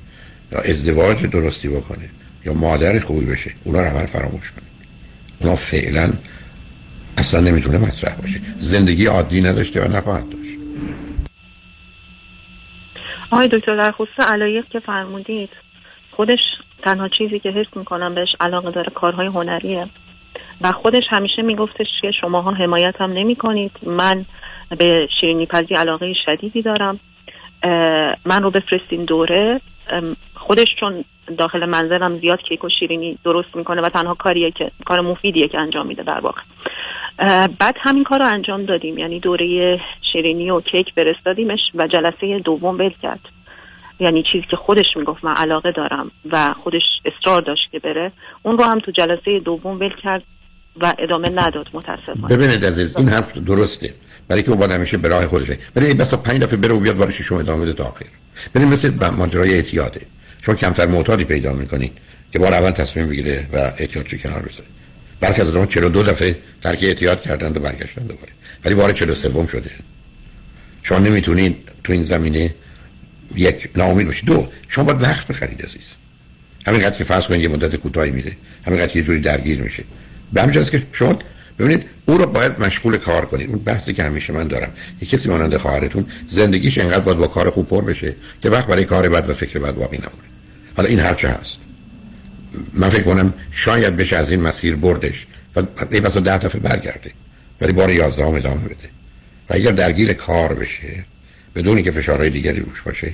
یا 0.53 0.59
ازدواج 0.59 1.27
درستی 1.27 1.69
بکنه 1.69 2.09
یا 2.45 2.55
مادر 2.55 3.01
خوبی 3.01 3.27
بشه 3.27 3.51
اونا 3.65 3.81
رو 3.81 3.89
همه 3.89 4.07
فراموش 4.07 4.51
کنید. 4.51 4.73
اونا 5.41 5.57
فعلا 5.57 6.13
اصلا 7.19 7.41
نمی‌تونه 7.41 7.79
مطرح 7.79 8.15
باشه. 8.15 8.41
زندگی 8.59 9.07
عادی 9.07 9.41
نداشته 9.41 9.85
و 9.85 9.97
نخواهد 9.97 10.31
داشت. 10.31 10.59
آقای 13.31 13.49
دکتر 13.49 13.77
در 13.77 13.93
خصوص 13.93 14.29
علایق 14.33 14.65
که 14.73 14.81
فرمودید 14.81 15.51
خودش 16.11 16.39
تنها 16.85 17.09
چیزی 17.09 17.39
که 17.39 17.49
حس 17.49 17.77
می‌کنم 17.77 18.15
بهش 18.15 18.29
علاقه 18.41 18.71
داره 18.71 18.93
کارهای 18.95 19.27
هنریه. 19.27 19.89
و 20.63 20.73
خودش 20.73 21.03
همیشه 21.11 21.43
میگفتش 21.43 21.87
که 22.03 22.11
شماها 22.21 22.51
حمایت 22.51 22.95
هم 23.01 23.13
نمی 23.13 23.37
کنید 23.37 23.71
من 23.83 24.25
به 24.79 25.09
شیرینی 25.21 25.47
پزی 25.47 25.75
علاقه 25.75 26.15
شدیدی 26.27 26.63
دارم. 26.63 27.01
من 28.25 28.43
رو 28.43 28.51
بفرستین 28.51 29.05
دوره. 29.05 29.61
خودش 30.35 30.67
چون 30.81 31.05
داخل 31.39 31.67
منزلم 31.67 32.19
زیاد 32.19 32.43
کیک 32.43 32.65
و 32.65 32.69
شیرینی 32.69 33.19
درست 33.25 33.57
می‌کنه 33.57 33.83
و 33.83 33.89
تنها 33.89 34.15
کاریه 34.15 34.51
که 34.51 34.71
کار 34.87 35.01
مفیدیه 35.01 35.49
که 35.49 35.59
انجام 35.59 35.87
میده 35.87 36.03
در 36.03 36.21
واقع. 36.21 36.41
بعد 37.61 37.77
همین 37.81 38.05
کار 38.05 38.19
رو 38.19 38.27
انجام 38.27 38.65
دادیم. 38.65 38.99
یعنی 38.99 39.21
دوره 39.21 39.81
شیرینی 40.13 40.51
و 40.51 40.61
کیک 40.61 40.87
فرستادیمش 40.95 41.61
و 41.75 41.87
جلسه 41.87 42.39
دوم 42.39 42.79
ول 42.79 42.93
کرد. 43.03 43.21
یعنی 44.01 44.25
چیزی 44.33 44.47
که 44.51 44.57
خودش 44.57 44.97
می‌گفت 44.97 45.25
من 45.25 45.35
علاقه 45.35 45.73
دارم 45.73 46.11
و 46.31 46.55
خودش 46.63 46.83
اصرار 47.05 47.43
داشت 47.43 47.71
که 47.73 47.79
بره. 47.79 48.13
اون 48.43 48.59
رو 48.59 48.65
هم 48.65 48.79
تو 48.79 48.91
جلسه 48.91 49.39
دوم 49.39 49.81
ول 49.81 49.93
کرد. 50.03 50.23
و 50.81 50.95
ادامه 50.99 51.29
نداد 51.31 51.67
متاسفانه. 51.73 52.37
ببینید 52.37 52.65
عزیز 52.65 52.97
این 52.97 53.09
حرف 53.09 53.39
درسته. 53.39 53.95
برای 54.29 54.43
که 54.43 54.51
اون 54.51 54.59
باید 54.59 54.71
همیشه 54.71 54.97
به 54.97 55.09
راه 55.09 55.27
خودشه 55.27 55.59
برای 55.75 55.95
بس 55.95 56.15
پنج 56.15 56.43
دفعه 56.43 56.57
بره 56.57 56.75
و 56.75 56.81
بیاد 56.81 56.97
بارش 56.97 57.23
شما 57.23 57.41
ادامه 57.41 57.63
بده 57.63 57.73
تا 57.73 57.85
آخر. 57.85 58.05
ببین 58.55 58.69
مثل 58.69 59.11
ماجرای 59.11 59.55
اعتیاده. 59.55 60.01
شما 60.43 60.55
کمتر 60.55 60.87
معتادی 60.87 61.25
پیدا 61.25 61.53
می‌کنید 61.53 61.93
که 62.33 62.39
بار 62.39 62.55
اول 62.55 62.71
تصمیم 62.71 63.09
بگیره 63.09 63.49
و 63.53 63.73
احتیاط 63.79 64.07
چه 64.07 64.19
کنار 64.19 64.43
بذاره. 64.43 64.67
برخی 65.21 65.41
از 65.41 65.49
آدم‌ها 65.49 65.67
42 65.67 66.03
دفعه 66.03 66.39
ترک 66.63 66.79
اعتیاد 66.83 67.23
کردند 67.23 67.57
و 67.57 67.61
برگشتن 67.61 68.03
دوباره. 68.03 68.33
ولی 68.65 68.75
بار 68.75 68.93
43 68.93 69.47
شده. 69.47 69.71
شما 70.83 70.99
نمی‌تونید 70.99 71.69
تو 71.85 71.93
این 71.93 72.03
زمینه 72.03 72.55
یک 73.37 73.71
ناامید 73.77 74.07
باشید. 74.07 74.25
دو 74.25 74.49
شما 74.69 74.85
باید 74.85 75.03
وقت 75.03 75.27
بخرید 75.27 75.63
عزیز. 75.63 75.95
همینقدر 76.67 76.99
که 76.99 77.05
فرض 77.05 77.27
کنید 77.27 77.43
یه 77.43 77.49
مدت 77.49 77.77
کوتاهی 77.77 78.11
میره. 78.11 78.33
همینقدر 78.67 78.97
یه 78.97 79.03
جوری 79.03 79.21
درگیر 79.21 79.63
میشه. 79.63 79.85
به 80.33 80.43
همین 80.43 80.65
که 80.65 80.83
شما 80.93 81.19
ببینید 81.59 81.85
او 82.07 82.19
رو 82.19 82.27
باید 82.27 82.61
مشغول 82.61 82.97
کار 82.97 83.25
کنید. 83.27 83.49
اون 83.49 83.59
بحثی 83.59 83.93
که 83.93 84.03
همیشه 84.03 84.33
من 84.33 84.49
دارم. 84.49 84.71
یه 85.01 85.09
کسی 85.09 85.29
مانند 85.29 85.57
خواهرتون 85.57 86.07
زندگیش 86.29 86.79
انقدر 86.79 87.01
باید 87.01 87.19
با 87.19 87.27
کار 87.27 87.51
خوب 87.51 87.69
پر 87.69 87.85
بشه 87.85 88.15
که 88.43 88.51
وقت 88.51 88.67
برای 88.67 88.85
کار 88.85 89.09
بد 89.09 89.31
و 89.31 89.35
فکر 89.35 89.59
بد 89.59 89.75
باقی 89.75 89.97
نمونه. 89.97 90.29
حالا 90.77 90.89
این 90.89 91.01
هر 91.01 91.15
چه 91.15 91.29
هست. 91.29 91.57
من 92.73 92.89
فکر 92.89 93.03
کنم 93.03 93.35
شاید 93.51 93.97
بشه 93.97 94.17
از 94.17 94.31
این 94.31 94.41
مسیر 94.41 94.77
بردش 94.77 95.27
و 95.57 95.63
ای 95.91 96.01
بسا 96.01 96.21
ده 96.21 96.39
دفعه 96.39 96.61
برگرده. 96.61 97.11
ولی 97.61 97.73
بار 97.73 97.91
یازده 97.91 98.25
هم 98.27 98.35
ادامه 98.35 98.65
بده. 98.65 98.89
و 99.51 99.55
اگر 99.55 99.71
درگیر 99.71 100.13
کار 100.13 100.55
بشه 100.55 101.05
بدونی 101.55 101.83
که 101.83 101.91
فشارهای 101.91 102.31
دیگری 102.31 102.61
روش 102.61 102.83
باشه 102.83 103.13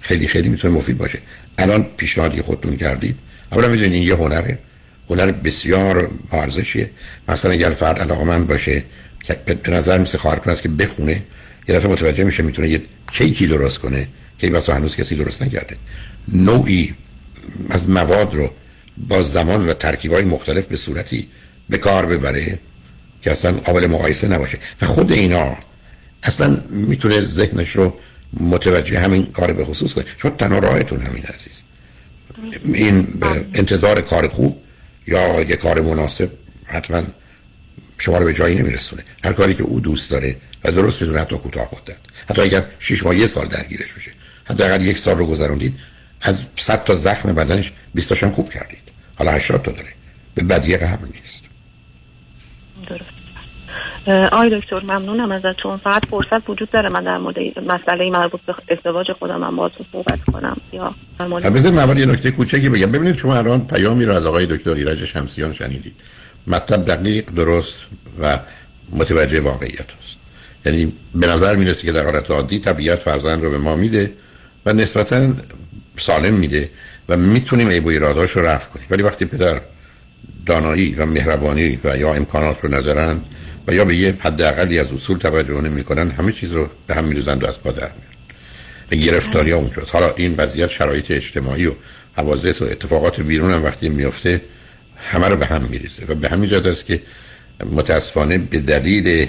خیلی 0.00 0.28
خیلی 0.28 0.48
می‌تونه 0.48 0.74
مفید 0.74 0.98
باشه. 0.98 1.18
الان 1.58 1.86
پیشنهادی 1.96 2.42
خودتون 2.42 2.76
کردید 2.76 3.18
اولا 3.52 3.68
می‌دونید 3.68 3.92
این 3.92 4.02
یه 4.02 4.14
هنره. 4.14 4.58
هنر 5.10 5.32
بسیار 5.32 6.10
ارزشیه. 6.32 6.90
مثلا 7.28 7.50
اگر 7.50 7.70
فرد 7.70 7.98
علاقه 7.98 8.24
من 8.24 8.46
باشه 8.46 8.84
که 9.24 9.34
به 9.34 9.70
نظر 9.70 9.98
مثل 9.98 10.18
خواهر 10.18 10.50
است 10.50 10.62
که 10.62 10.68
بخونه 10.68 11.22
یه 11.68 11.74
دفعه 11.74 11.90
متوجه 11.90 12.24
میشه 12.24 12.42
می‌تونه 12.42 12.68
یه 12.68 12.82
کیکی 13.12 13.46
درست 13.46 13.78
کنه 13.78 14.08
که 14.38 14.50
بس 14.50 14.70
هنوز 14.70 14.96
کسی 14.96 15.16
درست 15.16 15.42
نکرده. 15.42 15.76
نوعی 16.32 16.94
از 17.70 17.90
مواد 17.90 18.34
رو 18.34 18.50
با 19.08 19.22
زمان 19.22 19.68
و 19.68 19.72
ترکیبای 19.72 20.24
مختلف 20.24 20.66
به 20.66 20.76
صورتی 20.76 21.28
به 21.68 21.78
کار 21.78 22.06
ببره 22.06 22.58
که 23.22 23.30
اصلا 23.30 23.52
قابل 23.52 23.86
مقایسه 23.86 24.28
نباشه. 24.28 24.58
و 24.82 24.86
خود 24.86 25.12
اینا 25.12 25.56
اصلا 26.22 26.62
می‌تونه 26.70 27.20
ذهنش 27.20 27.70
رو 27.70 27.94
متوجه 28.40 28.98
همین 28.98 29.26
کار 29.26 29.52
به 29.52 29.64
خصوص 29.64 29.92
کنه. 29.92 30.04
چون 30.16 30.36
تنها 30.36 30.58
راهتون 30.58 31.00
همین 31.00 31.22
عزیز. 31.22 31.62
این 32.64 33.06
انتظار 33.54 34.00
کار 34.00 34.28
خوب 34.28 34.60
یا 35.06 35.40
یه 35.40 35.56
کار 35.56 35.80
مناسب 35.80 36.30
حتما 36.64 37.02
شما 37.98 38.18
رو 38.18 38.24
به 38.24 38.32
جایی 38.32 38.54
نمیرسونه. 38.54 39.04
هر 39.24 39.32
کاری 39.32 39.54
که 39.54 39.62
او 39.62 39.80
دوست 39.80 40.10
داره 40.10 40.36
و 40.64 40.72
درست 40.72 41.02
بدونه 41.02 41.20
حتی 41.20 41.38
کوتاه 41.38 41.68
مدت. 41.72 41.96
حتی 42.28 42.42
اگر 42.42 42.64
6 42.78 43.02
ماه 43.02 43.16
یه 43.16 43.26
سال 43.26 43.46
درگیرش 43.46 43.92
بشه. 43.92 44.10
اگر 44.46 44.80
یک 44.80 44.98
سال 44.98 45.18
رو 45.18 45.26
گذروندید 45.26 45.74
از 46.20 46.42
100 46.56 46.84
تا 46.84 46.94
زخم 46.94 47.32
بدنش 47.32 47.72
20 47.94 48.08
تاشم 48.08 48.30
خوب 48.30 48.50
کردید. 48.50 48.78
حالا 49.14 49.32
80 49.32 49.62
تا 49.62 49.72
داره. 49.72 49.88
به 50.34 50.42
بدیه 50.42 50.76
قبل 50.76 51.06
نیست. 51.06 51.43
آی 54.32 54.60
دکتر 54.60 54.80
ممنونم 54.80 55.32
ازتون. 55.32 55.76
فقط 55.76 56.06
فرصت 56.06 56.50
وجود 56.50 56.70
داره 56.70 56.88
من 56.88 57.04
در 57.04 57.18
مورد 57.18 57.36
مسئله 57.58 58.10
مربوط 58.10 58.40
به 58.46 58.54
ازدواج 58.68 59.06
خودم 59.18 59.40
من 59.40 59.56
باهاتون 59.56 59.86
صحبت 59.92 60.24
کنم. 60.32 60.56
یا 60.72 60.94
در 61.18 61.26
مورد 61.26 61.98
یه 61.98 62.06
نکته 62.06 62.30
کوچکی 62.30 62.68
بگم. 62.68 62.92
ببینید 62.92 63.16
شما 63.16 63.36
الان 63.36 63.66
پیامی 63.66 64.04
رو 64.04 64.14
از 64.14 64.26
آقای 64.26 64.46
دکتر 64.46 64.74
ایرج 64.74 65.04
شمسیان 65.04 65.52
شنیدید. 65.52 65.94
مطلب 66.46 66.84
دقیق 66.84 67.30
درست 67.30 67.78
و 68.20 68.38
متوجه 68.92 69.40
واقعیت 69.40 69.80
است. 70.00 70.16
یعنی 70.66 70.92
به 71.14 71.26
نظر 71.26 71.72
که 71.72 71.92
در 71.92 72.04
حالت 72.04 72.30
عادی 72.30 72.58
طبیعت 72.58 72.98
فرزند 72.98 73.42
رو 73.42 73.50
به 73.50 73.58
ما 73.58 73.76
میده 73.76 74.12
و 74.66 74.72
نسبتا 74.72 75.32
سالم 75.96 76.34
میده 76.34 76.70
و 77.08 77.16
می‌تونیم 77.16 77.68
عیب 77.68 77.86
و 77.86 77.88
ایراداش 77.88 78.30
رو 78.30 78.42
رفع 78.42 78.68
کنیم. 78.70 78.86
ولی 78.90 79.02
وقتی 79.02 79.24
پدر 79.24 79.60
دانایی 80.46 80.94
و 80.94 81.06
مهربانی 81.06 81.78
و 81.84 81.96
یا 81.96 82.14
امکانات 82.14 82.60
رو 82.60 82.74
ندارن 82.74 83.20
و 83.68 83.74
یا 83.74 83.84
به 83.84 83.96
یه 83.96 84.16
حداقلی 84.20 84.78
از 84.78 84.92
اصول 84.92 85.18
توجه 85.18 85.60
نمی‌کنن 85.60 86.10
همه 86.10 86.32
چیز 86.32 86.52
رو 86.52 86.68
به 86.86 86.94
هم 86.94 87.04
میریزن 87.04 87.38
و 87.38 87.46
از 87.46 87.60
پا 87.60 87.72
در 87.72 87.90
میارن 87.90 89.06
گرفتاری 89.06 89.50
ها 89.50 89.58
اونجاست. 89.58 89.94
حالا 89.94 90.14
این 90.16 90.34
وضعیت 90.38 90.70
شرایط 90.70 91.10
اجتماعی 91.10 91.66
و 91.66 91.72
حوادث 92.16 92.62
و 92.62 92.64
اتفاقات 92.64 93.20
بیرون 93.20 93.52
هم 93.52 93.64
وقتی 93.64 93.88
میفته 93.88 94.40
همه 94.96 95.28
رو 95.28 95.36
به 95.36 95.46
هم 95.46 95.62
میریزه 95.62 96.04
و 96.08 96.14
به 96.14 96.28
همین 96.28 96.50
جهت 96.50 96.66
است 96.66 96.86
که 96.86 97.02
متاسفانه 97.72 98.38
به 98.38 98.58
دلیل 98.58 99.26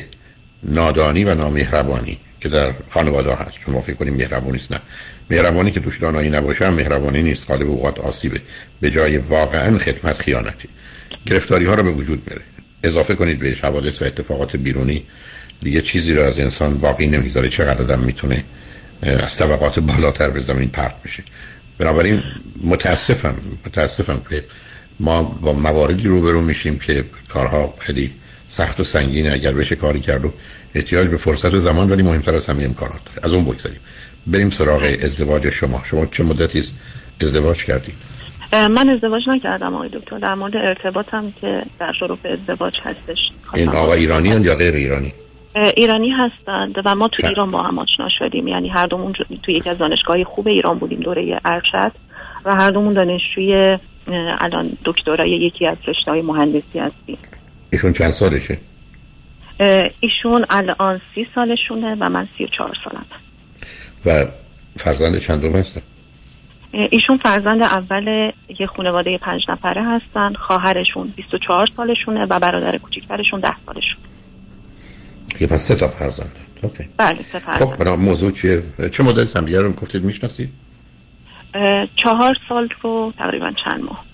نادانی 0.63 1.23
و 1.23 1.35
نامهربانی 1.35 2.17
که 2.41 2.49
در 2.49 2.73
خانواده 2.89 3.35
هست. 3.35 3.57
چون 3.65 3.73
ما 3.73 3.81
فکر 3.81 3.95
کنیم 3.95 4.13
مهربانی 4.13 4.59
نه. 4.71 4.81
مهربانی 5.29 5.71
که 5.71 5.79
توش 5.79 5.97
دانایی 5.99 6.29
نباشه 6.29 6.69
مهربانی 6.69 7.23
نیست. 7.23 7.47
غالب 7.47 7.69
اوقات 7.69 7.99
آسیبه. 7.99 8.41
به 8.81 8.89
جای 8.89 9.17
واقعا 9.17 9.77
خدمت 9.77 10.19
خیانتی. 10.21 10.69
گرفتاری 11.25 11.65
ها 11.65 11.73
رو 11.73 11.83
به 11.83 11.91
وجود 11.91 12.29
میره 12.29 12.41
اضافه 12.85 13.15
کنید 13.15 13.39
به 13.39 13.57
حوادث 13.61 14.01
و 14.01 14.05
اتفاقات 14.05 14.55
بیرونی. 14.55 15.03
دیگه 15.61 15.81
چیزی 15.81 16.13
رو 16.13 16.21
از 16.21 16.39
انسان 16.39 16.77
باقی 16.77 17.07
نمی‌ذاره 17.07 17.49
چقدر 17.49 17.81
آدم 17.81 17.99
می‌تونه 17.99 18.43
از 19.01 19.37
طبقات 19.37 19.79
بالاتر 19.79 20.29
به 20.29 20.39
زمین 20.39 20.69
پرت 20.69 21.03
بشه. 21.05 21.23
بنابراین 21.77 22.21
متاسفم 22.63 23.35
متاسفم 23.65 24.21
که 24.29 24.43
ما 24.99 25.23
با 25.23 25.53
مواردی 25.53 26.07
روبرو 26.07 26.41
میشیم 26.41 26.79
که 26.79 27.05
کارها 27.29 27.73
خیلی 27.79 28.13
سخت 28.47 28.79
و 28.79 28.83
سنگینه. 28.83 29.31
اگر 29.31 29.53
بشه 29.53 29.75
کاری 29.75 29.99
کرد 29.99 30.25
و 30.25 30.33
احتیاج 30.75 31.07
به 31.07 31.17
فرصت 31.17 31.53
و 31.53 31.59
زمان 31.59 31.91
ولی 31.91 32.03
مهمتر 32.03 32.35
از 32.35 32.45
همه 32.45 32.63
امکانات 32.63 33.01
از 33.23 33.33
اون 33.33 33.45
بگذاریم 33.45 33.79
بریم 34.27 34.49
سراغ 34.49 34.95
ازدواج 35.01 35.49
شما. 35.49 35.81
شما 35.85 36.05
چه 36.05 36.23
مدتی 36.23 36.63
ازدواج 37.21 37.65
کردید؟ 37.65 37.95
من 38.53 38.89
ازدواج 38.89 39.29
نکردم 39.29 39.75
آقای 39.75 39.89
دکتر. 39.89 40.17
در 40.17 40.33
مورد 40.33 40.55
ارتباطم 40.55 41.33
که 41.41 41.63
در 41.79 41.93
شروع 41.99 42.17
ازدواج 42.25 42.73
هستش. 42.83 43.17
این 43.55 43.69
آقا 43.69 43.93
ایرانی 43.93 44.29
یا 44.29 44.55
غیر 44.55 44.73
ایرانی؟ 44.73 45.13
ایرانی 45.77 46.09
هستند 46.09 46.75
و 46.85 46.95
ما 46.95 47.07
تو 47.07 47.27
ایران 47.27 47.51
با 47.51 47.61
هم 47.61 47.79
آشنا 47.79 48.09
شدیم. 48.19 48.47
یعنی 48.47 48.69
هر 48.69 48.87
دومون 48.87 49.13
تو 49.43 49.51
یک 49.51 49.67
از 49.67 49.77
دانشگاه 49.77 50.23
خوب 50.23 50.47
ایران 50.47 50.79
بودیم 50.79 50.99
دوره 50.99 51.39
ارشد. 51.45 51.91
و 52.45 52.55
هر 52.55 52.71
دومون 52.71 52.93
دانشجوی 52.93 53.77
الان 54.41 54.77
دکترای 54.85 55.29
یکی 55.29 55.67
از 55.67 55.77
رشته 55.87 56.11
مهندسی 56.11 56.79
هستیم. 56.79 57.17
ایشون 57.71 57.93
چند 57.93 58.09
سالشه؟ 58.09 58.57
ایشون 59.99 60.45
الان 60.49 61.01
سی 61.15 61.27
سالشونه 61.35 61.95
و 61.99 62.09
من 62.09 62.27
سی 62.37 62.43
و 62.43 62.47
چهار 62.57 62.73
سالم 62.83 63.05
و 64.05 64.25
فرزند 64.77 65.17
چندم 65.17 65.51
هستن؟ 65.51 65.81
ایشون 66.91 67.17
فرزند 67.17 67.63
اول 67.63 68.31
یه 68.59 68.67
خانواده 68.67 69.17
پنج 69.17 69.41
نفره 69.49 69.83
هستن. 69.83 70.33
خواهرشون 70.33 71.13
24 71.15 71.67
سالشونه 71.77 72.25
و 72.25 72.39
برادر 72.39 72.77
کوچیکترشون 72.77 73.39
10 73.39 73.49
سالشون. 73.65 73.97
یه 75.39 75.47
پس 75.47 75.61
سه 75.61 75.75
تا 75.75 75.87
فرزند. 75.87 76.35
اوکی. 76.61 76.89
بله 76.97 77.17
سه 77.31 77.39
فرزند 77.39 77.73
خب 77.73 77.77
برای 77.77 77.95
موضوع 77.95 78.31
چیه؟ 78.31 78.63
چه 78.91 79.03
مدل 79.03 79.25
سمیه 79.25 79.61
رو 79.61 79.71
گفتید 79.71 80.03
می‌شناسید؟ 80.03 80.49
چهار 81.95 82.35
سال 82.49 82.69
رو 82.81 83.13
تقریبا 83.17 83.51
چند 83.63 83.83
ماه. 83.83 84.05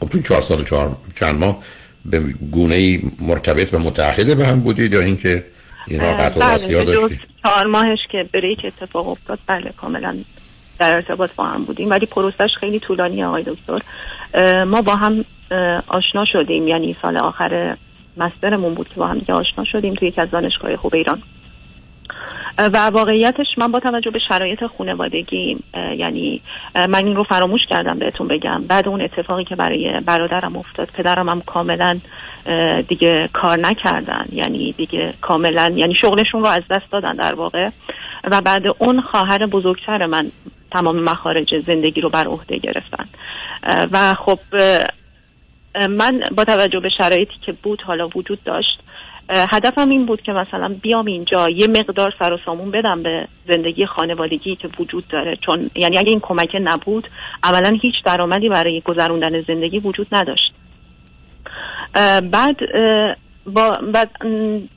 خب 0.00 0.08
تو 0.08 0.22
چهار 0.22 0.40
سال 0.40 0.64
چهار 0.64 0.96
چند 1.16 1.38
ماه 1.38 1.62
به 2.04 2.20
گونه 2.52 2.74
ای 2.74 3.02
مرتبط 3.20 3.74
و 3.74 3.78
متحده 3.78 4.34
به 4.34 4.46
هم 4.46 4.60
بودید 4.60 4.92
یا 4.92 5.00
اینکه 5.00 5.44
اینا 5.86 6.12
قطع 6.12 6.36
و 6.36 6.58
بله 6.58 6.84
داشتید؟ 6.84 7.20
چهار 7.44 7.66
ماهش 7.66 7.98
که 8.12 8.28
بریک 8.32 8.58
اتفاق 8.64 9.08
افتاد 9.08 9.38
بله 9.46 9.72
کاملا 9.76 10.16
در 10.82 10.94
ارتباط 10.94 11.30
با 11.36 11.44
هم 11.44 11.64
بودیم. 11.64 11.90
ولی 11.90 12.06
پروسش 12.06 12.54
خیلی 12.60 12.78
طولانی 12.80 13.24
آقای 13.24 13.42
دکتر. 13.42 13.78
ما 14.64 14.82
با 14.82 14.96
هم 14.96 15.24
آشنا 15.88 16.24
شدیم. 16.32 16.68
یعنی 16.68 16.96
سال 17.02 17.16
آخر 17.16 17.76
مسترمون 18.16 18.74
بود 18.74 18.88
که 18.88 18.94
با 18.94 19.06
هم 19.06 19.18
دیگه 19.18 19.34
آشنا 19.34 19.64
شدیم 19.64 19.94
توی 19.94 20.08
یکی 20.08 20.20
از 20.20 20.30
دانشگاه 20.30 20.76
خوب 20.76 20.94
ایران. 20.94 21.22
و 22.58 22.90
واقعیتش 22.90 23.46
من 23.58 23.72
با 23.72 23.78
توجه 23.78 24.10
به 24.10 24.18
شرایط 24.28 24.64
خانوادگی 24.78 25.58
یعنی 25.96 26.40
من 26.74 27.06
این 27.06 27.16
رو 27.16 27.24
فراموش 27.24 27.60
کردم 27.70 27.98
بهتون 27.98 28.28
بگم. 28.28 28.64
بعد 28.68 28.88
اون 28.88 29.02
اتفاقی 29.02 29.44
که 29.44 29.56
برای 29.56 30.00
برادرم 30.06 30.56
افتاد 30.56 30.88
پدرم 30.94 31.28
هم 31.28 31.40
کاملا 31.40 32.00
دیگه 32.88 33.28
کار 33.32 33.58
نکردن. 33.58 34.26
یعنی 34.32 34.72
دیگه 34.72 35.14
کاملا 35.20 35.72
یعنی 35.74 35.94
شغلشون 35.94 36.40
رو 36.40 36.46
از 36.46 36.62
دست 36.70 36.90
دادن 36.92 37.14
در 37.14 37.34
واقع. 37.34 37.70
و 38.24 38.40
بعد 38.40 38.62
اون 38.78 39.00
خواهر 39.00 39.46
بزرگتر 39.46 40.06
من 40.06 40.30
تمام 40.72 41.00
مخارج 41.00 41.54
زندگی 41.66 42.00
رو 42.00 42.08
بر 42.08 42.26
عهده 42.26 42.58
گرفتن. 42.58 43.08
و 43.92 44.14
خب 44.14 44.38
من 45.88 46.22
با 46.36 46.44
توجه 46.44 46.80
به 46.80 46.88
شرایطی 46.88 47.34
که 47.46 47.52
بود 47.52 47.82
حالا 47.82 48.08
وجود 48.14 48.44
داشت 48.44 48.78
هدفم 49.28 49.88
این 49.88 50.06
بود 50.06 50.22
که 50.22 50.32
مثلا 50.32 50.76
بیام 50.82 51.06
اینجا 51.06 51.48
یه 51.48 51.66
مقدار 51.66 52.14
سر 52.18 52.32
و 52.32 52.38
سامون 52.44 52.70
بدم 52.70 53.02
به 53.02 53.28
زندگی 53.48 53.86
خانوادگی 53.86 54.56
که 54.56 54.68
وجود 54.78 55.08
داره. 55.08 55.36
چون 55.46 55.70
یعنی 55.74 55.98
اگه 55.98 56.10
این 56.10 56.20
کمک 56.20 56.56
نبود 56.60 57.08
اولا 57.44 57.78
هیچ 57.82 57.94
درآمدی 58.04 58.48
برای 58.48 58.80
گذروندن 58.80 59.42
زندگی 59.42 59.78
وجود 59.78 60.06
نداشت. 60.12 60.52
بعد 62.32 62.56
با, 63.46 63.78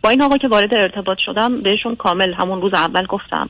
با 0.03 0.09
این 0.09 0.21
آقا 0.21 0.37
که 0.37 0.47
وارد 0.47 0.75
ارتباط 0.75 1.17
شدم 1.25 1.61
بهشون 1.61 1.95
کامل 1.95 2.33
همون 2.33 2.61
روز 2.61 2.73
اول 2.73 3.05
گفتم 3.05 3.49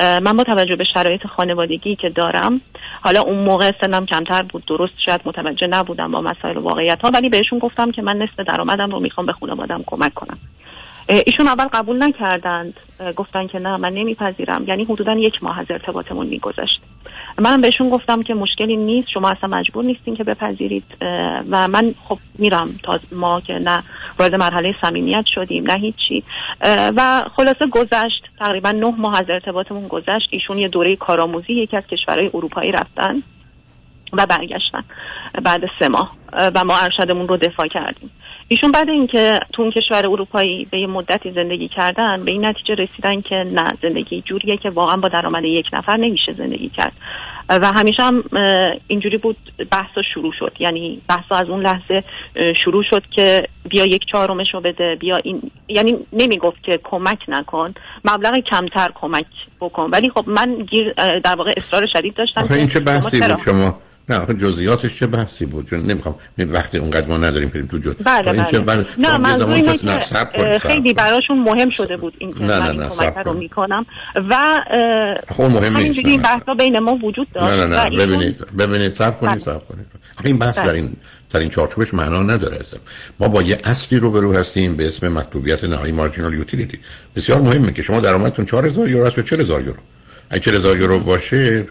من 0.00 0.36
با 0.36 0.44
توجه 0.44 0.76
به 0.76 0.84
شرایط 0.94 1.26
خانوادگی 1.26 1.96
که 1.96 2.08
دارم 2.08 2.60
حالا 3.02 3.20
اون 3.20 3.38
موقع 3.38 3.70
سنم 3.80 4.06
کمتر 4.06 4.42
بود 4.42 4.64
درست 4.64 4.92
شاید 5.06 5.20
متوجه 5.24 5.66
نبودم 5.66 6.10
با 6.10 6.20
مسائل 6.20 6.56
واقعیت 6.56 7.00
ها 7.02 7.10
ولی 7.14 7.28
بهشون 7.28 7.58
گفتم 7.58 7.90
که 7.90 8.02
من 8.02 8.16
نصف 8.16 8.40
درآمدم 8.40 8.90
رو 8.90 9.00
می‌خوام 9.00 9.26
به 9.26 9.32
خانوادم 9.32 9.84
کمک 9.86 10.14
کنم. 10.14 10.38
ایشون 11.08 11.46
اول 11.46 11.64
قبول 11.64 12.02
نکردند 12.02 12.74
گفتن 13.16 13.46
که 13.46 13.58
نه 13.58 13.76
من 13.76 13.92
نمیپذیرم. 13.92 14.64
یعنی 14.68 14.84
حدودا 14.84 15.12
یک 15.12 15.42
ماه 15.42 15.60
از 15.60 15.66
ارتباطمون 15.70 16.26
میگذشت. 16.26 16.80
منم 17.38 17.60
بهشون 17.60 17.88
گفتم 17.90 18.22
که 18.22 18.34
مشکلی 18.34 18.76
نیست 18.76 19.08
شما 19.08 19.28
اصلا 19.28 19.48
مجبور 19.48 19.84
نیستین 19.84 20.16
که 20.16 20.24
بپذیرید 20.24 20.84
و 21.50 21.68
من 21.68 21.94
خب 22.08 22.18
میرم 22.38 22.68
تا 22.82 23.00
ما 23.12 23.40
که 23.40 23.52
نه 23.52 23.82
وارد 24.18 24.34
مرحله 24.34 24.72
صمیمیت 24.72 25.24
شدیم 25.34 25.64
نه 25.66 25.74
هیچی. 25.74 26.24
و 26.96 27.22
خلاصه 27.36 27.66
گذشت 27.70 28.24
تقریبا 28.38 28.70
نه 28.70 28.94
ماه 28.98 29.18
از 29.18 29.30
ارتباطمون 29.30 29.88
گذشت. 29.88 30.28
ایشون 30.30 30.58
یه 30.58 30.68
دوره 30.68 30.96
کارآموزی 30.96 31.52
یکی 31.52 31.76
از 31.76 31.84
کشورهای 31.86 32.30
اروپایی 32.34 32.72
رفتن. 32.72 33.22
و 34.12 34.26
برگشتن 34.26 34.84
بعد 35.44 35.60
سه 35.78 35.88
ماه. 35.88 36.12
و 36.54 36.64
ما 36.64 36.76
ارشدمون 36.76 37.28
رو 37.28 37.36
دفاع 37.36 37.68
کردیم. 37.68 38.10
ایشون 38.48 38.72
بعد 38.72 38.88
اینکه 38.88 39.40
تو 39.52 39.62
اون 39.62 39.70
کشور 39.70 40.06
اروپایی 40.06 40.68
به 40.70 40.78
یه 40.78 40.86
مدتی 40.86 41.32
زندگی 41.32 41.68
کردن 41.68 42.24
به 42.24 42.30
این 42.30 42.46
نتیجه 42.46 42.74
رسیدن 42.74 43.20
که 43.20 43.34
نه 43.34 43.64
زندگی 43.82 44.22
جوریه 44.22 44.56
که 44.56 44.70
واقعا 44.70 44.96
با 44.96 45.08
درآمد 45.08 45.44
یک 45.44 45.66
نفر 45.72 45.96
نمیشه 45.96 46.34
زندگی 46.38 46.68
کرد. 46.68 46.92
و 47.48 47.72
همیشه 47.72 48.02
هم 48.02 48.24
اینجوری 48.86 49.16
بود 49.16 49.36
بحثا 49.70 50.02
شروع 50.14 50.32
شد. 50.38 50.52
یعنی 50.58 51.00
بحثا 51.08 51.34
از 51.34 51.48
اون 51.48 51.62
لحظه 51.62 52.04
شروع 52.64 52.84
شد 52.90 53.02
که 53.10 53.48
بیا 53.68 53.86
یک 53.86 54.02
چهارمش 54.12 54.54
رو 54.54 54.60
بده 54.60 54.96
بیا 55.00 55.16
این 55.16 55.50
یعنی 55.68 55.96
نمی‌گفت 56.12 56.62
که 56.62 56.80
کمک 56.84 57.18
نکن 57.28 57.74
مبلغ 58.04 58.40
کمتر 58.50 58.90
کمک 58.94 59.26
بکن. 59.60 59.90
ولی 59.92 60.10
خب 60.10 60.24
من 60.26 60.54
گیر 60.54 60.92
در 61.24 61.34
واقع 61.34 61.52
اصرار 61.56 61.86
شدید 61.92 62.14
داشتم 62.14 62.54
این 62.54 62.68
چه 62.68 62.80
بحثی 62.80 63.20
بود 63.20 63.40
شما؟ 63.44 63.78
نه 64.08 64.16
آخه 64.16 64.34
جزئیاتش 64.34 64.98
چه 64.98 65.06
بحثی 65.06 65.46
بود؟ 65.46 65.70
چون 65.70 65.82
نمی‌خوام 65.82 66.14
وقتی 66.38 66.78
اونقدر 66.78 67.06
ما 67.06 67.16
نداریم 67.16 67.48
بریم 67.48 67.66
تو 67.66 67.78
جز 67.78 67.94
بله 68.04 68.32
بله. 68.32 68.60
بله 68.60 68.86
نه 68.98 69.18
منظور 69.18 69.48
اینه 69.48 69.78
که 69.78 70.58
خیلی 70.58 70.94
براشون 70.94 71.38
مهم 71.38 71.70
شده 71.70 71.96
بود 71.96 72.14
این 72.18 72.32
که 72.32 72.44
نه 72.44 72.58
نه 72.58 72.72
نه 72.72 72.88
کمک 72.88 73.16
رو 73.26 73.32
می‌کنم. 73.32 73.86
و 74.14 74.60
خب 75.28 75.42
مهم 75.42 75.76
نیست 75.76 75.98
این 75.98 76.22
بحثا 76.22 76.54
بین 76.54 76.78
ما 76.78 76.98
وجود 77.02 77.28
داره 77.32 77.56
نه 77.56 77.66
نه 77.66 77.84
نه. 77.84 78.06
ببینید 78.06 78.56
ببینید 78.58 78.92
صبر 78.92 79.18
کنید 79.18 79.32
بله. 79.32 79.44
صبر 79.44 79.64
کنید. 79.64 79.86
این 80.24 80.38
بحث 80.38 80.58
بله. 80.58 80.66
در 80.66 80.72
این 80.72 80.96
در 81.30 81.40
این 81.40 81.48
چارچوبش 81.50 81.94
معنا 81.94 82.22
نداره 82.22 82.56
اصلا. 82.60 82.80
ما 83.20 83.28
با 83.28 83.42
یه 83.42 83.60
اصلی 83.64 83.98
رو 83.98 84.10
برو 84.10 84.32
هستیم 84.32 84.76
به 84.76 84.86
اسم 84.86 85.08
مطلوبیت 85.08 85.64
نهایی 85.64 85.92
مارجینال 85.92 86.34
یوتیلیتی 86.34 86.78
بسیار 87.16 87.40
مهمه 87.40 87.72
که 87.72 87.82
شما 87.82 88.00
درآمدتون 88.00 88.44
4000 88.44 88.88
یورو 88.88 89.06
است 89.06 89.18
و 89.18 89.22
40000 89.22 89.60
یورو. 89.60 89.78
اگه 90.30 90.40
40000 90.40 90.76
یورو 90.76 91.00
باشه 91.00 91.66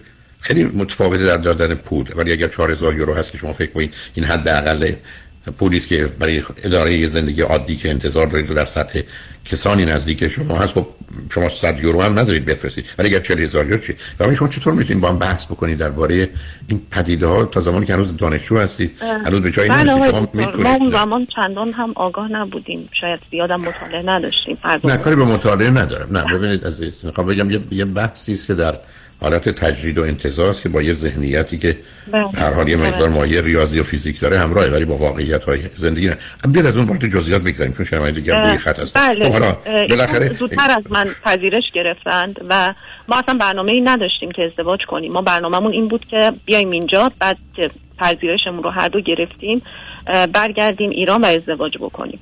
خیلی 0.45 0.63
متفاوته 0.63 1.25
در 1.25 1.37
دادن 1.37 1.75
پول. 1.75 2.05
ولی 2.15 2.31
اگر 2.31 2.47
4000 2.47 2.95
یورو 2.95 3.13
هست 3.13 3.31
که 3.31 3.37
شما 3.37 3.53
فکر 3.53 3.71
کنید 3.71 3.93
این 4.13 4.25
حداقل 4.25 4.91
پولی 5.57 5.77
است 5.77 5.87
که 5.87 6.05
برای 6.05 6.43
اداره 6.63 7.07
زندگی 7.07 7.41
عادی 7.41 7.75
که 7.75 7.89
انتظار 7.89 8.27
دارید 8.27 8.53
در 8.53 8.65
سطح 8.65 9.01
کسانی 9.45 9.85
نزدیک 9.85 10.27
شما 10.27 10.57
هست 10.57 10.73
خب 10.73 10.87
شما 11.33 11.49
100 11.49 11.79
یورو 11.79 12.01
هم 12.01 12.19
ندارید 12.19 12.45
بفرستید. 12.45 12.85
ولی 12.97 13.07
اگر 13.07 13.19
40000 13.19 13.65
یورو 13.65 13.77
چی؟ 13.77 13.95
و 14.19 14.35
شما 14.35 14.47
چطور 14.47 14.73
می‌تونید 14.73 15.01
با 15.01 15.09
هم 15.09 15.19
بحث 15.19 15.45
بکنید 15.45 15.77
درباره 15.77 16.29
این 16.67 16.81
پدیده 16.91 17.27
ها 17.27 17.45
تا 17.45 17.59
زمانی 17.59 17.85
که 17.85 17.93
هنوز 17.93 18.17
دانشجو 18.17 18.57
هستید؟ 18.57 18.91
هنوز 19.25 19.41
به 19.41 19.51
جایی 19.51 19.69
نرسید 19.69 19.99
بله، 19.99 20.11
شما 20.11 20.29
می‌تونید. 20.33 20.67
ما 20.67 20.73
اون 20.73 20.91
زمان 20.91 21.27
چندان 21.35 21.71
هم 21.71 21.93
آگاه 21.95 22.31
نبودیم. 22.31 22.89
شاید 23.01 23.19
زیادم 23.31 23.61
مطالعه 23.61 24.01
نداشتیم 24.05 24.57
نه 24.83 24.97
کاری 24.97 25.15
به 25.15 25.25
مطالعه 25.25 25.71
ندارم. 25.71 26.17
نه 26.17 26.37
ببینید 26.37 26.67
عزیز 26.67 27.05
می‌خوام 27.05 27.27
بگم 27.27 27.49
یه 27.71 27.85
بحثی 27.85 28.33
است 28.33 28.47
که 28.47 28.53
در 28.53 28.75
حالت 29.21 29.49
تجرید 29.49 29.97
و 29.97 30.03
انتظار 30.03 30.49
است 30.49 30.61
که 30.61 30.69
با 30.69 30.81
یه 30.81 30.93
ذهنیتی 30.93 31.57
که 31.57 31.77
بله. 32.11 32.27
هر 32.35 32.53
حال 32.53 32.69
یه 32.69 32.75
مقدار 32.75 33.09
بله. 33.09 33.17
مایه 33.17 33.41
ریاضی 33.41 33.79
و 33.79 33.83
فیزیک 33.83 34.19
داره 34.19 34.39
همراهه 34.39 34.67
ولی 34.67 34.85
با 34.85 34.97
واقعیت 34.97 35.43
های 35.43 35.59
زندگی 35.77 36.07
نه 36.07 36.17
بیاد 36.49 36.65
از 36.65 36.77
اون 36.77 36.87
وارد 36.87 37.07
جزئیات 37.07 37.41
بگذاریم 37.41 37.73
چون 37.73 37.85
شما 37.85 38.09
دیگه 38.09 38.39
روی 38.39 38.57
خط 38.57 38.79
هست 38.79 38.97
بله. 38.97 39.25
خب 39.25 39.31
حالا 39.31 39.57
بالاخره 39.89 40.33
زودتر 40.33 40.71
از 40.71 40.83
من 40.89 41.07
پذیرش 41.23 41.63
گرفتند 41.73 42.39
و 42.49 42.73
ما 43.07 43.17
اصلا 43.17 43.37
برنامه 43.39 43.71
ای 43.71 43.81
نداشتیم 43.81 44.31
که 44.31 44.43
ازدواج 44.43 44.79
کنیم 44.87 45.11
ما 45.11 45.21
برنامهمون 45.21 45.71
این 45.71 45.87
بود 45.87 46.05
که 46.05 46.33
بیایم 46.45 46.71
اینجا 46.71 47.11
بعد 47.19 47.37
که 47.55 47.71
پذیرشمون 47.97 48.63
رو 48.63 48.69
هر 48.69 48.87
دو 48.87 49.01
گرفتیم 49.01 49.61
برگردیم 50.33 50.89
ایران 50.89 51.21
و 51.21 51.25
ازدواج 51.25 51.77
بکنیم 51.77 52.19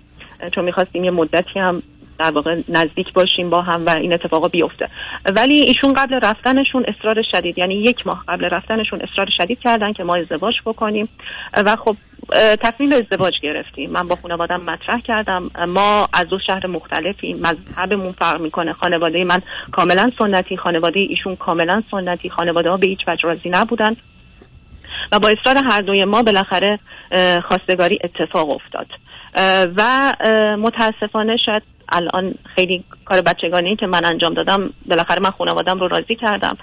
چون 0.56 0.66
می‌خواستیم 0.66 1.04
یه 1.04 1.12
مدتی 1.12 1.60
هم 1.60 1.84
در 2.20 2.32
واقع 2.32 2.62
نزدیک 2.70 3.14
باشیم 3.14 3.50
با 3.50 3.62
هم 3.62 3.86
و 3.86 3.90
این 3.90 4.14
اتفاقا 4.14 4.48
بیفته. 4.48 4.90
ولی 5.36 5.60
ایشون 5.60 5.94
قبل 5.94 6.20
رفتنشون 6.24 6.86
اصرار 6.88 7.22
شدید. 7.32 7.58
یعنی 7.58 7.76
یک 7.76 8.08
ماه 8.08 8.24
قبل 8.28 8.46
رفتنشون 8.46 9.02
اصرار 9.02 9.30
شدید 9.38 9.60
کردن 9.60 9.94
که 9.94 10.04
ما 10.04 10.16
ازدواج 10.16 10.54
بکنیم. 10.66 11.10
و 11.66 11.76
خب 11.76 11.96
تصمیم 12.62 12.90
به 12.90 12.96
ازدواج 12.96 13.34
گرفتیم. 13.42 13.90
من 13.90 14.08
با 14.08 14.16
خانوادم 14.16 14.62
مطرح 14.62 15.02
کردم. 15.02 15.52
ما 15.68 16.08
از 16.14 16.28
دو 16.28 16.40
شهر 16.48 16.68
مختلفیم. 16.68 17.38
مذهبمون 17.38 18.12
فرق 18.12 18.42
می‌کنه. 18.42 18.74
خانواده 18.74 19.24
من 19.24 19.42
کاملا 19.72 20.12
سنتی 20.20 20.58
خانواده 20.58 21.00
ایشون 21.00 21.36
کاملا 21.36 21.84
سنتی. 21.92 22.30
خانواده 22.30 22.70
ها 22.70 22.78
به 22.78 22.88
هیچ 22.88 23.00
وجه 23.08 23.22
راضی 23.24 23.50
نبودن. 23.50 23.96
و 25.12 25.20
با 25.20 25.30
اصرار 25.30 25.64
هر 25.64 25.82
دوی 25.82 26.06
ما 26.06 26.24
بالاخره 26.24 26.80
خواستگاری 27.48 28.00
اتفاق 28.04 28.50
افتاد. 28.50 28.88
و 29.78 30.14
متاسفانه 30.58 31.38
شاید 31.38 31.64
الان 31.94 32.36
خیلی 32.56 32.84
کار 33.06 33.22
بچگانی 33.22 33.76
که 33.76 33.88
من 33.88 34.06
انجام 34.06 34.34
دادم 34.34 34.74
بالاخره 34.86 35.20
من 35.20 35.32
خانوادم 35.32 35.80
رو 35.80 35.88
راضی 35.88 36.16
کردم. 36.16 36.58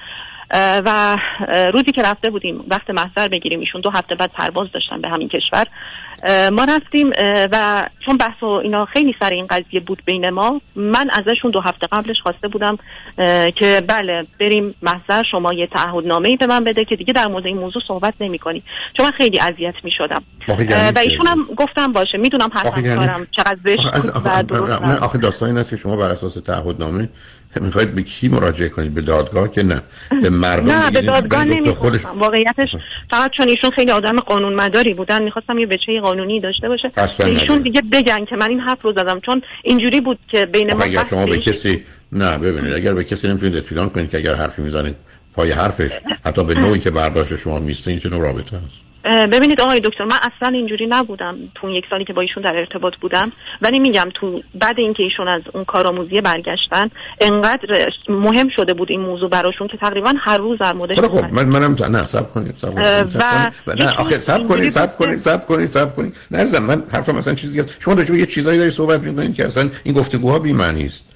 و 0.55 1.17
روزی 1.73 1.93
که 1.93 2.03
رفته 2.03 2.31
بودیم 2.31 2.65
وقت 2.69 2.91
محضر 2.91 3.29
بگیریم 3.29 3.61
ایشون. 3.61 3.81
دو 3.81 3.91
هفته 3.91 4.15
بعد 4.15 4.31
پرواز 4.33 4.69
داشتن 4.75 5.01
به 5.01 5.09
همین 5.09 5.29
کشور. 5.29 5.67
ما 6.53 6.65
رفتیم 6.65 7.11
و 7.53 7.87
چون 8.07 8.17
بحث 8.17 8.43
و 8.43 8.47
اینا 8.47 8.85
خیلی 8.85 9.15
سر 9.21 9.31
این 9.31 9.47
قضیه 9.47 9.81
بود 9.81 10.03
بین 10.05 10.31
ما 10.31 10.61
من 10.77 11.11
ازشون 11.11 11.51
دو 11.51 11.61
هفته 11.61 11.87
قبلش 11.93 12.17
خواسته 12.23 12.49
بودم 12.49 12.79
که 13.57 13.83
بله 13.89 14.27
بریم 14.41 14.75
محضر 14.83 15.23
شما 15.31 15.53
یه 15.53 15.67
تعهدنامه 15.67 16.29
ای 16.29 16.37
به 16.37 16.47
من 16.47 16.65
بده 16.65 16.85
که 16.85 16.97
دیگه 16.97 17.13
در 17.13 17.29
مورد 17.29 17.47
این 17.47 17.59
موضوع 17.59 17.83
صحبت 17.89 18.15
نمی 18.21 18.39
کنی 18.39 18.63
چون 18.97 19.07
من 19.07 19.13
خیلی 19.13 19.41
اذیت 19.41 19.75
می 19.85 19.91
شدم 19.99 20.23
و 20.95 20.99
ایشون 20.99 21.27
هم 21.27 21.47
گفتم 21.57 21.93
باشه 21.93 22.19
می‌دونم 22.19 22.51
حتما 22.55 22.83
یعنی 22.83 23.07
کارم 23.07 23.27
چقدر 23.31 23.59
زشت 23.65 23.87
نه 24.83 24.99
آخه 24.99 25.19
داستان 25.19 25.49
این 25.49 25.59
است 25.59 25.71
که 25.71 25.77
شما 25.77 25.97
بر 25.97 26.11
اساس 26.11 26.35
تعهدنامه 26.35 27.09
می‌خواید 27.61 27.95
به 27.95 28.03
کی 28.03 28.29
مراجعه 28.29 28.69
کنید؟ 28.69 28.95
به 28.95 29.01
دادگاه 29.01 29.53
که 29.53 29.63
نه. 29.63 29.83
به 30.23 30.31
مردم 30.31 30.73
نه 30.73 30.91
به 30.91 31.01
دادگاه 31.01 31.45
نمی‌خواستم. 31.45 32.19
واقعیتش 32.19 32.77
فقط 33.11 33.31
چون 33.31 33.49
ایشون 33.49 33.71
خیلی 33.71 33.91
آدم 33.91 34.21
قانون 34.21 34.55
مداری 34.55 34.95
بودن 34.95 35.23
می‌خواستم 35.23 35.59
یه 35.59 35.67
بچه 35.67 36.01
قانونی 36.01 36.41
داشته 36.41 36.69
باشه. 36.69 36.93
ایشون 37.27 37.63
دیگه 37.63 37.83
بگن 37.93 38.25
که 38.25 38.37
من 38.37 38.51
این 38.51 38.61
حرف 38.61 38.83
رو 38.83 38.93
زدم. 38.93 39.21
چون 39.21 39.43
اینجوری 39.65 40.01
بود 40.01 40.19
که 40.29 40.47
بین 40.47 40.73
ما 40.73 40.83
اگر 40.83 41.05
شما 41.11 41.27
به 41.27 41.39
کسی 41.39 41.85
نه 42.13 42.39
ببینید 42.39 42.75
اگر 42.75 42.95
به 42.95 43.05
کسی 43.05 43.29
نمی‌تونید 43.29 43.57
اطمینان 43.57 43.91
کنید 43.91 44.11
که 44.11 44.19
اگر 44.19 44.35
حرفی 44.35 44.63
می‌زنید 44.63 44.95
پای 45.35 45.51
حرفش 45.51 45.91
حتی 46.25 46.45
به 46.45 46.55
نوعی 46.55 46.79
که 46.79 46.91
برداشت 46.91 47.37
شما 47.37 47.59
میسته 47.59 47.91
این 47.91 48.01
چه 48.01 48.09
نوع 48.09 48.21
رابطه 48.21 48.57
هست 48.57 48.90
ببینید 49.05 49.61
آقای 49.61 49.81
دکتر 49.81 50.05
من 50.05 50.17
اصلا 50.23 50.49
اینجوری 50.49 50.87
نبودم 50.87 51.37
تو 51.55 51.71
یک 51.71 51.85
سالی 51.91 52.05
که 52.05 52.13
با 52.13 52.23
ایشون 52.23 52.43
در 52.43 52.57
ارتباط 52.57 52.97
بودم. 53.01 53.33
ولی 53.63 53.79
میگم 53.79 54.09
تو 54.15 54.43
بعد 54.55 54.79
اینکه 54.79 55.03
ایشون 55.03 55.29
از 55.29 55.43
اون 55.55 55.65
کارآموزی 55.65 56.21
برگشتن 56.21 56.91
انقدر 57.21 57.93
مهم 58.09 58.49
شده 58.57 58.75
بود 58.75 58.91
این 58.91 59.01
موضوع 59.01 59.31
براشون 59.31 59.69
که 59.69 59.77
تقریبا 59.77 60.13
هر 60.19 60.39
روز 60.39 60.59
در 60.59 60.73
موردش 60.73 60.99
خب 60.99 61.33
من 61.33 61.45
منم 61.45 61.77
نه 61.91 62.07
صبر 62.07 62.23
کنید 62.23 62.55
صبر 62.57 62.71
کنید 62.71 63.83
نه 63.85 63.95
آخه 63.97 64.19
صبر 64.19 64.45
کنید 64.45 64.69
صبر 64.69 64.95
کنید 64.97 65.19
صبر 65.19 65.45
کنید 65.45 65.69
صبر 65.69 65.91
کنید. 65.91 66.17
نه 66.31 66.59
من 66.59 66.83
حرفم 66.93 67.17
مثلا 67.17 67.35
چیزی 67.35 67.61
هست 67.61 67.77
شما 67.79 67.95
راجع 67.95 68.15
یه 68.15 68.27
چیزایی 68.27 68.59
داری 68.59 68.71
صحبت 68.71 69.01
می‌کنید 69.01 69.35
که 69.35 69.47
اصلا 69.47 69.71
این 69.85 69.95
گفتگوها 69.95 70.39
بی 70.39 70.53
معنی 70.53 70.85
است 70.85 71.07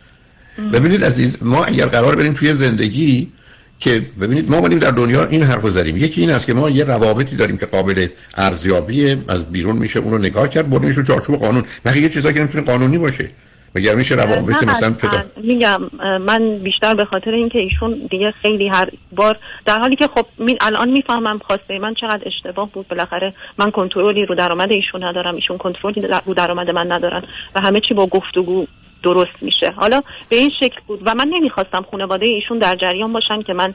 ببینید 0.73 1.05
عزیز 1.05 1.39
ما 1.43 1.65
اگر 1.65 1.87
قرار 1.87 2.17
بریم 2.17 2.33
توی 2.33 2.53
زندگی 2.53 3.33
که 3.79 4.03
ببینید 4.21 4.51
ما 4.51 4.57
اومدیم 4.57 4.79
در 4.79 4.91
دنیا 4.91 5.25
این 5.25 5.43
حرفو 5.43 5.71
زدیم. 5.71 5.97
یکی 5.97 6.21
این 6.21 6.31
است 6.31 6.47
که 6.47 6.55
ما 6.55 6.71
یه 6.71 6.85
روابطی 6.85 7.37
داریم 7.37 7.57
که 7.57 7.67
قابل 7.67 8.07
ارزیابی 8.37 9.17
از 9.29 9.53
بیرون 9.53 9.77
میشه 9.77 9.99
اون 9.99 10.11
رو 10.11 10.19
نگاه 10.19 10.49
کرد 10.49 10.71
بردیمش 10.71 10.97
رو 10.97 11.03
چارچوب 11.03 11.37
قانون. 11.37 11.65
بقیه 11.85 12.09
چیزا 12.09 12.33
که 12.33 12.41
نمی‌تونه 12.41 12.65
قانونی 12.65 12.99
باشه؟ 12.99 13.31
مگر 13.77 13.95
میشه 13.95 14.15
روابط 14.15 14.63
مثلا 14.63 14.91
پدر 14.91 15.25
میگم 15.37 15.81
من 16.21 16.59
بیشتر 16.59 16.95
به 16.95 17.05
خاطر 17.05 17.31
اینکه 17.31 17.59
ایشون 17.59 18.09
دیگه 18.11 18.35
خیلی 18.43 18.69
هر 18.69 18.91
بار 19.13 19.39
در 19.67 19.79
حالی 19.79 19.97
که 19.97 20.07
خب 20.07 20.27
من 20.39 20.55
الان 20.61 20.91
می‌فهمم 20.91 21.39
خواسته 21.39 21.79
من 21.79 21.95
چقدر 21.95 22.23
اشتباه 22.27 22.71
بود. 22.73 22.89
بالاخره 22.89 23.35
من 23.59 23.71
کنترلی 23.71 24.27
رو 24.27 24.35
درآمد 24.35 24.71
ایشون 24.71 25.05
ندارم 25.05 25.35
ایشون 25.35 25.59
کنترلی 25.59 26.09
رو 26.27 26.35
درآمد 26.35 26.71
من 26.71 26.93
ندارن 26.93 27.21
و 27.55 27.61
همه 27.61 27.81
چی 27.81 27.95
با 27.95 28.07
گفتگو 28.07 28.67
درست 29.05 29.43
میشه. 29.43 29.71
حالا 29.77 30.01
به 30.29 30.37
این 30.37 30.51
شکل 30.61 30.81
بود 30.87 31.01
و 31.07 31.15
من 31.15 31.29
نمی‌خواستم 31.29 31.85
خانواده 31.91 32.27
ایشون 32.27 32.59
در 32.59 32.77
جریان 32.77 33.13
باشن 33.13 33.43
که 33.43 33.53
من 33.53 33.75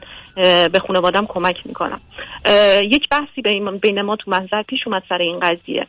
به 0.72 0.78
خانوادم 0.86 1.26
کمک 1.26 1.56
می‌کنم. 1.64 2.00
یک 2.82 3.08
بحثی 3.10 3.42
بین 3.82 4.02
ما 4.02 4.16
تو 4.16 4.30
منظر 4.30 4.62
پیش 4.62 4.80
اومد 4.86 5.02
سر 5.08 5.18
این 5.18 5.40
قضیه. 5.40 5.86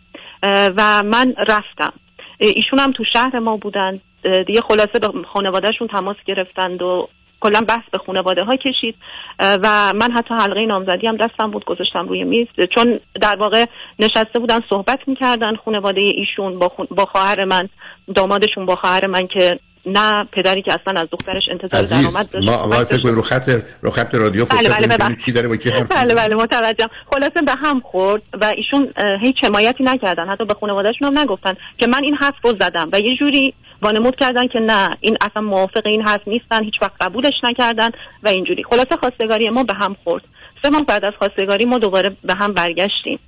و 0.77 1.03
من 1.03 1.33
رفتم. 1.47 1.93
ایشون 2.39 2.79
هم 2.79 2.91
تو 2.91 3.03
شهر 3.13 3.39
ما 3.39 3.57
بودن. 3.57 3.99
دیگه 4.47 4.61
خلاصه 4.61 4.99
به 4.99 5.07
خانوادهشون 5.33 5.87
تماس 5.87 6.17
گرفتند 6.25 6.81
و 6.81 7.09
کلا 7.41 7.61
بحث 7.61 7.89
به 7.91 7.97
خانواده 7.97 8.43
ها 8.43 8.55
کشید 8.55 8.95
و 9.39 9.93
من 9.95 10.11
حتی 10.11 10.33
حلقه 10.33 10.65
نامزدی 10.65 11.07
هم 11.07 11.17
دستم 11.17 11.51
بود 11.51 11.65
گذاشتم 11.65 12.07
روی 12.07 12.23
میز. 12.23 12.47
چون 12.75 12.99
در 13.21 13.35
واقع 13.35 13.65
نشسته 13.99 14.39
بودن 14.39 14.59
صحبت 14.69 14.99
می‌کردن 15.07 15.55
خانواده 15.55 16.01
ایشون 16.01 16.59
با, 16.59 17.05
خواهر 17.05 17.45
من 17.45 17.69
دامادشون 18.15 18.65
با 18.65 18.75
خواهر 18.75 19.07
من 19.07 19.27
که 19.27 19.59
نه 19.85 20.27
پدری 20.31 20.61
که 20.61 20.73
اصلا 20.73 21.01
از 21.01 21.07
دخترش 21.11 21.41
انتظار 21.51 22.01
درآمد 22.01 22.29
داشت. 22.29 22.47
ما 22.47 22.67
ما 22.67 22.83
فکر 22.83 23.09
رو 23.09 23.21
خط 23.21 23.61
رو 23.81 23.91
خط 23.91 24.15
رادیو 24.15 24.45
بله 24.45 24.69
بله 24.69 24.97
بله. 24.97 25.15
کی 25.15 25.31
داره 25.31 25.47
با 25.47 25.55
کی 25.55 25.69
حرف 25.69 25.91
بله 25.91 26.15
بله 26.15 26.35
متوجهم. 26.35 26.89
خلاصه 27.13 27.41
به 27.45 27.53
هم 27.63 27.79
خورد 27.79 28.21
و 28.41 28.45
ایشون 28.45 28.93
هیچ 29.21 29.43
حمایتی 29.43 29.83
نکردن. 29.83 30.29
حتی 30.29 30.45
به 30.45 30.53
خانواده‌شون 30.59 31.07
هم 31.07 31.19
نگفتن 31.19 31.53
که 31.77 31.87
من 31.87 32.03
این 32.03 32.15
حرف 32.15 32.35
رو 32.43 32.51
زدم 32.59 32.89
و 32.93 32.99
یه 32.99 33.15
جوری 33.19 33.53
وانمود 33.81 34.15
کردن 34.15 34.47
که 34.47 34.59
نه 34.59 34.89
این 34.99 35.17
اصلا 35.21 35.43
موافق 35.43 35.85
این 35.85 36.01
حرف 36.01 36.27
نیستن 36.27 36.63
هیچ 36.63 36.75
وقت 36.81 36.91
قبولش 37.01 37.33
نکردن 37.43 37.89
و 38.23 38.29
اینجوری. 38.29 38.63
خلاصه 38.63 38.95
خواستگاری 38.99 39.49
ما 39.49 39.63
به 39.63 39.73
هم 39.73 39.95
خورد. 40.03 40.23
سه 40.63 40.69
ماه 40.69 40.85
بعد 40.85 41.05
از 41.05 41.13
خواستگاری 41.19 41.65
ما 41.65 41.77
دوباره 41.77 42.15
به 42.23 42.33
هم 42.33 42.53
برگشتیم. 42.53 43.19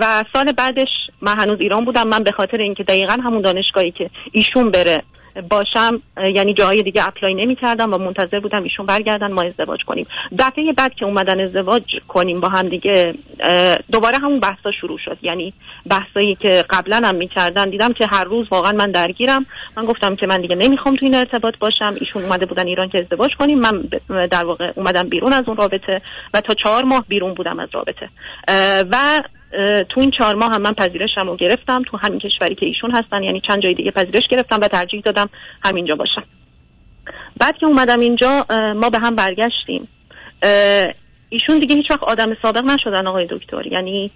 و 0.00 0.24
سال 0.32 0.52
بعدش 0.52 0.88
من 1.20 1.38
هنوز 1.38 1.60
ایران 1.60 1.84
بودم. 1.84 2.08
من 2.08 2.22
به 2.22 2.32
خاطر 2.32 2.56
اینکه 2.56 2.82
دقیقا 2.82 3.12
همون 3.12 3.42
دانشگاهی 3.42 3.90
که 3.90 4.10
ایشون 4.32 4.70
بره 4.70 5.02
باشم 5.50 6.02
یعنی 6.34 6.54
جاهای 6.54 6.82
دیگه 6.82 7.08
اپلای 7.08 7.34
نمی 7.34 7.56
کردم 7.56 7.94
و 7.94 7.98
منتظر 7.98 8.40
بودم 8.40 8.62
ایشون 8.62 8.86
برگردن 8.86 9.32
ما 9.32 9.42
ازدواج 9.42 9.80
کنیم. 9.86 10.06
دفعه 10.38 10.72
بعد 10.72 10.94
که 10.94 11.04
اومدن 11.04 11.40
ازدواج 11.40 11.82
کنیم 12.08 12.40
با 12.40 12.48
هم 12.48 12.68
دیگه 12.68 13.14
دوباره 13.92 14.18
همون 14.18 14.40
بحثا 14.40 14.72
شروع 14.80 14.98
شد. 15.04 15.18
یعنی 15.22 15.52
بحثایی 15.86 16.34
که 16.34 16.64
قبلا 16.70 17.00
هم 17.04 17.14
می‌کردن 17.14 17.70
دیدم 17.70 17.92
که 17.92 18.06
هر 18.06 18.24
روز 18.24 18.46
واقعا 18.50 18.72
من 18.72 18.90
درگیرم. 18.90 19.46
من 19.76 19.84
گفتم 19.84 20.16
که 20.16 20.26
من 20.26 20.40
دیگه 20.40 20.54
نمی‌خوام 20.54 20.96
تو 20.96 21.04
این 21.04 21.14
ارتباط 21.14 21.54
باشم. 21.58 21.94
ایشون 22.00 22.22
اومده 22.22 22.46
بودن 22.46 22.66
ایران 22.66 22.88
که 22.88 22.98
ازدواج 22.98 23.30
کنیم. 23.38 23.58
من 23.58 23.88
در 24.30 24.44
واقع 24.44 24.72
اومدم 24.76 25.08
بیرون 25.08 25.32
از 25.32 25.44
اون 25.46 25.56
رابطه 25.56 26.02
و 26.34 26.40
تا 26.40 26.54
چهار 26.54 26.84
ماه 26.84 27.04
بیرون 27.08 27.34
بودم 27.34 27.60
از 27.60 27.68
رابطه. 27.72 28.08
و 28.90 29.22
تو 29.88 30.00
این 30.00 30.10
چهار 30.10 30.34
ماه 30.34 30.52
هم 30.52 30.62
من 30.62 30.72
پذیرشم 30.72 31.26
رو 31.26 31.36
گرفتم. 31.36 31.82
تو 31.82 31.96
همین 31.96 32.18
کشوری 32.18 32.54
که 32.54 32.66
ایشون 32.66 32.90
هستن 32.90 33.22
یعنی 33.22 33.40
چند 33.40 33.62
جای 33.62 33.74
دیگه 33.74 33.90
پذیرش 33.90 34.22
گرفتم 34.30 34.60
و 34.62 34.68
ترجیح 34.68 35.00
دادم 35.00 35.28
همینجا 35.64 35.94
باشم. 35.94 36.24
بعد 37.40 37.58
که 37.58 37.66
اومدم 37.66 38.00
اینجا 38.00 38.46
ما 38.76 38.90
به 38.90 38.98
هم 38.98 39.16
برگشتیم. 39.16 39.88
ایشون 41.32 41.58
دیگه 41.58 41.76
هیچ 41.76 41.90
وقت 41.90 42.02
آدم 42.02 42.36
سابق 42.42 42.64
نشدن 42.64 43.06
آقای 43.06 43.26
دکتر. 43.30 43.66
یعنی 43.66 44.10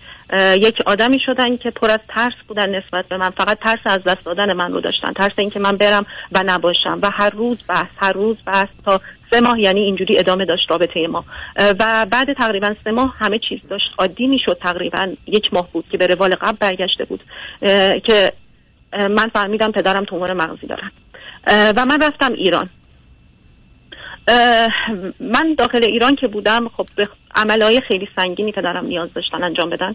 یک 0.56 0.82
آدمی 0.86 1.20
شدن 1.26 1.56
که 1.56 1.70
پر 1.70 1.90
از 1.90 1.98
ترس 2.08 2.34
بودن 2.48 2.74
نسبت 2.76 3.08
به 3.08 3.16
من. 3.16 3.30
فقط 3.30 3.58
ترس 3.58 3.78
از 3.84 4.00
دست 4.04 4.24
دادن 4.24 4.52
من 4.52 4.72
رو 4.72 4.80
داشتن. 4.80 5.12
ترس 5.12 5.32
اینکه 5.38 5.58
من 5.58 5.76
برم 5.76 6.06
و 6.32 6.42
نباشم. 6.46 6.98
و 7.02 7.10
هر 7.12 7.30
روز 7.30 7.58
بحث 7.68 7.90
هر 7.96 8.12
روز 8.12 8.36
بحث 8.46 8.68
تا 8.84 9.00
سه 9.30 9.40
ماه 9.40 9.60
یعنی 9.60 9.80
اینجوری 9.80 10.18
ادامه 10.18 10.44
داشت 10.44 10.70
رابطه 10.70 11.06
ما. 11.06 11.24
و 11.56 12.06
بعد 12.10 12.32
تقریبا 12.32 12.74
سه 12.84 12.90
ماه 12.90 13.14
همه 13.18 13.38
چیز 13.38 13.68
داشت. 13.68 13.94
عادی 13.98 14.26
می‌شد 14.26 14.58
تقریبا 14.62 15.14
یک 15.26 15.54
ماه 15.54 15.68
بود 15.72 15.84
که 15.90 15.98
به 15.98 16.06
روال 16.06 16.34
قبل 16.34 16.56
برگشته 16.60 17.04
بود. 17.04 17.20
که 18.04 18.32
من 18.92 19.28
فهمیدم 19.34 19.72
پدرم 19.72 20.04
تومور 20.04 20.32
مغزی 20.32 20.66
دارن. 20.66 20.90
و 21.76 21.86
من 21.86 22.02
رفتم 22.02 22.32
ایران. 22.32 22.70
من 25.20 25.54
داخل 25.58 25.84
ایران 25.84 26.16
که 26.16 26.28
بودم 26.28 26.68
خب 26.68 26.86
به 26.96 27.08
عملهای 27.34 27.80
خیلی 27.80 28.08
سنگینی 28.16 28.52
پدرم 28.52 28.86
نیاز 28.86 29.08
داشتن 29.14 29.44
انجام 29.44 29.70
بدن. 29.70 29.94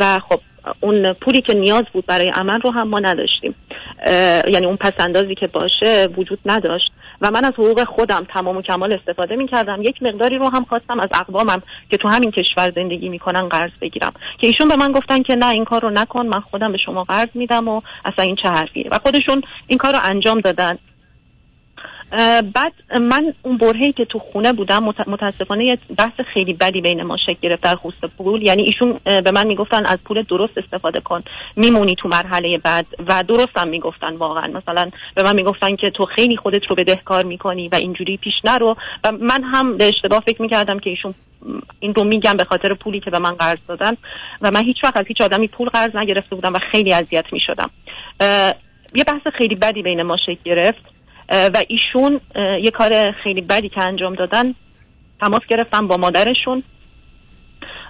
و 0.00 0.20
خب 0.28 0.40
اون 0.80 1.12
پولی 1.12 1.40
که 1.40 1.54
نیاز 1.54 1.84
بود 1.92 2.06
برای 2.06 2.28
عمل 2.28 2.60
رو 2.60 2.70
هم 2.70 2.88
ما 2.88 3.00
نداشتیم. 3.00 3.54
یعنی 4.48 4.66
اون 4.66 4.76
پسندازی 4.76 5.34
که 5.34 5.46
باشه 5.46 6.08
وجود 6.16 6.38
نداشت. 6.46 6.92
و 7.20 7.30
من 7.30 7.44
از 7.44 7.52
حقوق 7.52 7.84
خودم 7.84 8.26
تمام 8.34 8.56
و 8.56 8.62
کمال 8.62 8.94
استفاده 8.94 9.36
می 9.36 9.48
کردم 9.48 9.82
یک 9.82 10.02
مقداری 10.02 10.38
رو 10.38 10.48
هم 10.48 10.64
خواستم 10.64 11.00
از 11.00 11.08
اقوامم 11.14 11.62
که 11.90 11.96
تو 11.96 12.08
همین 12.08 12.30
کشور 12.30 12.72
زندگی 12.74 13.08
می‌کنن 13.08 13.48
قرض 13.48 13.70
بگیرم. 13.80 14.12
که 14.38 14.46
ایشون 14.46 14.68
به 14.68 14.76
من 14.76 14.92
گفتن 14.92 15.22
که 15.22 15.36
نه 15.36 15.48
این 15.48 15.64
کار 15.64 15.82
رو 15.82 15.90
نکن 15.90 16.26
من 16.26 16.40
خودم 16.40 16.72
به 16.72 16.78
شما 16.78 17.04
قرض 17.04 17.28
میدم 17.34 17.68
و 17.68 17.80
اصلا 18.04 18.24
این 18.24 18.36
چه 18.36 18.48
حرفیه. 18.48 18.88
و 18.90 18.98
خودشون 18.98 19.42
این 19.66 19.78
کار 19.78 19.92
رو 19.92 19.98
انجام 20.02 20.40
دادن. 20.40 20.78
بعد 22.54 22.72
من 23.00 23.34
اون 23.42 23.58
برهی 23.58 23.92
که 23.92 24.04
تو 24.04 24.18
خونه 24.18 24.52
بودم 24.52 24.84
متاسفانه 25.06 25.64
یه 25.64 25.78
بحث 25.98 26.20
خیلی 26.34 26.52
بدی 26.52 26.80
بین 26.80 27.02
ما 27.02 27.16
شکل 27.16 27.36
گرفت 27.42 27.62
در 27.62 27.76
خصوص 27.76 28.10
پول. 28.18 28.42
یعنی 28.42 28.62
ایشون 28.62 29.00
به 29.04 29.30
من 29.30 29.46
می‌گفتن 29.46 29.86
از 29.86 29.98
پول 30.04 30.22
درست 30.22 30.58
استفاده 30.58 31.00
کن. 31.00 31.22
میمونی 31.56 31.94
تو 31.94 32.08
مرحله 32.08 32.58
بعد. 32.58 32.86
و 33.08 33.24
درست 33.28 33.58
هم 33.58 33.68
می‌گفتن 33.68 34.16
واقعا. 34.16 34.46
مثلا 34.52 34.90
به 35.14 35.22
من 35.22 35.36
می‌گفتن 35.36 35.76
که 35.76 35.90
تو 35.90 36.04
خیلی 36.04 36.36
خودت 36.36 36.62
رو 36.68 36.76
بدهکار 36.76 37.24
می‌کنی 37.24 37.68
و 37.68 37.74
اینجوری 37.74 38.16
پیش 38.16 38.34
نرو. 38.44 38.76
و 39.04 39.12
من 39.12 39.42
هم 39.42 39.76
به 39.76 39.88
اشتباه 39.88 40.22
فکر 40.26 40.42
می‌کردم 40.42 40.78
که 40.78 40.90
ایشون 40.90 41.14
این 41.80 41.94
رو 41.94 42.04
میگم 42.04 42.36
به 42.36 42.44
خاطر 42.44 42.74
پولی 42.74 43.00
که 43.00 43.10
به 43.10 43.18
من 43.18 43.34
قرض 43.34 43.58
دادن. 43.68 43.96
و 44.40 44.50
من 44.50 44.64
هیچ 44.64 44.76
وقت 44.84 44.96
از 44.96 45.06
هیچ 45.06 45.20
آدمی 45.20 45.48
پول 45.48 45.68
قرض 45.68 45.96
نگرفته 45.96 46.34
بودم 46.36 46.52
و 46.52 46.58
خیلی 46.72 46.92
اذیت 46.92 47.24
می‌شدم. 47.32 47.70
یه 48.94 49.04
بحث 49.06 49.34
خیلی 49.38 49.54
بدی 49.54 49.82
بین 49.82 50.02
ما 50.02 50.16
شکل 50.16 50.40
گرفت. 50.44 50.93
و 51.28 51.62
ایشون 51.68 52.20
یه 52.62 52.70
کار 52.70 53.12
خیلی 53.12 53.40
بدی 53.40 53.68
که 53.68 53.86
انجام 53.86 54.14
دادن 54.14 54.54
تماس 55.20 55.40
گرفتن 55.48 55.88
با 55.88 55.96
مادرشون 55.96 56.62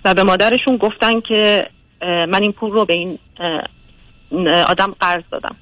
و 0.05 0.15
به 0.15 0.23
مادرشون 0.23 0.77
گفتن 0.77 1.21
که 1.21 1.67
من 2.03 2.43
این 2.43 2.53
پول 2.53 2.71
رو 2.71 2.85
به 2.85 2.95
این 2.95 3.19
آدم 4.69 4.95
قرض 5.01 5.23
دادم. 5.31 5.57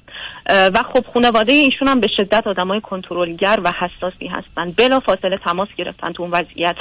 و 0.49 0.83
خب 0.93 1.05
خانواده 1.13 1.51
ایشون 1.51 1.87
هم 1.87 1.99
به 1.99 2.07
شدت 2.17 2.47
آدمای 2.47 2.81
کنترلگر 2.81 3.59
و 3.63 3.71
حساسی 3.71 4.27
هستن. 4.27 4.71
بلا 4.71 4.99
فاصله 4.99 5.37
تماس 5.37 5.67
گرفتن 5.77 6.11
تو 6.11 6.23
اون 6.23 6.31
وضعیت. 6.31 6.75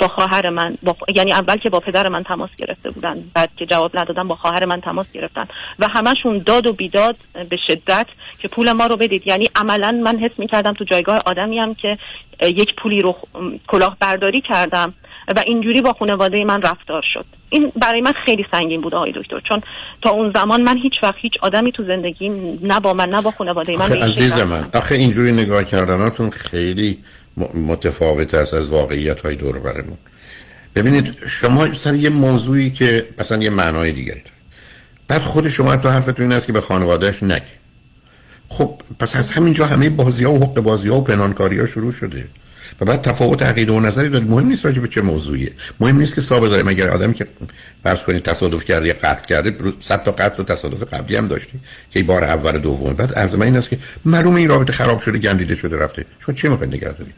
با 0.00 0.08
خواهر 0.08 0.50
من 0.50 0.78
با 0.82 0.96
یعنی 1.14 1.32
اول 1.32 1.56
که 1.56 1.70
با 1.70 1.80
پدر 1.80 2.08
من 2.08 2.22
تماس 2.22 2.50
گرفته 2.58 2.90
بودن 2.90 3.16
بعد 3.34 3.50
که 3.56 3.66
جواب 3.66 3.98
ندادن 3.98 4.28
با 4.28 4.36
خواهر 4.36 4.64
من 4.64 4.80
تماس 4.80 5.06
گرفتن. 5.12 5.48
و 5.78 5.88
همشون 5.88 6.42
داد 6.46 6.66
و 6.66 6.72
بیداد 6.72 7.16
به 7.48 7.56
شدت 7.66 8.06
که 8.38 8.48
پول 8.48 8.72
ما 8.72 8.86
رو 8.86 8.96
بدید. 8.96 9.26
یعنی 9.26 9.48
عملا 9.56 10.00
من 10.04 10.16
حس 10.16 10.38
می‌کردم 10.38 10.72
تو 10.72 10.84
جایگاه 10.84 11.22
آدمی 11.26 11.58
هم 11.58 11.74
که 11.74 11.98
یک 12.42 12.74
پولی 12.74 13.02
رو 13.02 13.16
کلاه 13.68 13.96
برداری 14.00 14.40
کردم 14.40 14.94
و 15.28 15.42
اینجوری 15.46 15.80
با 15.80 15.92
خانواده 15.92 16.44
من 16.44 16.62
رفتار 16.62 17.04
شد. 17.14 17.26
این 17.50 17.72
برای 17.82 18.00
من 18.00 18.12
خیلی 18.24 18.46
سنگین 18.50 18.80
بود 18.80 18.94
آقای 18.94 19.12
دکتر. 19.12 19.40
چون 19.48 19.62
تا 20.02 20.10
اون 20.10 20.32
زمان 20.34 20.62
من 20.62 20.78
هیچ 20.78 20.92
وقت 21.02 21.14
هیچ 21.18 21.32
آدمی 21.42 21.72
تو 21.72 21.84
زندگی 21.84 22.28
نه 22.62 22.80
با 22.80 22.94
من 22.94 23.08
نه 23.08 23.22
با 23.22 23.30
خانواده 23.30 23.78
من 23.78 24.02
عزیز 24.02 24.32
من 24.32 24.68
آخه 24.74 24.94
اینجوری 24.94 25.32
نگاه 25.32 25.64
کردناتون 25.64 26.30
خیلی 26.30 26.98
متفاوت 27.54 28.34
است 28.34 28.54
از 28.54 28.68
واقعیت 28.68 29.20
های 29.20 29.36
دور 29.36 29.58
برمون. 29.58 29.98
ببینید 30.74 31.16
شما 31.28 31.74
سر 31.74 31.94
یه 31.94 32.10
موضوعی 32.10 32.70
که 32.70 33.08
مثلا 33.18 33.42
یه 33.42 33.50
معنای 33.50 33.92
دیگری 33.92 34.20
داره. 34.20 34.36
بعد 35.08 35.22
خود 35.22 35.48
شما 35.48 35.76
تو 35.76 35.88
حرفتون 35.88 36.22
این 36.22 36.32
است 36.32 36.46
که 36.46 36.52
به 36.52 36.60
خانوادهش 36.60 37.22
نگی. 37.22 37.56
خب 38.48 38.80
پس 38.98 39.16
از 39.16 39.30
همینجا 39.30 39.66
همه 39.66 39.90
بازی 39.90 40.24
ها 40.24 40.32
و 40.32 40.38
حق 40.38 40.60
بازی 40.60 40.88
ها 40.88 40.96
و 40.96 41.04
پنانکاری 41.04 41.58
ها 41.58 41.66
شروع 41.66 41.92
شده. 41.92 42.28
و 42.80 42.84
بعد 42.84 43.02
تفاوت 43.02 43.42
عقیده 43.42 43.72
و 43.72 43.80
نظری 43.80 44.08
دارید 44.08 44.30
مهم 44.30 44.46
نیست 44.46 44.64
راجع 44.64 44.80
به 44.80 44.88
چه 44.88 45.02
موضوعیه. 45.02 45.52
مهم 45.80 45.96
نیست 45.96 46.14
که 46.14 46.20
ثابت 46.20 46.50
داره 46.50 46.62
مگر 46.62 46.90
آدمی 46.90 47.14
که 47.14 47.26
فرض 47.82 47.98
کنید 47.98 48.22
تصادف 48.22 48.64
کرده 48.64 48.88
یا 48.88 48.94
قتل 49.02 49.26
کرده 49.26 49.72
100 49.80 50.04
تا 50.04 50.12
قتل 50.12 50.42
و 50.42 50.44
تصادف 50.44 50.94
قبلی 50.94 51.16
هم 51.16 51.28
داشتی 51.28 51.60
که 51.90 52.02
بار 52.02 52.24
اول 52.24 52.58
دوم. 52.58 52.92
بعد 52.92 53.12
از 53.12 53.34
من 53.34 53.46
این 53.46 53.56
است 53.56 53.70
که 53.70 53.78
معلومه 54.04 54.40
این 54.40 54.48
رابطه 54.48 54.72
خراب 54.72 55.00
شده 55.00 55.18
گندیده 55.18 55.54
شده 55.54 55.76
رفته. 55.76 56.04
شما 56.26 56.34
چه 56.34 56.48
می‌خواید 56.48 56.74
نگه 56.74 56.92
دارید؟ 56.92 57.14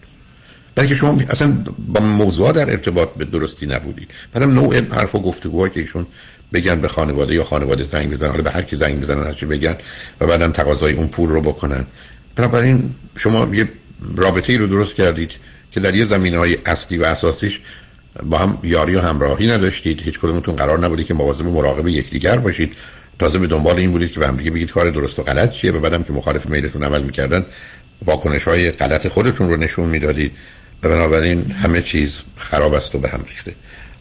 بلکه 0.74 0.94
شما 0.94 1.18
اصلا 1.30 1.64
با 1.78 2.00
موضوع 2.00 2.52
در 2.52 2.70
ارتباط 2.70 3.08
به 3.08 3.24
درستی 3.24 3.66
نبودید. 3.66 4.10
بعدم 4.32 4.50
نوع 4.54 4.80
حرف 4.80 5.14
و 5.14 5.22
گفتگوها 5.22 5.68
که 5.68 5.80
ایشون 5.80 6.06
بگن 6.52 6.80
به 6.80 6.88
خانواده 6.88 7.34
یا 7.34 7.44
خانواده 7.44 7.84
زنگ 7.84 8.10
بزنن 8.10 8.30
حالا 8.30 8.42
به 8.42 8.50
هر 8.50 8.62
کی 8.62 8.76
زنگ 8.76 9.00
بزنن 9.00 9.22
هرچی 9.22 9.46
بگن 9.46 9.76
و 10.20 10.26
بعدم 10.26 10.52
تقاضای 10.52 10.92
اون 10.92 11.08
پول 11.08 11.28
رو 11.28 11.40
بکنن. 11.40 11.86
بنابراین 12.36 12.94
شما 13.16 13.54
یه 13.54 13.68
رابطه 14.16 14.52
ای 14.52 14.58
رو 14.58 14.66
درست 14.66 14.94
کردید 14.94 15.32
که 15.72 15.80
در 15.80 15.94
یه 15.94 16.04
زمینه 16.04 16.38
های 16.38 16.58
اصلی 16.66 16.98
و 16.98 17.04
اساسیش 17.04 17.60
با 18.22 18.38
هم 18.38 18.58
یاری 18.62 18.94
و 18.94 19.00
همراهی 19.00 19.50
نداشتید. 19.50 20.00
هیچ 20.00 20.18
کدومتون 20.18 20.56
قرار 20.56 20.78
نبودی 20.78 21.04
که 21.04 21.14
مواظب 21.14 21.44
مراقب 21.46 21.88
یکدیگر 21.88 22.38
باشید. 22.38 22.72
تازه 23.18 23.38
به 23.38 23.46
دنبال 23.46 23.76
این 23.76 23.90
بودید 23.90 24.12
که 24.12 24.20
به 24.20 24.26
هم 24.26 24.36
دیگه 24.36 24.50
بگید 24.50 24.70
کار 24.70 24.90
درست 24.90 25.18
و 25.18 25.22
غلط 25.22 25.50
چیه 25.50 25.72
و 25.72 25.80
بعدم 25.80 26.02
که 26.02 26.12
مخالف 26.12 26.48
میلتون 26.48 26.82
عمل 26.82 27.02
می‌کردن 27.02 27.46
واکنش 28.04 28.44
های 28.44 28.70
غلط 28.70 29.08
خودتون 29.08 29.48
رو 29.48 29.56
نشون 29.56 29.88
می‌دادید. 29.88 30.32
و 30.82 30.88
بنابراین 30.88 31.50
همه 31.50 31.82
چیز 31.82 32.22
خراب 32.36 32.74
است 32.74 32.94
و 32.94 32.98
به 32.98 33.08
هم 33.08 33.24
ریخته. 33.28 33.54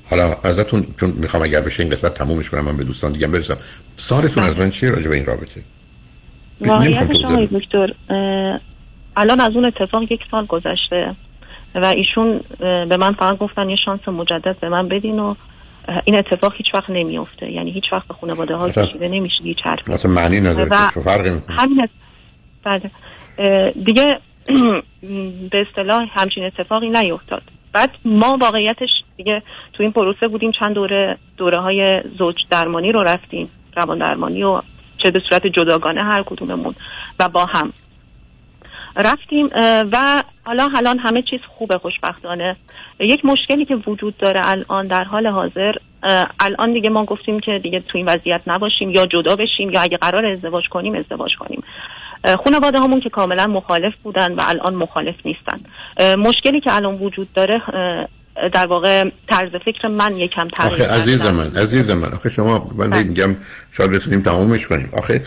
حالا 0.10 0.34
ازتون 0.44 0.88
چون 1.00 1.14
می‌خوام 1.18 1.44
اگر 1.44 1.62
بشه 1.62 1.84
این 1.84 1.92
قسمت 1.92 2.14
تمومش 2.14 2.50
کنم 2.50 2.66
من 2.66 2.78
به 2.78 2.84
دوستان 2.84 3.12
دیگه 3.12 3.28
برسم. 3.28 3.58
سوالتون 3.98 4.44
از 4.44 4.60
من 4.60 4.70
چیه 4.70 4.90
راجع 4.90 5.08
به 5.08 5.16
این 5.16 5.26
رابطه؟ 5.26 5.62
واقعیتش 6.62 7.24
آقای 7.24 7.48
دکتر 7.52 7.94
الان 9.18 9.40
از 9.40 9.56
اون 9.56 9.66
اتفاق 9.66 10.12
یک 10.12 10.22
سال 10.32 10.46
گذشته 10.46 11.16
و 11.76 11.86
ایشون 11.86 12.40
به 12.60 12.98
من 12.98 13.12
فقط 13.12 13.38
گفتن 13.38 13.70
یه 13.70 13.76
شانس 13.76 14.08
مجدد 14.08 14.60
به 14.60 14.70
من 14.70 14.88
بدین 14.88 15.20
و 15.20 15.36
این 16.06 16.18
اتفاق 16.18 16.54
هیچ 16.56 16.74
وقت 16.74 16.90
نمیفته 16.90 17.52
یعنی 17.52 17.72
هیچ 17.72 17.84
وقت 17.92 18.08
به 18.08 18.14
خانواده 18.14 18.56
ها 18.56 18.70
کشیده 18.70 19.08
نمیشه 19.08 19.44
هیچ 19.44 19.58
حرفی. 19.64 19.94
مثلا 19.94 20.12
معنی 20.12 20.40
نداره 20.40 20.90
فرقی 20.90 21.30
همین 21.50 21.88
بله. 22.64 22.92
دیگه 23.86 24.20
به 25.52 25.66
اصطلاح 25.70 26.08
همچین 26.12 26.44
اتفاقی 26.44 26.90
نیفتاد 26.90 27.42
بعد 27.74 27.90
ما 28.06 28.38
واقعیتش 28.42 28.90
دیگه 29.18 29.44
تو 29.74 29.84
این 29.84 29.92
پروسه 29.92 30.28
بودیم 30.28 30.52
چند 30.52 30.74
دوره 30.74 31.18
دوره 31.38 31.60
های 31.60 32.02
زوج 32.18 32.36
درمانی 32.50 32.92
رو 32.92 33.04
رفتیم 33.04 33.50
روان 33.76 33.98
درمانی 33.98 34.44
و 34.44 34.62
چه 34.98 35.12
به 35.12 35.22
صورت 35.30 35.48
جداگانه 35.48 36.04
هر 36.04 36.24
کدوممون 36.24 36.76
و 37.20 37.30
با 37.30 37.46
هم. 37.46 37.74
رفتیم 38.98 39.50
و 39.94 40.24
حالا 40.44 40.70
الان 40.76 41.00
همه 41.00 41.22
چیز 41.22 41.40
خوبه 41.58 41.78
خوشبختانه. 41.78 42.56
یک 43.00 43.26
مشکلی 43.26 43.66
که 43.66 43.76
وجود 43.76 44.18
داره 44.18 44.42
الان 44.44 44.88
در 44.88 45.04
حال 45.04 45.28
حاضر 45.28 45.72
الان 46.40 46.74
دیگه 46.74 46.90
ما 46.90 47.06
گفتیم 47.06 47.40
که 47.40 47.60
دیگه 47.64 47.80
تو 47.80 47.98
این 47.98 48.06
وضعیت 48.10 48.42
نباشیم 48.48 48.90
یا 48.90 49.06
جدا 49.06 49.36
بشیم 49.36 49.70
یا 49.70 49.82
اگه 49.82 49.98
قرار 49.98 50.26
ازدواج 50.26 50.64
کنیم 50.70 50.96
ازدواج 50.96 51.32
کنیم. 51.40 51.64
خانواده 52.44 52.80
همون 52.80 53.00
که 53.00 53.10
کاملا 53.10 53.48
مخالف 53.48 53.94
بودن 54.04 54.34
و 54.34 54.42
الان 54.42 54.76
مخالف 54.76 55.16
نیستن. 55.26 55.60
مشکلی 56.16 56.62
که 56.62 56.76
الان 56.76 56.96
وجود 56.96 57.34
داره 57.34 57.62
در 58.54 58.66
واقع 58.66 59.04
طرز 59.30 59.52
فکر 59.66 59.88
من 59.88 60.18
یکم 60.18 60.48
تغییر 60.48 60.84
آخه 60.84 60.96
عزیز 60.96 61.26
من 61.26 61.56
عزیز 61.56 61.92
من 61.92 62.14
آخه 62.14 62.30
شما 62.30 62.70
من 62.76 62.90
بله. 62.90 63.04
میگم 63.04 63.36
شاید 63.78 63.92
بتونیم 63.92 64.22
تمومش 64.22 64.68
کنیم. 64.68 64.90
آخه 64.98 65.22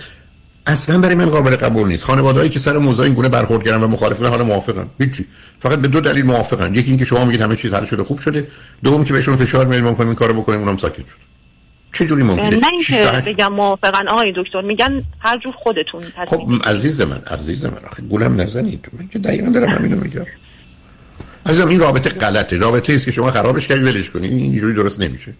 اصلا 0.70 0.98
برای 0.98 1.14
من 1.14 1.26
قابل 1.26 1.56
قبول 1.56 1.88
نیست. 1.88 2.04
خانواده‌ای 2.04 2.48
که 2.48 2.58
سر 2.58 2.78
موضوع 2.78 3.04
این 3.04 3.14
گونه 3.14 3.28
برخورد 3.28 3.64
کردن 3.64 3.82
و 3.82 3.88
مخالفن 3.88 4.26
حالا 4.26 4.44
موافقن. 4.44 4.86
هیچی. 4.98 5.26
فقط 5.60 5.78
به 5.78 5.88
دو 5.88 6.00
دلیل 6.00 6.24
موافقن. 6.24 6.74
یکی 6.74 6.88
اینکه 6.88 7.04
شما 7.04 7.24
میگید 7.24 7.40
همه 7.40 7.56
چیز 7.56 7.74
حل 7.74 7.84
شده 7.84 8.04
خوب 8.04 8.18
شده. 8.18 8.46
دوم 8.84 9.04
که 9.04 9.12
بهشون 9.12 9.36
فشار 9.36 9.66
میارید 9.66 9.84
ما 9.84 10.04
این 10.04 10.14
کارو 10.14 10.34
بکنیم 10.34 10.60
اونم 10.60 10.76
ساکت 10.76 10.96
شد. 10.96 11.30
چه 11.92 12.06
جوری 12.06 12.22
ممکنه؟ 12.22 12.50
نه 12.50 12.66
اینکه 12.72 13.22
بگم 13.26 13.52
موافقن. 13.52 14.08
آقای 14.08 14.32
دکتر 14.36 14.60
میگن 14.60 15.02
هر 15.18 15.38
جور 15.38 15.52
خودتون 15.52 16.02
خب 16.26 16.52
عزیز 16.64 17.00
من 17.00 17.22
عزیز 17.30 17.64
من 17.64 17.78
آخه 17.90 18.02
گولم 18.02 18.40
نزنید. 18.40 18.86
من 18.98 19.08
که 19.08 19.18
دقیقاً 19.18 19.50
دارم 19.50 19.68
همینو 19.68 20.00
میگم. 20.00 20.26
عزیزم 21.46 21.68
این 21.68 21.80
رابطه 21.80 22.10
غلطه. 22.10 22.56
رابطه 22.56 22.92
است 22.92 23.04
که 23.04 23.12
شما 23.12 23.30
خرابش 23.30 23.68
کردید 23.68 23.84
ولش 23.84 24.10
کنید. 24.10 24.30
این 24.32 24.40
اینجوری 24.40 24.74
درست 24.74 25.00
نمیشه. 25.00 25.34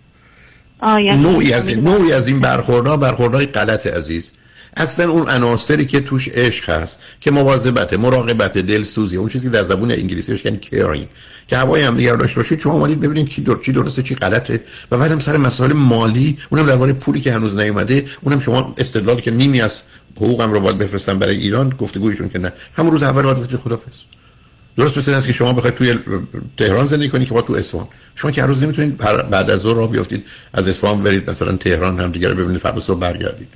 نوعی 1.22 1.52
از 1.52 1.68
نوعی 1.68 2.12
از 2.12 2.28
این 2.28 2.40
برخوردها 2.40 2.96
برخوردهای 2.96 3.46
غلط 3.46 3.86
عزیز. 3.86 4.32
اصلا 4.76 5.10
اون 5.10 5.28
عناصری 5.28 5.86
که 5.86 6.00
توش 6.00 6.28
عشق 6.28 6.70
هست 6.70 6.98
که 7.20 7.30
مواظبت 7.30 7.92
مراقبت 7.92 8.58
دلسوزی 8.58 9.16
اون 9.16 9.28
چیزی 9.28 9.48
در 9.48 9.62
زبون 9.62 9.90
انگلیسی 9.90 10.40
یعنی 10.44 10.58
کیرینگ 10.58 11.08
که 11.48 11.56
هوای 11.56 11.82
هم 11.82 11.96
دیگر 11.96 12.16
داشته 12.16 12.36
باشید 12.36 12.58
شما 12.58 12.72
اومدید 12.72 13.00
ببینید 13.00 13.28
کی 13.28 13.42
دور 13.42 13.60
چی 13.64 13.72
درسته 13.72 14.02
چی 14.02 14.14
غلطه. 14.14 14.60
و 14.90 14.98
بعدم 14.98 15.18
سر 15.18 15.36
مسائل 15.36 15.72
مالی 15.72 16.38
اونم 16.50 16.66
درباره 16.66 16.92
پولی 16.92 17.20
که 17.20 17.32
هنوز 17.32 17.56
نیومده 17.56 18.04
اونم 18.20 18.40
شما 18.40 18.74
استدلال 18.78 19.20
که 19.20 19.30
نیمی 19.30 19.60
از 19.60 19.80
حقوقم 20.16 20.52
رو 20.52 20.60
باید 20.60 20.78
بفرستم 20.78 21.18
برای 21.18 21.36
ایران 21.36 21.68
گفتگویشون 21.78 22.28
که 22.28 22.38
نه. 22.38 22.52
همون 22.76 22.92
روز 22.92 23.02
اول 23.02 23.22
باید 23.22 23.38
گفتید 23.38 23.58
خدافظ. 23.58 23.94
درست 24.76 24.98
مثل 24.98 25.14
است 25.14 25.26
که 25.26 25.32
شما 25.32 25.52
بخواید 25.52 25.74
توی 25.76 25.98
تهران 26.56 26.86
زندگی 26.86 27.08
کنید 27.08 27.28
که 27.28 27.34
با 27.34 27.42
تو 27.42 27.52
اصفهان. 27.52 27.88
شما 28.14 28.30
که 28.30 28.42
هر 28.42 28.48
روز 28.48 28.62
نمی‌تونید 28.62 28.96
بعد 29.30 29.50
از 29.50 29.60
ظهر 29.60 29.76
راه 29.76 29.90
بیافتید 29.90 30.24
از 30.52 30.68
اصفهان 30.68 31.02
برید 31.02 31.30
مثلا 31.30 31.56
تهران 31.56 32.00
هم 32.00 32.12
دیگه 32.12 32.28
ببینید 32.28 32.58
فردا 32.58 32.80
صبح 32.80 33.00
برگردید. 33.00 33.48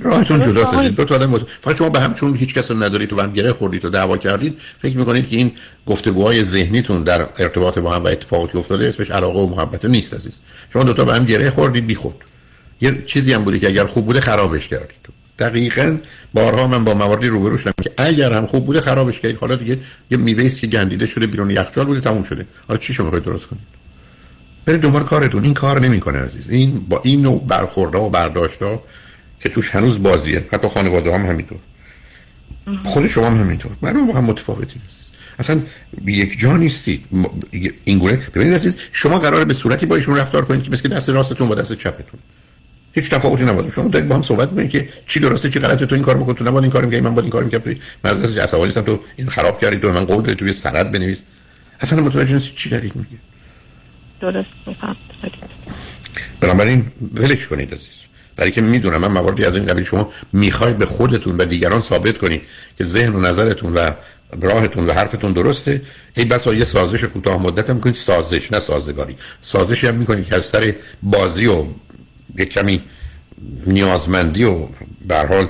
راهتون 0.00 0.40
جداست. 0.40 0.74
دو 0.74 1.04
تا 1.04 1.14
آدم 1.14 1.38
فقط 1.60 1.76
شما 1.76 1.88
به 1.88 2.00
هم 2.00 2.14
چون 2.14 2.36
هیچ 2.36 2.54
کس 2.54 2.70
رو 2.70 2.82
ندارید 2.82 3.08
تو 3.08 3.20
هم 3.20 3.32
گره 3.32 3.52
خوردید 3.52 3.84
و 3.84 3.90
دعوا 3.90 4.16
کردید 4.16 4.58
فکر 4.78 4.96
می‌کنید 4.96 5.28
که 5.28 5.36
این 5.36 5.52
گفتگوهای 5.86 6.44
ذهنیتون 6.44 7.02
در 7.02 7.28
ارتباط 7.38 7.78
با 7.78 7.94
هم 7.94 8.04
و 8.04 8.06
اتفاقاتی 8.06 8.58
افتاده 8.58 8.88
اسمش 8.88 9.10
علاقه 9.10 9.38
و 9.38 9.46
محبت 9.46 9.84
نیست 9.84 10.14
عزیز. 10.14 10.32
شما 10.72 10.82
دو 10.82 10.92
تا 10.92 11.04
به 11.04 11.14
هم 11.14 11.24
گره 11.24 11.50
خوردید 11.50 11.86
بی 11.86 11.94
خود 11.94 12.14
یه 12.80 13.02
چیزی 13.06 13.32
هم 13.32 13.44
بوده 13.44 13.58
که 13.58 13.68
اگر 13.68 13.84
خوب 13.84 14.06
بوده 14.06 14.20
خرابش 14.20 14.68
کردید. 14.68 15.08
دقیقا 15.38 15.98
بارها 16.34 16.66
من 16.66 16.84
با 16.84 16.94
مواردی 16.94 17.28
روبرو 17.28 17.58
شدم 17.58 17.72
که 17.82 17.90
اگر 17.96 18.32
هم 18.32 18.46
خوب 18.46 18.66
بوده 18.66 18.80
خرابش 18.80 19.20
کردید. 19.20 19.38
حالا 19.38 19.56
دیگه 19.56 19.78
یه 20.10 20.18
میوه 20.18 20.48
که 20.48 20.66
گندیده 20.66 21.06
شده 21.06 21.26
بیرون 21.26 21.50
یخچال 21.50 21.84
بوده 21.84 22.00
تموم 22.00 22.24
شده. 22.24 22.46
حالا 22.68 22.80
چی 22.80 22.94
شما 22.94 23.18
درست 23.18 23.46
کنید؟ 23.46 23.62
برید 24.66 24.80
دنبال 24.80 25.02
کارتون. 25.02 25.44
این 25.44 25.54
کار 25.54 25.80
نمی‌کنه 25.80 26.18
عزیز. 26.18 26.50
این 26.50 26.86
با 26.88 27.00
این 27.04 27.22
نوع 27.22 27.44
برخوردها 27.46 28.04
و 28.04 28.10
برداشتها 28.10 28.82
که 29.42 29.48
توش 29.48 29.70
هنوز 29.70 30.02
بازیه. 30.02 30.44
حتی 30.52 30.68
خانواده 30.68 31.14
هم 31.14 31.26
همینطور. 31.26 31.58
خود 32.84 33.06
شما 33.06 33.26
هم 33.26 33.36
همینطور. 33.36 33.72
برای 33.82 34.02
متفاوتی 34.02 34.80
عزیز 34.88 35.12
اصلا 35.38 35.60
یک 36.06 36.38
جا 36.38 36.56
نیستید. 36.56 37.04
این 37.84 37.98
گونه 37.98 38.16
ببینید 38.34 38.54
عزیز 38.54 38.78
شما 38.92 39.18
قراره 39.18 39.44
به 39.44 39.54
صورتی 39.54 39.86
با 39.86 39.96
ایشون 39.96 40.16
رفتار 40.16 40.44
کنید 40.44 40.62
که 40.62 40.70
مثل 40.70 40.88
دست 40.88 41.10
راستتون 41.10 41.48
با 41.48 41.54
دست 41.54 41.72
چپتون. 41.72 42.20
هیچ 42.92 43.10
تفاوتی 43.10 43.44
نباشه 43.44 43.70
شما 43.70 43.88
دارید 43.88 44.08
با 44.08 44.14
هم 44.14 44.22
صحبت 44.22 44.50
می‌کنید 44.50 44.70
که 44.70 44.88
چی 45.06 45.20
درسته 45.20 45.50
چی 45.50 45.58
غلطه 45.58 45.86
تو 45.86 45.94
این 45.94 46.04
کار 46.04 46.16
بکن 46.16 46.34
تو 46.34 46.44
نباید 46.44 46.62
این 46.62 46.72
کار 46.72 46.84
می‌کنی 46.84 47.00
من 47.00 47.14
باید 47.14 47.24
این 47.24 47.30
کار 47.30 47.44
می‌کنم 47.44 47.60
توی 47.60 47.80
مجلس 48.04 48.38
عصبانیت 48.38 48.78
تو 48.78 49.00
این 49.16 49.28
خراب 49.28 49.60
کردی 49.60 49.76
تو 49.76 49.92
من 49.92 50.04
قول 50.04 50.22
دادی 50.22 50.34
توی 50.34 50.52
سند 50.52 50.90
بنویس. 50.92 51.18
اصلا 51.80 52.02
متوجه 52.02 52.34
نیست 52.34 52.54
چی 52.54 52.70
دارید 52.70 52.96
میگید. 52.96 53.20
درست 54.20 54.48
می‌فهمم. 54.66 54.96
بنابراین 56.40 56.86
ولش 57.14 57.48
کنید 57.48 57.74
عزیز. 57.74 58.01
برای 58.36 58.50
که 58.50 58.60
می‌دونم 58.60 59.00
من 59.00 59.08
مواردی 59.08 59.44
از 59.44 59.54
این 59.54 59.66
قبیل 59.66 59.84
شما 59.84 60.12
می‌خواید 60.32 60.78
به 60.78 60.86
خودتون 60.86 61.36
و 61.36 61.44
دیگران 61.44 61.80
ثابت 61.80 62.18
کنید 62.18 62.42
که 62.78 62.84
ذهن 62.84 63.14
و 63.14 63.20
نظرتون 63.20 63.74
و 63.74 63.90
راهتون 64.40 64.86
و 64.86 64.92
حرفتون 64.92 65.32
درسته 65.32 65.82
هی 66.16 66.24
بس 66.24 66.46
یه 66.46 66.64
سازش 66.64 67.04
کوتاه 67.04 67.42
مدت 67.42 67.70
هم 67.70 67.76
می‌کنید 67.76 67.94
سازش 67.94 68.52
نه 68.52 68.60
سازگاری. 68.60 69.16
سازشی 69.40 69.86
هم 69.86 69.94
می‌کنید 69.94 70.26
که 70.26 70.34
از 70.34 70.44
سر 70.44 70.74
بازی 71.02 71.46
و 71.46 71.64
یک 72.38 72.48
کمی 72.48 72.82
نیازمندی 73.66 74.44
و 74.44 74.68
حال 75.28 75.48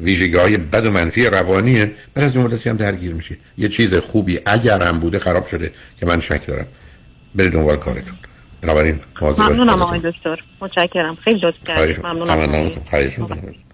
ویژگی 0.00 0.36
های 0.36 0.56
بد 0.56 0.86
و 0.86 0.90
منفی 0.90 1.26
روانیه 1.26 1.92
بعد 2.14 2.24
از 2.24 2.36
مدتی 2.36 2.68
هم 2.70 2.76
درگیر 2.76 3.14
میشه 3.14 3.36
یه 3.58 3.68
چیز 3.68 3.94
خوبی 3.94 4.40
اگر 4.46 4.82
هم 4.82 5.00
بوده 5.00 5.18
خراب 5.18 5.46
شده 5.46 5.72
که 6.00 6.06
من 6.06 6.20
شک 6.20 6.46
دارم. 6.46 6.66
برید 7.34 7.52
دنبال 7.52 7.76
کارتون. 7.76 8.14
بنابراین 8.64 9.00
ممنونم 9.38 9.82
آقای 9.82 10.00
دکتر. 10.00 10.40
متشکرم. 10.60 11.14
خیلی 11.14 11.40
لطف 11.42 11.56
کردید. 11.66 12.06
ممنونم. 12.06 13.54